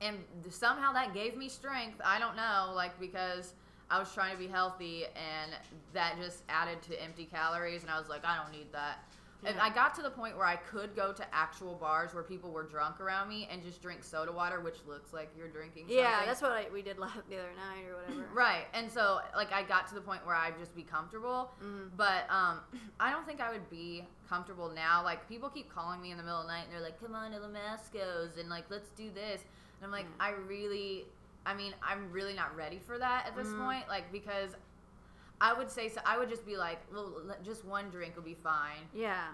and 0.00 0.18
somehow 0.50 0.92
that 0.92 1.14
gave 1.14 1.36
me 1.36 1.48
strength. 1.48 2.00
I 2.04 2.18
don't 2.18 2.36
know, 2.36 2.72
like 2.74 2.98
because 3.00 3.54
I 3.94 3.98
was 4.00 4.12
trying 4.12 4.32
to 4.32 4.38
be 4.38 4.48
healthy, 4.48 5.04
and 5.06 5.52
that 5.92 6.16
just 6.20 6.42
added 6.48 6.82
to 6.82 7.00
empty 7.00 7.26
calories, 7.26 7.82
and 7.82 7.90
I 7.90 7.98
was 7.98 8.08
like, 8.08 8.24
I 8.24 8.36
don't 8.42 8.50
need 8.50 8.72
that. 8.72 8.98
And 9.46 9.60
I 9.60 9.68
got 9.68 9.94
to 9.96 10.02
the 10.02 10.08
point 10.10 10.38
where 10.38 10.46
I 10.46 10.56
could 10.56 10.96
go 10.96 11.12
to 11.12 11.34
actual 11.34 11.74
bars 11.74 12.14
where 12.14 12.22
people 12.22 12.50
were 12.50 12.62
drunk 12.62 12.98
around 12.98 13.28
me 13.28 13.46
and 13.52 13.62
just 13.62 13.82
drink 13.82 14.02
soda 14.02 14.32
water, 14.32 14.60
which 14.62 14.78
looks 14.88 15.12
like 15.12 15.28
you're 15.36 15.48
drinking. 15.48 15.84
Yeah, 15.86 16.22
that's 16.24 16.40
what 16.40 16.50
I, 16.50 16.64
we 16.72 16.80
did 16.80 16.98
last, 16.98 17.18
the 17.28 17.36
other 17.36 17.50
night 17.54 17.84
or 17.86 17.96
whatever. 17.96 18.26
Right. 18.34 18.64
And 18.72 18.90
so 18.90 19.20
like 19.36 19.52
I 19.52 19.62
got 19.62 19.86
to 19.88 19.94
the 19.94 20.00
point 20.00 20.24
where 20.24 20.34
I'd 20.34 20.58
just 20.58 20.74
be 20.74 20.82
comfortable. 20.82 21.50
Mhm. 21.62 21.90
But 21.94 22.24
um 22.30 22.60
I 22.98 23.10
don't 23.10 23.26
think 23.26 23.42
I 23.42 23.52
would 23.52 23.68
be 23.68 24.06
comfortable 24.30 24.70
now. 24.74 25.04
Like 25.04 25.28
people 25.28 25.50
keep 25.50 25.68
calling 25.68 26.00
me 26.00 26.10
in 26.10 26.16
the 26.16 26.22
middle 26.22 26.40
of 26.40 26.46
the 26.46 26.52
night 26.52 26.62
and 26.64 26.72
they're 26.72 26.80
like, 26.80 26.98
Come 26.98 27.14
on 27.14 27.32
to 27.32 27.38
the 27.38 27.48
Mascos 27.48 28.40
and 28.40 28.48
like 28.48 28.64
let's 28.70 28.88
do 28.92 29.10
this 29.14 29.42
and 29.42 29.84
I'm 29.84 29.90
like, 29.92 30.06
Mm. 30.06 30.20
I 30.20 30.30
really 30.48 31.04
I 31.46 31.54
mean, 31.54 31.74
I'm 31.82 32.10
really 32.10 32.34
not 32.34 32.54
ready 32.56 32.78
for 32.78 32.98
that 32.98 33.26
at 33.26 33.36
this 33.36 33.48
Mhm. 33.48 33.64
point. 33.64 33.88
Like 33.88 34.10
because 34.12 34.54
I 35.40 35.52
would 35.52 35.70
say 35.70 35.88
so 35.88 36.00
I 36.06 36.16
would 36.18 36.28
just 36.28 36.46
be 36.46 36.56
like, 36.56 36.80
well, 36.92 37.12
just 37.42 37.64
one 37.64 37.90
drink 37.90 38.16
would 38.16 38.24
be 38.24 38.34
fine 38.34 38.88
Yeah. 38.94 39.28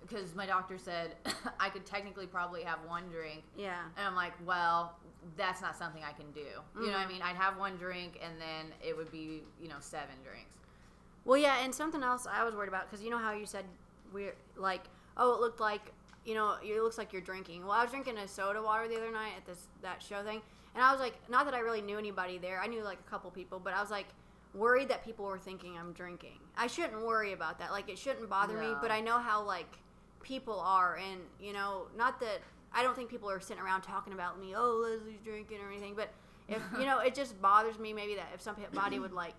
because 0.00 0.34
my 0.34 0.46
doctor 0.46 0.78
said 0.78 1.16
I 1.60 1.68
could 1.70 1.86
technically 1.86 2.26
probably 2.26 2.62
have 2.64 2.82
one 2.84 3.08
drink 3.10 3.44
Yeah. 3.56 3.82
and 3.96 4.06
I'm 4.06 4.16
like, 4.16 4.32
well, 4.46 4.96
that's 5.36 5.60
not 5.60 5.76
something 5.76 6.02
I 6.02 6.12
can 6.12 6.30
do. 6.32 6.40
You 6.40 6.86
know 6.86 6.92
what 6.92 6.96
I 6.96 7.04
Mhm. 7.04 7.08
mean? 7.08 7.22
I'd 7.22 7.36
have 7.36 7.56
one 7.58 7.76
drink 7.76 8.18
and 8.22 8.40
then 8.40 8.74
it 8.82 8.96
would 8.96 9.12
be, 9.12 9.44
you 9.60 9.68
know, 9.68 9.78
seven 9.78 10.16
drinks. 10.24 10.54
Well, 11.24 11.36
yeah, 11.38 11.58
and 11.62 11.72
something 11.72 12.02
else 12.02 12.26
I 12.26 12.42
was 12.42 12.54
worried 12.56 12.68
about 12.68 12.90
because 12.90 13.04
you 13.04 13.10
know 13.10 13.18
how 13.18 13.30
you 13.32 13.46
said 13.46 13.64
we're 14.12 14.34
like, 14.56 14.82
oh, 15.16 15.34
it 15.34 15.40
looked 15.40 15.60
like 15.60 15.92
you 16.24 16.34
know, 16.34 16.52
it 16.62 16.80
looks 16.80 16.98
like 16.98 17.12
you're 17.12 17.20
drinking. 17.20 17.62
Well, 17.62 17.72
I 17.72 17.82
was 17.82 17.90
drinking 17.90 18.16
a 18.16 18.28
soda 18.28 18.62
water 18.62 18.86
the 18.86 18.96
other 18.96 19.10
night 19.10 19.32
at 19.36 19.44
this 19.44 19.66
that 19.82 20.00
show 20.00 20.22
thing, 20.22 20.40
and 20.74 20.82
I 20.82 20.90
was 20.92 21.00
like, 21.00 21.14
not 21.28 21.44
that 21.44 21.54
I 21.54 21.60
really 21.60 21.82
knew 21.82 21.98
anybody 21.98 22.38
there. 22.38 22.60
I 22.60 22.66
knew 22.66 22.82
like 22.82 22.98
a 22.98 23.10
couple 23.10 23.30
people, 23.30 23.60
but 23.62 23.74
I 23.74 23.80
was 23.80 23.90
like 23.90 24.06
worried 24.54 24.88
that 24.88 25.04
people 25.04 25.24
were 25.24 25.38
thinking 25.38 25.76
I'm 25.78 25.92
drinking. 25.92 26.38
I 26.56 26.66
shouldn't 26.66 27.04
worry 27.04 27.32
about 27.32 27.58
that. 27.58 27.70
Like 27.70 27.88
it 27.88 27.98
shouldn't 27.98 28.28
bother 28.28 28.56
me, 28.56 28.74
but 28.80 28.90
I 28.90 29.00
know 29.00 29.18
how 29.18 29.42
like 29.42 29.78
people 30.22 30.60
are, 30.60 30.96
and 30.96 31.20
you 31.40 31.52
know, 31.52 31.86
not 31.96 32.20
that 32.20 32.40
I 32.72 32.82
don't 32.82 32.96
think 32.96 33.10
people 33.10 33.30
are 33.30 33.40
sitting 33.40 33.62
around 33.62 33.82
talking 33.82 34.12
about 34.12 34.40
me. 34.40 34.54
Oh, 34.56 34.82
Leslie's 34.82 35.20
drinking 35.24 35.58
or 35.60 35.70
anything, 35.70 35.94
but 35.94 36.10
if 36.48 36.62
you 36.78 36.86
know, 36.86 37.00
it 37.00 37.14
just 37.14 37.40
bothers 37.40 37.78
me 37.78 37.92
maybe 37.92 38.14
that 38.14 38.28
if 38.34 38.40
somebody 38.40 38.98
would 38.98 39.12
like 39.12 39.36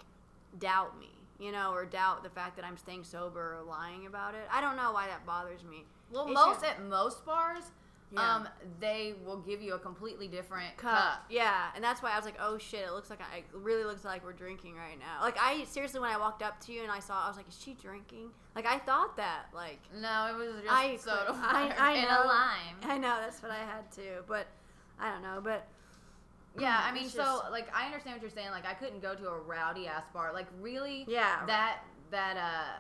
doubt 0.60 1.00
me, 1.00 1.10
you 1.40 1.52
know, 1.52 1.72
or 1.74 1.86
doubt 1.86 2.24
the 2.24 2.30
fact 2.30 2.56
that 2.58 2.66
I'm 2.66 2.78
staying 2.78 3.04
sober 3.04 3.58
or 3.58 3.64
lying 3.64 4.06
about 4.06 4.36
it. 4.36 4.48
I 4.52 4.62
don't 4.62 4.78
know 4.78 4.92
why 4.92 5.08
that 5.08 5.26
bothers 5.26 5.64
me. 5.64 5.86
Well, 6.12 6.26
issue. 6.26 6.34
most 6.34 6.64
at 6.64 6.84
most 6.84 7.26
bars, 7.26 7.64
Yeah. 8.14 8.36
um, 8.36 8.48
they 8.80 9.16
will 9.26 9.40
give 9.40 9.62
you 9.62 9.74
a 9.74 9.80
completely 9.80 10.28
different 10.28 10.78
cup. 10.78 10.98
cup. 10.98 11.26
Yeah, 11.30 11.68
and 11.76 11.84
that's 11.84 12.02
why 12.04 12.12
I 12.12 12.16
was 12.16 12.26
like, 12.26 12.38
oh 12.40 12.58
shit, 12.58 12.82
it 12.88 12.92
looks 12.92 13.10
like 13.10 13.20
I, 13.22 13.38
it 13.40 13.46
really 13.54 13.84
looks 13.84 14.06
like 14.06 14.24
we're 14.24 14.34
drinking 14.34 14.76
right 14.76 15.00
now. 15.00 15.22
Like 15.22 15.36
I 15.40 15.64
seriously, 15.64 16.00
when 16.00 16.10
I 16.12 16.18
walked 16.18 16.44
up 16.44 16.60
to 16.66 16.72
you 16.74 16.84
and 16.84 16.92
I 16.92 17.00
saw, 17.00 17.26
I 17.26 17.28
was 17.28 17.38
like, 17.38 17.48
is 17.50 17.60
she 17.60 17.74
drinking? 17.74 18.30
Like 18.56 18.68
I 18.68 18.78
thought 18.78 19.18
that. 19.18 19.46
Like 19.54 19.80
No, 20.00 20.28
it 20.32 20.38
was 20.38 20.62
just 20.64 20.72
I 20.72 20.96
soda 20.98 21.26
quit- 21.34 21.38
I- 21.44 21.64
water 21.64 21.76
I 21.80 21.94
and 21.94 22.08
know. 22.10 22.24
a 22.24 22.28
lime. 22.28 22.76
I 22.84 22.98
know 23.00 23.18
that's 23.20 23.42
what 23.42 23.52
I 23.52 23.58
had 23.60 23.92
too, 23.92 24.24
but 24.28 24.46
I 25.00 25.12
don't 25.12 25.24
know, 25.24 25.42
but 25.44 25.66
Yeah, 26.60 26.80
I 26.84 26.94
mean, 26.94 27.06
It's 27.06 27.14
so 27.14 27.42
like 27.50 27.68
I 27.76 27.86
understand 27.88 28.16
what 28.18 28.22
you're 28.22 28.30
saying. 28.30 28.52
Like 28.52 28.68
I 28.68 28.76
couldn't 28.76 29.02
go 29.02 29.16
to 29.16 29.28
a 29.30 29.40
rowdy 29.40 29.88
ass 29.88 30.04
bar. 30.14 30.32
Like 30.34 30.48
really, 30.62 31.06
Yeah. 31.08 31.46
that 31.48 31.80
that 32.12 32.38
uh 32.38 32.80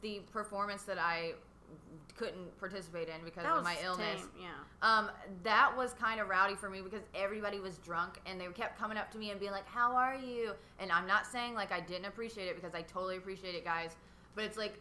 the 0.00 0.20
performance 0.32 0.82
that 0.82 0.98
I 0.98 1.34
couldn't 2.16 2.56
participate 2.58 3.08
in 3.08 3.24
because 3.24 3.42
that 3.42 3.56
of 3.56 3.64
my 3.64 3.76
illness. 3.84 4.20
tame, 4.20 4.30
Yeah. 4.40 4.48
Um, 4.82 5.10
that 5.42 5.76
was 5.76 5.94
kind 5.94 6.20
of 6.20 6.28
rowdy 6.28 6.54
for 6.54 6.70
me 6.70 6.80
because 6.80 7.02
everybody 7.14 7.58
was 7.58 7.78
drunk 7.78 8.20
and 8.26 8.40
they 8.40 8.46
kept 8.48 8.78
coming 8.78 8.96
up 8.96 9.10
to 9.12 9.18
me 9.18 9.30
and 9.30 9.40
being 9.40 9.52
like, 9.52 9.66
"How 9.66 9.96
are 9.96 10.14
you?" 10.16 10.52
And 10.78 10.92
I'm 10.92 11.06
not 11.06 11.26
saying 11.26 11.54
like 11.54 11.72
I 11.72 11.80
didn't 11.80 12.06
appreciate 12.06 12.46
it 12.46 12.56
because 12.56 12.74
I 12.74 12.82
totally 12.82 13.16
appreciate 13.16 13.54
it, 13.54 13.64
guys. 13.64 13.96
But 14.34 14.44
it's 14.44 14.56
like 14.56 14.78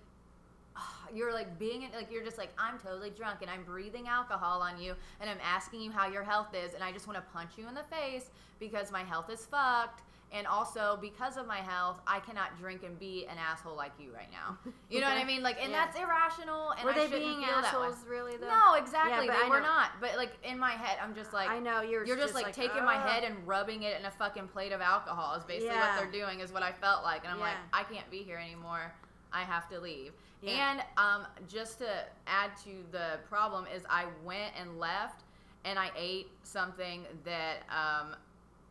you're 1.14 1.34
like 1.34 1.60
being 1.60 1.88
like 1.96 2.12
you're 2.12 2.24
just 2.24 2.38
like 2.38 2.52
I'm 2.58 2.80
totally 2.80 3.12
drunk 3.12 3.40
and 3.42 3.50
I'm 3.50 3.64
breathing 3.64 4.08
alcohol 4.08 4.62
on 4.62 4.82
you 4.82 4.96
and 5.20 5.30
I'm 5.30 5.38
asking 5.44 5.82
you 5.82 5.92
how 5.92 6.08
your 6.08 6.24
health 6.24 6.56
is 6.56 6.74
and 6.74 6.84
I 6.84 6.92
just 6.92 7.08
want 7.08 7.18
to 7.18 7.34
punch 7.34 7.52
you 7.58 7.68
in 7.68 7.76
the 7.76 7.84
face 7.84 8.32
because 8.60 8.92
my 8.92 9.04
health 9.04 9.30
is 9.30 9.46
fucked 9.46 10.02
and 10.34 10.48
also 10.48 10.98
because 11.00 11.38
of 11.38 11.46
my 11.48 11.60
health 11.60 12.02
I 12.08 12.20
cannot 12.20 12.58
drink 12.58 12.84
and 12.84 13.00
be 13.00 13.26
an 13.30 13.38
asshole 13.38 13.76
like 13.76 13.92
you 14.00 14.12
right 14.14 14.30
now. 14.32 14.58
You 14.90 15.02
know 15.02 15.08
what 15.08 15.18
I 15.18 15.24
mean? 15.24 15.42
Like 15.42 15.58
and 15.62 15.72
Yeah. 15.72 15.86
that's 15.86 15.98
irrational 15.98 16.72
and 16.72 16.84
Were 16.84 16.92
I 16.92 17.08
they 17.08 17.20
being 17.20 17.44
assholes 17.44 18.06
really 18.08 18.38
though? 18.38 18.48
No, 18.48 18.74
exactly. 18.76 19.28
but 19.28 19.38
they 19.42 19.50
were 19.50 19.62
not. 19.62 19.92
But 20.02 20.18
like 20.18 20.32
in 20.44 20.60
my 20.60 20.72
head, 20.72 20.98
I'm 21.02 21.16
just 21.16 21.34
like 21.34 21.50
I 21.50 21.60
know 21.60 21.82
you're. 21.82 22.06
you're 22.06 22.18
just, 22.18 22.34
like, 22.34 22.54
taking 22.54 22.84
my 22.84 22.98
head 22.98 23.24
and 23.24 23.36
rubbing 23.48 23.84
it 23.84 24.00
in 24.00 24.06
a 24.06 24.12
fucking 24.12 24.48
plate 24.50 24.72
of 24.72 24.82
alcohol. 24.82 25.36
Is 25.36 25.44
basically 25.44 25.68
Yeah. 25.76 25.96
what 25.96 26.02
they're 26.02 26.12
doing. 26.22 26.42
Is 26.42 26.52
what 26.52 26.64
I 26.64 26.72
felt 26.72 27.04
like, 27.04 27.24
and 27.24 27.34
I'm 27.34 27.40
like, 27.40 27.58
I 27.72 27.84
can't 27.84 28.10
be 28.12 28.24
here 28.24 28.38
anymore. 28.38 28.94
I 29.32 29.42
have 29.42 29.68
to 29.70 29.80
leave. 29.80 30.14
Yeah. 30.42 30.72
And 30.72 30.84
um, 30.98 31.26
just 31.48 31.80
to 31.80 31.88
add 32.28 32.52
to 32.66 32.70
the 32.92 33.20
problem 33.30 33.66
is 33.74 33.84
I 33.90 34.06
went 34.24 34.54
and 34.60 34.78
left, 34.80 35.24
and 35.66 35.80
I 35.80 35.90
ate 35.98 36.28
something 36.44 37.06
that 37.24 37.64
um, 37.70 38.16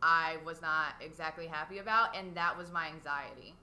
I 0.05 0.35
was 0.45 0.61
not 0.61 0.95
exactly 1.01 1.47
happy 1.47 1.77
about, 1.79 2.15
and 2.15 2.35
that 2.35 2.57
was 2.57 2.69
my 2.71 2.87
anxiety. 2.87 3.55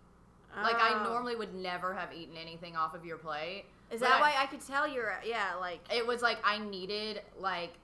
Like 0.62 0.76
I 0.76 0.94
Oh. 0.94 1.04
normally 1.04 1.36
would 1.36 1.54
never 1.54 1.92
have 1.94 2.12
eaten 2.12 2.36
anything 2.36 2.76
off 2.76 2.94
of 2.94 3.04
your 3.04 3.18
plate. 3.18 3.66
Is 3.90 4.00
that 4.00 4.14
I- 4.14 4.20
why 4.20 4.34
I 4.36 4.46
could 4.46 4.60
tell 4.66 4.88
you're? 4.88 5.20
Yeah, 5.24 5.54
like 5.60 5.80
it 5.92 6.04
was 6.06 6.22
like 6.22 6.38
I 6.44 6.58
needed 6.58 7.22
like 7.38 7.74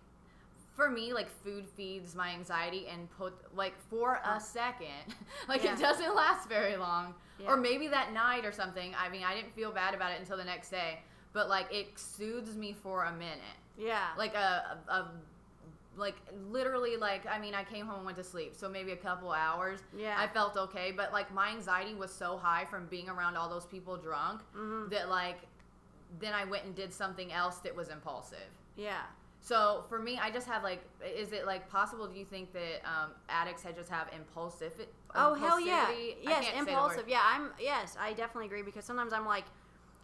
for 0.74 0.88
me 0.90 1.12
like 1.12 1.28
food 1.44 1.66
feeds 1.76 2.14
my 2.14 2.30
anxiety 2.30 2.86
and 2.88 3.10
put 3.18 3.32
like 3.54 3.74
for 3.88 4.20
a 4.24 4.40
second 4.40 5.14
like 5.48 5.62
Yeah. 5.64 5.72
it 5.74 5.78
doesn't 5.78 6.14
last 6.14 6.48
very 6.50 6.76
long 6.76 7.14
Yeah. 7.38 7.48
or 7.48 7.56
maybe 7.56 7.88
that 7.88 8.12
night 8.12 8.44
or 8.44 8.52
something 8.52 8.94
i 8.94 9.08
mean 9.08 9.22
i 9.24 9.34
didn't 9.34 9.54
feel 9.54 9.70
bad 9.72 9.94
about 9.94 10.12
it 10.12 10.20
until 10.20 10.36
the 10.36 10.44
next 10.44 10.68
day 10.68 11.00
but 11.32 11.48
like 11.48 11.72
it 11.72 11.98
soothes 11.98 12.56
me 12.58 12.74
for 12.74 13.04
a 13.04 13.12
minute 13.12 13.56
yeah, 13.78 14.08
like 14.18 14.34
a, 14.34 14.76
a, 14.88 14.92
a 14.92 15.10
like 15.96 16.16
literally 16.50 16.96
like 16.96 17.26
i 17.26 17.38
mean 17.38 17.54
i 17.54 17.64
came 17.64 17.86
home 17.86 17.96
and 17.96 18.04
went 18.04 18.16
to 18.18 18.24
sleep 18.24 18.54
so 18.54 18.68
maybe 18.68 18.92
a 18.92 18.96
couple 18.96 19.30
hours 19.32 19.80
Yeah. 19.96 20.14
i 20.18 20.26
felt 20.26 20.56
okay 20.56 20.92
but 20.92 21.12
like 21.12 21.32
my 21.32 21.50
anxiety 21.50 21.94
was 21.94 22.12
so 22.12 22.36
high 22.36 22.64
from 22.66 22.86
being 22.86 23.08
around 23.08 23.36
all 23.36 23.48
those 23.48 23.66
people 23.66 23.96
drunk 23.96 24.42
Mhm. 24.56 24.90
that 24.90 25.08
like 25.08 25.38
then 26.20 26.32
i 26.34 26.44
went 26.44 26.64
and 26.64 26.74
did 26.74 26.92
something 26.92 27.32
else 27.32 27.58
that 27.58 27.74
was 27.74 27.88
impulsive 27.88 28.50
yeah. 28.76 29.02
so 29.40 29.84
for 29.88 29.98
me, 29.98 30.18
I 30.18 30.30
just 30.30 30.46
have 30.48 30.62
like, 30.62 30.82
is 31.16 31.32
it 31.32 31.46
like 31.46 31.66
possible? 31.70 32.06
Do 32.06 32.18
you 32.18 32.26
think 32.26 32.52
that 32.52 32.82
um, 32.84 33.12
addicts 33.30 33.62
had 33.62 33.74
just 33.74 33.88
have 33.88 34.08
impulsive? 34.14 34.72
Oh 35.14 35.32
hell 35.32 35.58
yeah! 35.58 35.88
Yes, 35.90 36.14
can't 36.24 36.44
say 36.44 36.50
the 36.50 36.56
word. 36.58 36.68
impulsive. 36.68 37.08
Yeah, 37.08 37.22
I'm. 37.24 37.52
Yes, 37.58 37.96
I 37.98 38.10
definitely 38.12 38.46
agree 38.46 38.60
because 38.62 38.84
sometimes 38.84 39.14
I'm 39.14 39.24
like, 39.24 39.44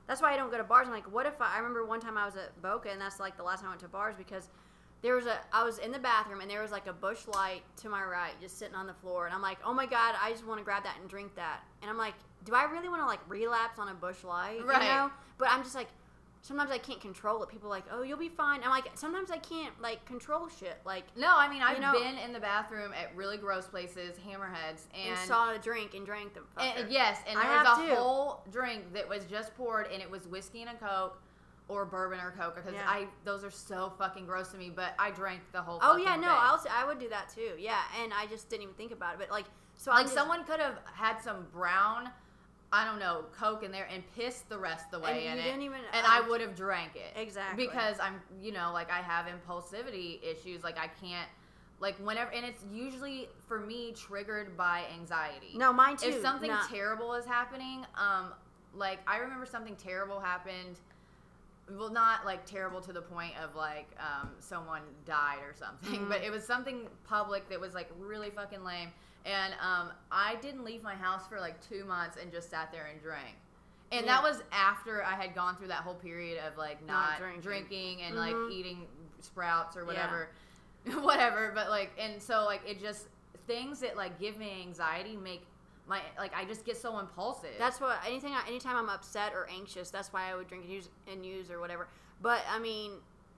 that's 0.06 0.22
why 0.22 0.32
I 0.32 0.36
don't 0.38 0.50
go 0.50 0.56
to 0.56 0.64
bars. 0.64 0.86
I'm 0.88 0.94
like, 0.94 1.12
what 1.12 1.26
if 1.26 1.38
I? 1.42 1.56
I 1.56 1.58
remember 1.58 1.84
one 1.84 2.00
time 2.00 2.16
I 2.16 2.24
was 2.24 2.36
at 2.36 2.62
Boca, 2.62 2.88
and 2.90 2.98
that's 2.98 3.20
like 3.20 3.36
the 3.36 3.42
last 3.42 3.60
time 3.60 3.66
I 3.68 3.72
went 3.72 3.80
to 3.82 3.88
bars 3.88 4.14
because 4.16 4.48
there 5.02 5.14
was 5.16 5.26
a. 5.26 5.38
I 5.52 5.64
was 5.64 5.78
in 5.78 5.90
the 5.92 5.98
bathroom, 5.98 6.40
and 6.40 6.50
there 6.50 6.62
was 6.62 6.70
like 6.70 6.86
a 6.86 6.92
Busch 6.92 7.26
Light 7.26 7.62
to 7.78 7.88
my 7.88 8.04
right, 8.04 8.32
just 8.40 8.58
sitting 8.58 8.74
on 8.74 8.86
the 8.86 8.94
floor, 8.94 9.26
and 9.26 9.34
I'm 9.34 9.42
like, 9.42 9.58
oh 9.64 9.74
my 9.74 9.86
god, 9.86 10.14
I 10.22 10.30
just 10.30 10.46
want 10.46 10.58
to 10.60 10.64
grab 10.64 10.84
that 10.84 10.96
and 11.00 11.08
drink 11.10 11.34
that, 11.36 11.60
and 11.82 11.90
I'm 11.90 11.98
like, 11.98 12.14
do 12.44 12.54
I 12.54 12.64
really 12.64 12.88
want 12.88 13.02
to 13.02 13.06
like 13.06 13.20
relapse 13.28 13.78
on 13.78 13.88
a 13.88 13.94
Busch 13.94 14.22
Light? 14.24 14.64
Right. 14.64 14.82
You 14.82 14.88
know? 14.88 15.10
But 15.38 15.48
I'm 15.50 15.62
just 15.62 15.74
like. 15.74 15.88
Sometimes 16.44 16.72
I 16.72 16.78
can't 16.78 17.00
control 17.00 17.40
it. 17.44 17.48
People 17.50 17.68
are 17.68 17.70
like, 17.70 17.84
"Oh, 17.92 18.02
you'll 18.02 18.18
be 18.18 18.28
fine." 18.28 18.64
I'm 18.64 18.70
like, 18.70 18.86
sometimes 18.96 19.30
I 19.30 19.36
can't 19.38 19.80
like 19.80 20.04
control 20.06 20.48
shit. 20.48 20.76
Like, 20.84 21.04
No, 21.16 21.28
I 21.36 21.48
mean 21.48 21.62
I've 21.62 21.76
You 21.76 21.82
know- 21.82 21.92
been 21.92 22.18
in 22.18 22.32
the 22.32 22.40
bathroom 22.40 22.92
at 23.00 23.14
really 23.14 23.36
gross 23.36 23.68
places, 23.68 24.16
hammerheads, 24.18 24.88
and, 24.92 25.16
and, 25.16 25.18
saw 25.28 25.54
a 25.54 25.58
drink 25.58 25.94
and 25.94 26.04
drank 26.04 26.34
them. 26.34 26.48
and- 26.58 26.90
yes, 26.90 27.20
and 27.28 27.38
I 27.38 27.42
there 27.44 27.58
was 27.62 27.78
a 27.78 27.86
too. 27.86 27.94
whole 27.94 28.42
drink 28.50 28.92
that 28.92 29.08
was 29.08 29.24
just 29.26 29.54
poured, 29.54 29.86
and 29.92 30.02
it 30.02 30.10
was 30.10 30.26
whiskey 30.26 30.62
and 30.62 30.70
a 30.70 30.74
coke. 30.84 31.22
Or 31.72 31.86
bourbon 31.86 32.20
or 32.20 32.32
coke 32.32 32.56
because 32.56 32.74
Yeah. 32.74 32.84
I 32.86 33.06
those 33.24 33.44
are 33.44 33.50
so 33.50 33.92
fucking 33.98 34.26
gross 34.26 34.48
to 34.48 34.58
me. 34.58 34.68
But 34.70 34.92
I 34.98 35.10
drank 35.10 35.40
the 35.52 35.62
whole. 35.62 35.78
Oh 35.82 35.96
yeah, 35.96 36.16
no. 36.16 36.28
I'll 36.28 36.62
I 36.70 36.84
would 36.84 36.98
do 36.98 37.08
that 37.08 37.30
too. 37.34 37.52
Yeah, 37.58 37.80
and 38.02 38.12
I 38.12 38.26
just 38.26 38.50
didn't 38.50 38.64
even 38.64 38.74
think 38.74 38.92
about 38.92 39.14
it. 39.14 39.20
But 39.20 39.30
like, 39.30 39.46
so 39.76 39.90
like 39.90 40.04
was 40.04 40.12
someone 40.12 40.44
could 40.44 40.60
have 40.60 40.78
had 40.92 41.18
some 41.22 41.46
brown, 41.50 42.10
I 42.72 42.84
don't 42.84 42.98
know, 42.98 43.24
coke 43.38 43.62
in 43.62 43.72
there 43.72 43.88
and 43.90 44.02
pissed 44.14 44.48
the 44.50 44.58
rest 44.58 44.84
of 44.92 45.00
the 45.00 45.06
way 45.06 45.26
And 45.26 45.40
in 45.40 45.46
it, 45.46 45.64
even- 45.64 45.80
and 45.94 46.06
um, 46.06 46.12
I 46.12 46.20
would 46.28 46.42
have 46.42 46.54
drank 46.54 46.94
it 46.94 47.18
Exactly. 47.18 47.66
because 47.66 47.98
I'm, 47.98 48.20
you 48.40 48.52
know, 48.52 48.70
like 48.74 48.90
I 48.90 48.98
have 49.00 49.26
impulsivity 49.26 50.22
issues. 50.22 50.62
Like 50.62 50.76
I 50.78 50.88
can't, 51.00 51.28
like 51.80 51.96
whenever, 51.96 52.30
and 52.32 52.44
it's 52.44 52.64
usually 52.70 53.28
for 53.48 53.58
me 53.60 53.92
triggered 53.92 54.56
by 54.58 54.84
anxiety. 54.94 55.52
No, 55.54 55.72
mine 55.72 55.96
too. 55.96 56.08
If 56.08 56.20
something 56.20 56.50
not- 56.50 56.68
terrible 56.68 57.14
is 57.14 57.24
happening, 57.24 57.86
um, 57.96 58.32
like 58.74 59.00
I 59.06 59.16
remember 59.18 59.46
something 59.46 59.76
terrible 59.76 60.20
happened. 60.20 60.78
Well, 61.70 61.90
not 61.90 62.24
like 62.26 62.44
terrible 62.44 62.80
to 62.82 62.92
the 62.92 63.00
point 63.02 63.32
of 63.42 63.54
like 63.54 63.88
um, 63.98 64.30
someone 64.40 64.82
died 65.06 65.38
or 65.42 65.54
something, 65.54 66.00
Mhm. 66.00 66.08
but 66.08 66.22
it 66.22 66.30
was 66.30 66.44
something 66.44 66.88
public 67.04 67.48
that 67.48 67.60
was 67.60 67.72
like 67.74 67.88
really 67.98 68.30
fucking 68.30 68.64
lame. 68.64 68.92
And 69.24 69.54
um, 69.60 69.92
I 70.10 70.34
didn't 70.42 70.64
leave 70.64 70.82
my 70.82 70.94
house 70.96 71.26
for 71.28 71.38
like 71.40 71.60
two 71.66 71.84
months 71.84 72.16
and 72.20 72.32
just 72.32 72.50
sat 72.50 72.72
there 72.72 72.86
and 72.86 73.00
drank. 73.00 73.36
And 73.92 74.06
Yeah. 74.06 74.16
that 74.16 74.22
was 74.24 74.42
after 74.50 75.04
I 75.04 75.14
had 75.14 75.34
gone 75.34 75.56
through 75.56 75.68
that 75.68 75.82
whole 75.82 75.94
period 75.94 76.42
of 76.44 76.56
like 76.58 76.82
Not 76.84 77.10
not, 77.10 77.18
drinking. 77.18 77.40
drinking. 77.42 78.02
and 78.02 78.16
Mhm. 78.16 78.18
like 78.46 78.52
eating 78.52 78.88
sprouts 79.20 79.76
or 79.76 79.80
Yeah. 79.82 79.86
whatever, 79.86 80.28
whatever. 81.04 81.52
But 81.54 81.70
like, 81.70 81.92
and 81.98 82.20
so 82.20 82.44
like 82.44 82.62
it 82.66 82.80
just 82.80 83.06
things 83.46 83.80
that 83.80 83.96
like 83.96 84.18
give 84.18 84.36
me 84.36 84.60
anxiety 84.62 85.16
make 85.16 85.46
my 85.86 86.00
like 86.18 86.32
I 86.34 86.44
just 86.44 86.64
get 86.64 86.76
so 86.76 86.98
impulsive. 86.98 87.50
That's 87.58 87.80
what 87.80 87.98
anything. 88.06 88.32
Anytime 88.46 88.76
I'm 88.76 88.88
upset 88.88 89.32
or 89.34 89.48
anxious, 89.50 89.90
that's 89.90 90.12
why 90.12 90.30
I 90.30 90.34
would 90.34 90.48
drink 90.48 90.64
and 90.64 90.72
use 90.72 90.88
and 91.10 91.24
use 91.24 91.50
or 91.50 91.60
whatever. 91.60 91.88
But 92.20 92.40
I 92.48 92.58
mean, 92.60 92.92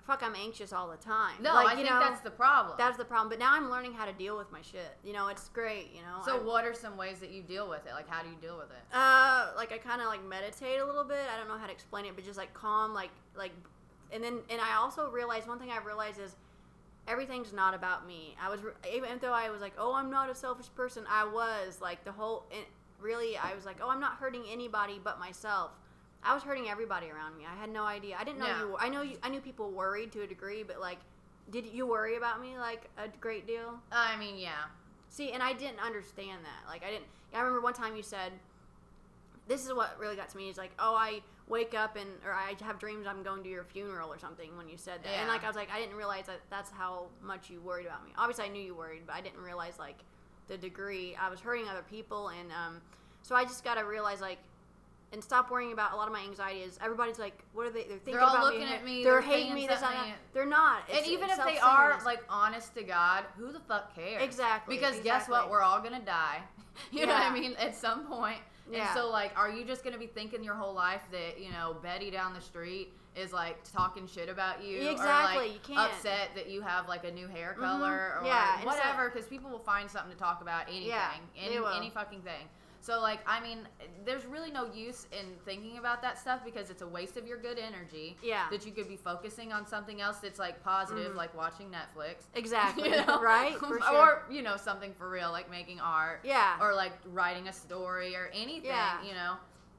fuck, 0.07 0.23
I'm 0.23 0.35
anxious 0.35 0.73
all 0.73 0.91
the 0.91 0.99
time. 0.99 1.43
no, 1.43 1.55
like, 1.55 1.69
I 1.69 1.71
you 1.71 1.77
think 1.79 1.89
know, 1.91 2.01
that's 2.01 2.21
the 2.21 2.31
problem. 2.31 2.75
that's 2.77 2.99
the 2.99 3.05
problem. 3.05 3.31
But 3.31 3.39
now 3.39 3.55
I'm 3.55 3.71
learning 3.71 3.95
how 3.95 4.05
to 4.05 4.13
deal 4.13 4.37
with 4.37 4.53
my 4.53 4.61
shit. 4.61 4.97
You 5.03 5.15
know, 5.15 5.29
it's 5.29 5.49
great. 5.49 5.91
You 5.95 6.03
know. 6.03 6.23
so 6.25 6.37
I- 6.37 6.43
what 6.43 6.65
are 6.67 6.75
some 6.75 6.97
ways 6.97 7.19
that 7.21 7.31
you 7.31 7.43
deal 7.43 7.69
with 7.69 7.87
it? 7.87 7.93
Like 7.93 8.09
how 8.09 8.23
do 8.23 8.29
you 8.29 8.37
deal 8.41 8.57
with 8.59 8.71
it? 8.71 8.85
Uh, 8.97 9.53
like 9.57 9.73
I 9.73 9.79
kind 9.79 10.01
of 10.03 10.09
like 10.09 10.25
meditate 10.27 10.81
a 10.81 10.85
little 10.85 11.05
bit. 11.05 11.25
I 11.35 11.39
don't 11.39 11.49
know 11.49 11.59
how 11.59 11.67
to 11.67 11.73
explain 11.73 12.05
it, 12.05 12.15
but 12.15 12.25
just 12.25 12.39
like 12.39 12.53
calm, 12.53 12.93
like 12.93 13.11
like, 13.35 13.53
and 14.13 14.23
then 14.23 14.41
and 14.51 14.61
I 14.61 14.77
also 14.77 15.11
realized 15.11 15.49
one 15.49 15.59
thing 15.59 15.71
I 15.71 15.79
realized 15.85 16.21
is 16.21 16.37
everything's 17.07 17.53
not 17.53 17.75
about 17.75 18.07
me. 18.07 18.37
I 18.43 18.49
was 18.49 18.61
even 18.93 19.11
though 19.21 19.33
I 19.33 19.51
was 19.51 19.61
like, 19.61 19.75
oh, 19.79 19.95
I'm 19.95 20.11
not 20.11 20.31
a 20.31 20.35
selfish 20.35 20.67
person. 20.75 21.05
I 21.11 21.25
was 21.25 21.81
like 21.81 22.05
the 22.05 22.13
whole. 22.13 22.47
Really, 23.01 23.37
I 23.37 23.55
was 23.55 23.65
like, 23.65 23.77
oh, 23.83 23.91
I'm 23.91 24.01
not 24.01 24.15
hurting 24.15 24.45
anybody 24.51 25.01
but 25.03 25.19
myself. 25.19 25.73
I 26.23 26.33
was 26.33 26.43
hurting 26.43 26.69
everybody 26.69 27.11
around 27.11 27.37
me. 27.37 27.45
I 27.45 27.55
had 27.61 27.71
no 27.71 27.85
idea. 27.85 28.17
I 28.19 28.25
didn't 28.25 28.39
know 28.39 28.47
you. 28.59 28.77
I 28.79 28.89
know 28.89 29.03
you. 29.03 29.19
I 29.23 29.29
knew 29.29 29.41
people 29.41 29.71
worried 29.71 30.11
to 30.13 30.23
a 30.23 30.27
degree, 30.27 30.63
but 30.63 30.81
like, 30.81 30.99
did 31.51 31.67
you 31.67 31.87
worry 31.87 32.17
about 32.17 32.41
me 32.41 32.57
like 32.57 32.89
a 32.97 33.09
great 33.21 33.47
deal? 33.47 33.79
Uh, 33.93 34.07
I 34.15 34.17
mean, 34.17 34.39
yeah. 34.39 34.65
See, 35.11 35.33
and 35.33 35.43
I 35.43 35.53
didn't 35.53 35.81
understand 35.81 36.41
that. 36.45 36.69
Like, 36.69 36.83
I 36.83 36.91
didn't. 36.91 37.05
I 37.35 37.41
remember 37.41 37.61
one 37.61 37.75
time 37.75 37.95
you 37.95 38.03
said, 38.03 38.33
"This 39.49 39.67
is 39.67 39.75
what 39.75 39.99
really 39.99 40.17
got 40.17 40.31
to 40.31 40.37
me." 40.37 40.49
Is 40.49 40.57
like, 40.57 40.73
"Oh, 40.79 40.95
I 40.95 41.21
wake 41.49 41.75
up 41.75 41.97
and 41.97 42.09
or 42.25 42.33
I 42.33 42.55
have 42.65 42.79
dreams 42.79 43.07
I'm 43.07 43.23
going 43.23 43.43
to 43.43 43.49
your 43.49 43.65
funeral 43.65 44.13
or 44.13 44.19
something." 44.19 44.57
When 44.57 44.69
you 44.69 44.77
said 44.77 45.01
that, 45.05 45.13
and 45.21 45.29
like 45.29 45.45
I 45.45 45.47
was 45.47 45.57
like, 45.57 45.71
I 45.73 45.79
didn't 45.81 45.97
realize 45.97 46.27
that 46.27 46.41
that's 46.51 46.71
how 46.71 47.07
much 47.23 47.51
you 47.51 47.61
worried 47.61 47.87
about 47.87 48.05
me. 48.05 48.13
Obviously, 48.17 48.45
I 48.45 48.49
knew 48.49 48.63
you 48.63 48.75
worried, 48.75 49.03
but 49.07 49.15
I 49.15 49.21
didn't 49.21 49.41
realize 49.41 49.79
like 49.79 49.99
the 50.49 50.57
degree 50.59 51.17
I 51.21 51.29
was 51.31 51.41
hurting 51.41 51.69
other 51.69 51.85
people, 51.89 52.29
and 52.29 52.51
um, 52.53 52.81
so 53.23 53.35
I 53.35 53.45
just 53.45 53.65
got 53.65 53.75
to 53.77 53.83
realize 53.85 54.21
like. 54.21 54.39
And 55.13 55.23
stop 55.23 55.49
worrying 55.49 55.73
about 55.73 55.93
a 55.93 55.97
lot 55.97 56.09
of 56.09 56.13
my 56.13 56.23
anxiety. 56.23 56.63
Is 56.63 56.77
everybody's 56.83 57.21
like, 57.21 57.45
what 57.53 57.69
are 57.69 57.71
they? 57.71 57.85
They're 57.85 57.99
thinking 57.99 58.17
all 58.17 58.35
about 58.35 58.47
looking 58.47 58.67
me. 58.67 58.75
at 58.75 58.85
me, 58.85 59.05
They're, 59.05 59.13
they're 59.13 59.21
hating 59.21 59.55
me. 59.55 59.69
This, 59.69 59.77
and 59.81 59.95
something. 59.95 60.13
They're 60.33 60.45
not. 60.45 60.83
and 60.93 61.07
even 61.07 61.31
it's 61.31 61.39
if 61.39 61.45
they 61.45 61.59
are 61.59 62.01
like 62.05 62.25
honest 62.29 62.75
to 62.75 62.83
God, 62.83 63.23
who 63.39 63.53
the 63.53 63.61
fuck 63.61 63.95
cares? 63.95 64.25
Exactly, 64.25 64.75
Because 64.75 64.99
guess 65.01 65.29
what? 65.29 65.51
We're 65.51 65.63
all 65.63 65.81
gonna 65.81 66.01
die. 66.05 66.41
You 66.91 67.07
know 67.07 67.13
what 67.13 67.23
I 67.23 67.33
mean? 67.33 67.55
At 67.61 67.77
some 67.77 68.07
point. 68.07 68.41
Yeah. 68.71 68.89
And 68.89 68.99
so 68.99 69.11
like, 69.11 69.37
are 69.37 69.51
you 69.51 69.65
just 69.65 69.85
gonna 69.85 69.99
be 69.99 70.07
thinking 70.07 70.43
your 70.43 70.55
whole 70.55 70.75
life 70.75 71.03
that 71.13 71.41
you 71.41 71.51
know 71.51 71.77
Betty 71.83 72.11
down 72.11 72.35
the 72.35 72.41
street 72.41 72.93
is 73.17 73.33
like 73.33 73.59
talking 73.73 74.07
shit 74.07 74.29
about 74.29 74.65
you? 74.65 74.91
Exactly, 74.91 75.37
or 75.37 75.43
like 75.43 75.53
you 75.53 75.61
can't. 75.63 75.93
upset 75.93 76.31
that 76.35 76.49
you 76.49 76.63
have 76.63 76.89
like 76.89 77.05
a 77.05 77.11
new 77.11 77.29
hair 77.29 77.53
mm-hmm. 77.53 77.65
color 77.65 78.19
or 78.21 78.27
Yeah, 78.27 78.65
whatever? 78.65 79.11
Because 79.11 79.27
people 79.27 79.51
will 79.51 79.59
find 79.59 79.91
something 79.91 80.13
to 80.13 80.19
talk 80.19 80.41
about 80.41 80.69
anything 80.69 80.89
Yeah, 80.89 81.11
any, 81.39 81.59
any 81.77 81.91
fucking 81.91 82.23
thing 82.23 82.49
so 82.85 83.01
like 83.01 83.21
i 83.27 83.41
mean 83.41 83.61
there's 84.05 84.27
really 84.27 84.51
no 84.51 84.67
use 84.75 85.07
in 85.19 85.25
thinking 85.47 85.79
about 85.79 86.03
that 86.03 86.19
stuff 86.19 86.41
because 86.45 86.69
it's 86.69 86.83
a 86.83 86.87
waste 86.87 87.17
of 87.17 87.27
your 87.27 87.39
good 87.39 87.59
energy 87.59 88.17
Yeah. 88.23 88.45
that 88.51 88.67
you 88.67 88.73
could 88.73 88.89
be 88.89 88.97
focusing 88.97 89.53
on 89.55 89.67
something 89.67 90.03
else 90.03 90.19
that's 90.19 90.39
like 90.39 90.63
positive 90.63 91.13
Mhm. 91.13 91.17
like 91.17 91.35
watching 91.35 91.69
netflix 91.71 92.17
Exactly. 92.35 92.91
you 92.91 92.97
know? 93.07 93.23
Right? 93.23 93.57
For 93.59 93.81
sure. 93.89 93.97
or 93.97 94.23
you 94.31 94.43
know 94.43 94.57
something 94.59 94.93
for 94.99 95.09
real 95.09 95.31
like 95.33 95.51
making 95.51 95.81
art 95.81 96.21
yeah. 96.25 96.57
or 96.61 96.75
like 96.75 96.93
writing 97.07 97.49
a 97.49 97.53
story 97.55 98.15
or 98.17 98.29
anything 98.35 98.67
Yeah. 98.71 99.03
you 99.03 99.15
know 99.15 99.35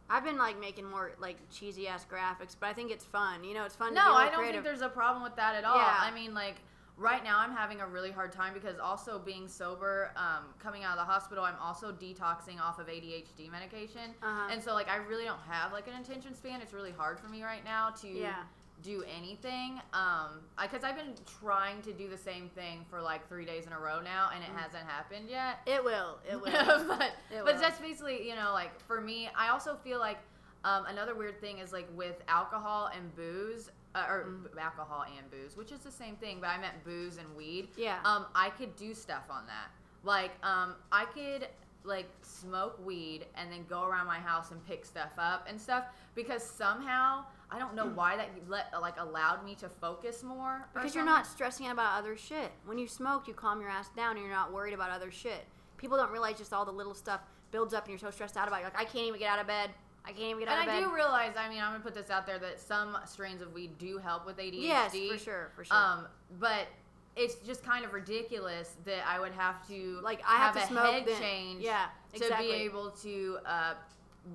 I've 0.09 0.23
been 0.23 0.37
like 0.37 0.59
making 0.59 0.85
more 0.89 1.13
like 1.19 1.37
cheesy 1.49 1.87
ass 1.87 2.05
graphics, 2.05 2.55
but 2.59 2.67
I 2.67 2.73
think 2.73 2.91
it's 2.91 3.03
fun. 3.05 3.43
You 3.43 3.55
know, 3.55 3.65
it's 3.65 3.75
fun. 3.75 3.89
to 3.89 3.95
No, 3.95 4.13
I 4.13 4.25
don't 4.25 4.35
creative. 4.35 4.63
think 4.63 4.63
there's 4.65 4.81
a 4.81 4.87
problem 4.87 5.23
with 5.23 5.35
that 5.37 5.55
at 5.55 5.63
all. 5.65 5.77
Yeah. 5.77 5.97
I 5.99 6.11
mean, 6.11 6.35
like 6.35 6.57
right 6.97 7.23
now, 7.23 7.37
I'm 7.39 7.51
having 7.51 7.81
a 7.81 7.87
really 7.87 8.11
hard 8.11 8.31
time 8.31 8.53
because 8.53 8.79
also 8.79 9.19
being 9.19 9.47
sober, 9.47 10.11
um, 10.15 10.45
coming 10.59 10.83
out 10.83 10.97
of 10.97 11.05
the 11.05 11.11
hospital, 11.11 11.43
I'm 11.43 11.59
also 11.61 11.91
detoxing 11.91 12.59
off 12.61 12.79
of 12.79 12.87
ADHD 12.87 13.49
medication, 13.51 14.13
Uh-huh. 14.21 14.47
and 14.51 14.61
so 14.63 14.73
like 14.73 14.89
I 14.89 14.97
really 14.97 15.25
don't 15.25 15.39
have 15.49 15.71
like 15.73 15.87
an 15.87 15.95
attention 16.01 16.33
span. 16.35 16.61
It's 16.61 16.73
really 16.73 16.91
hard 16.91 17.19
for 17.19 17.27
me 17.27 17.43
right 17.43 17.63
now 17.63 17.89
to 18.01 18.07
Yeah. 18.07 18.43
do 18.81 19.03
anything. 19.03 19.81
Um, 19.93 20.41
because 20.61 20.83
I've 20.83 20.95
been 20.97 21.15
trying 21.41 21.81
to 21.83 21.93
do 21.93 22.07
the 22.09 22.17
same 22.17 22.49
thing 22.49 22.85
for 22.89 23.01
like 23.01 23.27
three 23.27 23.45
days 23.45 23.65
in 23.65 23.73
a 23.73 23.79
row 23.79 23.99
now, 24.01 24.29
and 24.33 24.43
it 24.43 24.49
Mm. 24.51 24.57
hasn't 24.57 24.83
happened 24.87 25.29
yet. 25.29 25.59
It 25.65 25.83
will. 25.83 26.19
It 26.29 26.35
will. 26.39 26.51
but 26.87 27.13
It 27.31 27.43
but 27.43 27.55
will. 27.55 27.61
that's 27.61 27.79
basically 27.79 28.27
you 28.27 28.35
know 28.35 28.51
like 28.53 28.79
for 28.81 28.99
me 29.01 29.29
i 29.35 29.49
also 29.49 29.75
feel 29.75 29.99
like 29.99 30.17
um, 30.65 30.85
another 30.87 31.13
weird 31.15 31.39
thing 31.39 31.59
is 31.59 31.71
like 31.71 31.87
with 31.95 32.21
alcohol 32.27 32.89
and 32.95 33.15
booze 33.15 33.69
uh, 33.95 34.05
or 34.09 34.25
Mm. 34.25 34.59
alcohol 34.61 35.05
and 35.17 35.31
booze 35.31 35.55
which 35.57 35.71
is 35.71 35.79
the 35.79 35.91
same 35.91 36.15
thing 36.17 36.37
but 36.41 36.47
i 36.49 36.57
meant 36.57 36.83
booze 36.83 37.17
and 37.17 37.35
weed 37.35 37.69
Yeah. 37.77 37.99
um, 38.05 38.25
i 38.35 38.49
could 38.51 38.75
do 38.75 38.93
stuff 38.93 39.23
on 39.29 39.47
that 39.47 39.69
like 40.03 40.31
um, 40.43 40.75
i 40.91 41.05
could 41.05 41.47
like 41.83 42.07
smoke 42.23 42.83
weed 42.85 43.25
and 43.35 43.51
then 43.51 43.63
go 43.69 43.83
around 43.85 44.07
my 44.07 44.17
house 44.19 44.51
and 44.51 44.63
pick 44.67 44.85
stuff 44.85 45.11
up 45.17 45.45
and 45.49 45.59
stuff 45.59 45.85
because 46.15 46.43
somehow 46.43 47.23
i 47.51 47.59
don't 47.59 47.75
know 47.75 47.85
why 47.95 48.17
that 48.17 48.29
let 48.47 48.67
like 48.81 48.99
allowed 48.99 49.43
me 49.45 49.55
to 49.55 49.69
focus 49.69 50.23
more 50.23 50.67
Because 50.73 50.93
you're 50.95 51.05
not 51.05 51.25
stressing 51.27 51.67
out 51.67 51.73
about 51.73 51.97
other 51.99 52.17
shit. 52.17 52.51
When 52.65 52.77
you 52.79 52.87
smoke, 52.87 53.27
you 53.27 53.33
calm 53.35 53.61
your 53.61 53.69
ass 53.69 53.89
down 53.95 54.17
and 54.17 54.25
you're 54.25 54.33
not 54.35 54.51
worried 54.51 54.73
about 54.73 54.89
other 54.89 55.11
shit. 55.11 55.45
People 55.77 55.95
don't 55.97 56.11
realize 56.11 56.37
just 56.39 56.53
all 56.53 56.65
the 56.65 56.71
little 56.71 56.95
stuff 56.95 57.21
builds 57.51 57.73
up 57.73 57.83
and 57.85 57.91
you're 57.91 57.99
so 57.99 58.09
stressed 58.09 58.35
out 58.35 58.47
about 58.47 58.57
it. 58.57 58.61
You're 58.63 58.71
like, 58.71 58.79
I 58.81 58.85
can't 58.85 59.05
even 59.07 59.19
get 59.19 59.29
out 59.29 59.39
of 59.39 59.45
bed. 59.47 59.69
I 60.05 60.11
can't 60.11 60.19
even 60.29 60.39
get 60.39 60.47
out 60.49 60.59
and 60.59 60.61
of 60.61 60.67
bed. 60.67 60.77
And 60.77 60.85
I 60.85 60.89
do 60.89 60.95
realize, 60.95 61.33
I 61.37 61.49
mean, 61.49 61.61
I'm 61.61 61.71
gonna 61.71 61.83
put 61.83 61.95
this 61.95 62.09
out 62.09 62.25
there 62.25 62.39
that 62.39 62.59
some 62.59 62.97
strains 63.05 63.41
of 63.41 63.53
weed 63.53 63.77
do 63.77 63.97
help 63.97 64.25
with 64.25 64.37
ADHD. 64.37 64.61
yes, 64.61 64.91
for 64.91 65.17
sure, 65.17 65.51
for 65.55 65.65
sure. 65.65 65.75
Um, 65.75 66.07
but 66.39 66.67
it's 67.15 67.35
just 67.35 67.63
kind 67.63 67.85
of 67.85 67.93
ridiculous 67.93 68.75
that 68.85 69.07
I 69.07 69.19
would 69.19 69.31
have 69.31 69.65
to 69.67 69.99
like 70.03 70.21
I 70.27 70.37
have, 70.37 70.55
have, 70.55 70.67
to 70.67 70.73
a 70.75 70.79
smoke 70.79 70.93
head 70.93 71.05
then. 71.07 71.21
change 71.21 71.63
Yeah, 71.63 71.85
to 72.13 72.35
be 72.37 72.51
able 72.51 72.91
to 73.03 73.37
uh, 73.45 73.73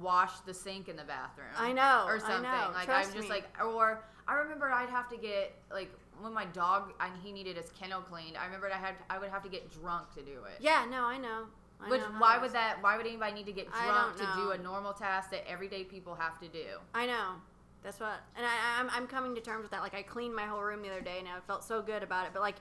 wash 0.01 0.41
the 0.41 0.55
sink 0.55 0.89
in 0.89 0.97
the 0.97 1.05
bathroom. 1.05 1.49
I 1.57 1.73
know, 1.73 2.05
or 2.07 2.17
I 2.17 2.19
something. 2.19 2.43
know. 2.43 2.71
Like 2.75 2.87
Trust 2.87 3.11
I'm 3.11 3.17
just 3.17 3.29
me. 3.29 3.35
like, 3.35 3.49
or 3.65 4.03
I 4.27 4.35
remember 4.35 4.71
I'd 4.71 4.89
have 4.89 5.09
to 5.11 5.17
get 5.17 5.55
like 5.71 5.91
when 6.21 6.33
my 6.33 6.47
dog 6.47 6.93
and 7.01 7.13
he 7.23 7.33
needed 7.33 7.57
his 7.57 7.71
kennel 7.79 8.01
cleaned. 8.01 8.37
I 8.37 8.47
remembered 8.47 8.73
I 8.73 8.79
had 8.79 8.95
I 9.09 9.19
would 9.19 9.31
have 9.31 9.43
to 9.43 9.49
get 9.49 9.71
drunk 9.71 10.13
to 10.15 10.23
do 10.23 10.45
it. 10.45 10.61
Yeah, 10.61 10.87
no, 10.91 11.05
I 11.05 11.19
know. 11.19 11.45
I 11.85 11.89
Which 11.89 12.03
why 12.19 12.39
would 12.39 12.53
that? 12.53 12.79
Why 12.83 12.97
would 12.97 13.07
anybody 13.07 13.33
need 13.33 13.47
to 13.47 13.53
get 13.53 13.69
I 13.73 13.87
drunk 13.87 14.19
don't 14.19 14.29
to 14.29 14.35
do 14.37 14.45
know. 14.47 14.51
a 14.53 14.59
normal 14.59 14.93
task 14.93 15.31
that 15.31 15.49
everyday 15.49 15.85
people 15.85 16.15
have 16.15 16.39
to 16.41 16.49
do? 16.49 16.79
I 16.95 17.07
know. 17.07 17.35
That's 17.83 17.99
what, 17.99 18.21
and 18.37 18.45
I, 18.45 18.79
I'm, 18.79 18.91
I'm 18.91 19.07
coming 19.07 19.35
to 19.35 19.41
terms 19.41 19.63
with 19.63 19.71
that. 19.71 19.81
Like, 19.81 19.95
I 19.95 20.03
cleaned 20.03 20.35
my 20.35 20.45
whole 20.45 20.61
room 20.61 20.83
the 20.83 20.91
other 20.91 21.01
day, 21.01 21.17
and 21.19 21.27
I 21.27 21.41
felt 21.47 21.65
so 21.65 21.81
good 21.81 22.03
about 22.03 22.27
it. 22.27 22.33
But 22.35 22.43
like, 22.43 22.57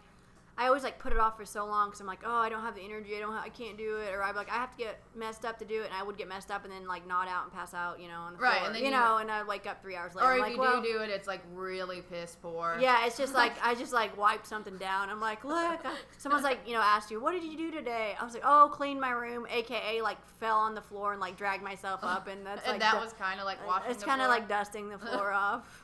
I 0.62 0.68
always 0.68 0.84
like 0.84 1.00
put 1.00 1.14
it 1.14 1.20
off 1.20 1.38
for 1.38 1.46
so 1.46 1.66
long 1.66 1.88
because 1.88 2.02
I'm 2.02 2.06
like, 2.08 2.20
oh, 2.26 2.36
I 2.36 2.50
don't 2.50 2.62
have 2.62 2.76
the 2.76 2.82
energy. 2.82 3.16
I 3.16 3.20
don't. 3.20 3.32
Ha- 3.32 3.44
I 3.46 3.50
can't 3.50 3.78
do 3.78 3.96
it. 3.98 4.14
Or 4.14 4.22
I'm 4.22 4.36
like, 4.36 4.50
I 4.52 4.56
have 4.56 4.72
to 4.72 4.78
get 4.78 5.00
messed 5.16 5.46
up 5.46 5.58
to 5.60 5.66
do 5.66 5.82
it, 5.82 5.86
and 5.86 5.94
I 5.94 6.04
would 6.04 6.18
get 6.18 6.28
messed 6.28 6.52
up 6.52 6.66
and 6.66 6.74
then 6.74 6.86
like 6.86 7.08
nod 7.08 7.30
out 7.30 7.46
and 7.46 7.54
pass 7.54 7.74
out, 7.74 8.00
you 8.02 8.10
know, 8.10 8.20
on 8.20 8.34
the 8.34 8.40
Right, 8.40 8.56
floor. 8.58 8.66
and 8.68 8.76
then 8.76 8.82
you 8.84 8.90
you- 8.90 8.96
know, 8.96 9.18
and 9.20 9.32
I 9.32 9.42
wake 9.44 9.66
up 9.66 9.82
three 9.82 9.96
hours 9.96 10.16
later. 10.16 10.28
Or 10.28 10.32
I'm 10.34 10.38
if 10.40 10.42
like, 10.44 10.52
you 10.56 10.60
well, 10.60 10.82
do 10.82 10.92
do 10.94 11.00
it, 11.02 11.10
it's 11.10 11.28
like 11.30 11.42
really 11.54 12.02
piss 12.02 12.36
poor. 12.42 12.78
Yeah, 12.80 13.06
it's 13.06 13.18
just 13.18 13.34
like 13.34 13.54
I 13.64 13.74
just 13.74 13.94
like 13.94 14.18
wiped 14.18 14.46
something 14.48 14.78
down. 14.78 15.10
I'm 15.10 15.22
like, 15.22 15.46
look, 15.46 15.80
someone's 16.18 16.44
like, 16.44 16.60
you 16.68 16.74
know, 16.74 16.82
asked 16.82 17.10
you, 17.10 17.22
what 17.22 17.32
did 17.32 17.44
you 17.46 17.56
do 17.58 17.72
today? 17.72 18.16
I 18.20 18.26
was 18.26 18.34
like, 18.34 18.44
oh, 18.46 18.70
clean 18.72 19.00
my 19.00 19.12
room, 19.12 19.48
aka 19.50 20.02
like 20.02 20.18
fell 20.42 20.58
on 20.58 20.76
the 20.76 20.82
floor 20.82 21.14
and 21.14 21.22
like 21.22 21.38
dragged 21.38 21.64
myself 21.64 22.02
up, 22.04 22.28
and 22.28 22.46
that's 22.46 22.64
and 22.64 22.74
like 22.74 22.82
that 22.82 22.96
du- 22.96 23.00
was 23.00 23.14
kind 23.14 23.40
of 23.40 23.46
like 23.46 23.60
uh, 23.64 23.68
washing. 23.68 23.92
it's 23.92 24.04
kind 24.04 24.22
of 24.22 24.28
like 24.28 24.50
dusting 24.50 24.90
the 24.90 24.98
floor 24.98 25.32
off. 25.48 25.84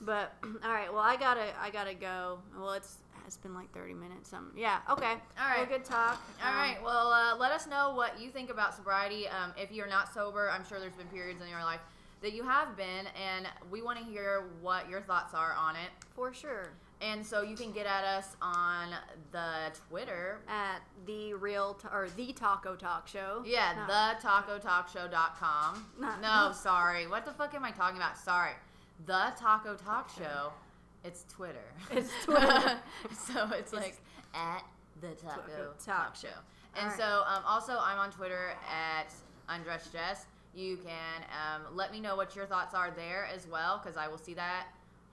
But 0.00 0.34
all 0.64 0.72
right, 0.72 0.92
well, 0.92 1.02
I 1.02 1.16
gotta 1.16 1.46
I 1.62 1.70
gotta 1.70 1.94
go. 1.94 2.40
Well, 2.58 2.72
it's 2.72 2.96
it's 3.26 3.36
been 3.36 3.54
like 3.54 3.72
30 3.72 3.94
minutes. 3.94 4.32
Um, 4.32 4.52
yeah, 4.56 4.78
okay. 4.90 5.12
All 5.38 5.48
right. 5.48 5.58
Well, 5.68 5.78
good 5.78 5.84
talk. 5.84 6.20
All 6.44 6.50
Um, 6.50 6.56
right. 6.56 6.82
Well, 6.82 7.12
uh, 7.12 7.36
let 7.36 7.52
us 7.52 7.66
know 7.66 7.92
what 7.94 8.20
you 8.20 8.30
think 8.30 8.50
about 8.50 8.74
sobriety. 8.74 9.26
Um, 9.28 9.52
if 9.56 9.70
you're 9.72 9.88
not 9.88 10.12
sober, 10.12 10.50
I'm 10.50 10.64
sure 10.66 10.78
there's 10.80 10.92
been 10.94 11.06
periods 11.08 11.40
in 11.42 11.48
your 11.48 11.62
life 11.62 11.80
that 12.22 12.32
you 12.32 12.42
have 12.44 12.76
been, 12.76 13.06
and 13.22 13.46
we 13.70 13.82
want 13.82 13.98
to 13.98 14.04
hear 14.04 14.44
what 14.62 14.88
your 14.88 15.00
thoughts 15.02 15.34
are 15.34 15.52
on 15.54 15.76
it. 15.76 15.90
for 16.14 16.32
sure. 16.32 16.68
And 17.00 17.26
so 17.26 17.42
you 17.42 17.54
can 17.56 17.70
get 17.72 17.84
at 17.86 18.04
us 18.04 18.36
on 18.40 18.88
the 19.32 19.72
Twitter. 19.90 20.38
At 20.48 20.80
the 21.06 21.34
real 21.34 21.74
t- 21.74 21.88
or 21.92 22.08
the 22.16 22.32
Taco 22.32 22.76
Talk 22.76 23.08
Show. 23.08 23.42
Yeah, 23.44 23.74
No. 23.76 23.86
the 23.86 24.26
tacotalkshow.com. 24.26 25.86
Not- 25.98 26.20
No, 26.22 26.52
sorry. 26.56 27.06
What 27.06 27.24
the 27.24 27.32
fuck 27.32 27.54
am 27.54 27.64
I 27.64 27.72
talking 27.72 27.96
about? 27.96 28.16
Sorry. 28.16 28.52
The 29.06 29.32
Taco 29.36 29.74
Talk 29.74 30.08
Show. 30.16 30.52
It's 31.04 31.24
Twitter. 31.32 31.64
It's 31.90 32.10
Twitter. 32.24 32.78
so 33.26 33.48
it's 33.52 33.72
like 33.72 33.96
at 34.34 34.64
the 35.00 35.08
Taco 35.08 35.42
Taco 35.42 35.72
Talk. 35.84 36.16
Show. 36.16 36.28
And 36.76 36.90
Alright. 36.90 36.98
so 36.98 37.22
um, 37.26 37.42
also 37.46 37.78
I'm 37.80 37.98
on 37.98 38.10
Twitter 38.10 38.52
at 38.70 39.12
Undressed 39.48 39.92
Jess. 39.92 40.26
You 40.54 40.76
can 40.78 41.22
um, 41.30 41.76
let 41.76 41.92
me 41.92 42.00
know 42.00 42.16
what 42.16 42.34
your 42.34 42.46
thoughts 42.46 42.74
are 42.74 42.90
there 42.90 43.26
as 43.34 43.46
well 43.46 43.80
because 43.82 43.96
I 43.96 44.08
will 44.08 44.18
see 44.18 44.34
that 44.34 44.66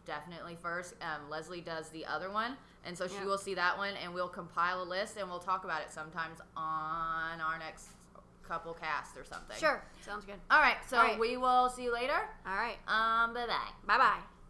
definitely 0.06 0.58
first. 0.62 0.96
Um, 1.02 1.30
Leslie 1.30 1.62
does 1.62 1.90
the 1.90 2.06
other 2.06 2.32
one, 2.32 2.56
and 2.86 2.98
so 2.98 3.08
she 3.08 3.16
Yeah. 3.16 3.26
will 3.26 3.38
see 3.38 3.54
that 3.56 3.78
one, 3.78 3.94
and 4.04 4.14
we'll 4.14 4.28
compile 4.30 4.82
a 4.82 4.86
list 4.86 5.18
and 5.18 5.28
we'll 5.30 5.40
talk 5.40 5.64
about 5.64 5.82
it 5.82 5.92
sometimes 5.92 6.40
on 6.56 7.42
our 7.42 7.58
next 7.60 7.90
couple 8.48 8.74
casts 8.74 9.16
or 9.18 9.24
something. 9.24 9.58
Sure. 9.58 9.84
Sounds 10.06 10.26
good. 10.26 10.36
All 10.50 10.60
right. 10.60 10.78
So 10.88 10.98
All 10.98 11.04
right. 11.04 11.20
we 11.20 11.38
will 11.38 11.70
see 11.70 11.84
you 11.84 11.94
later. 11.94 12.18
All 12.48 12.56
right. 12.56 12.78
Um. 12.88 13.34
Bye 13.34 13.46
bye. 13.48 13.72
Bye 13.86 13.98
bye. 13.98 14.41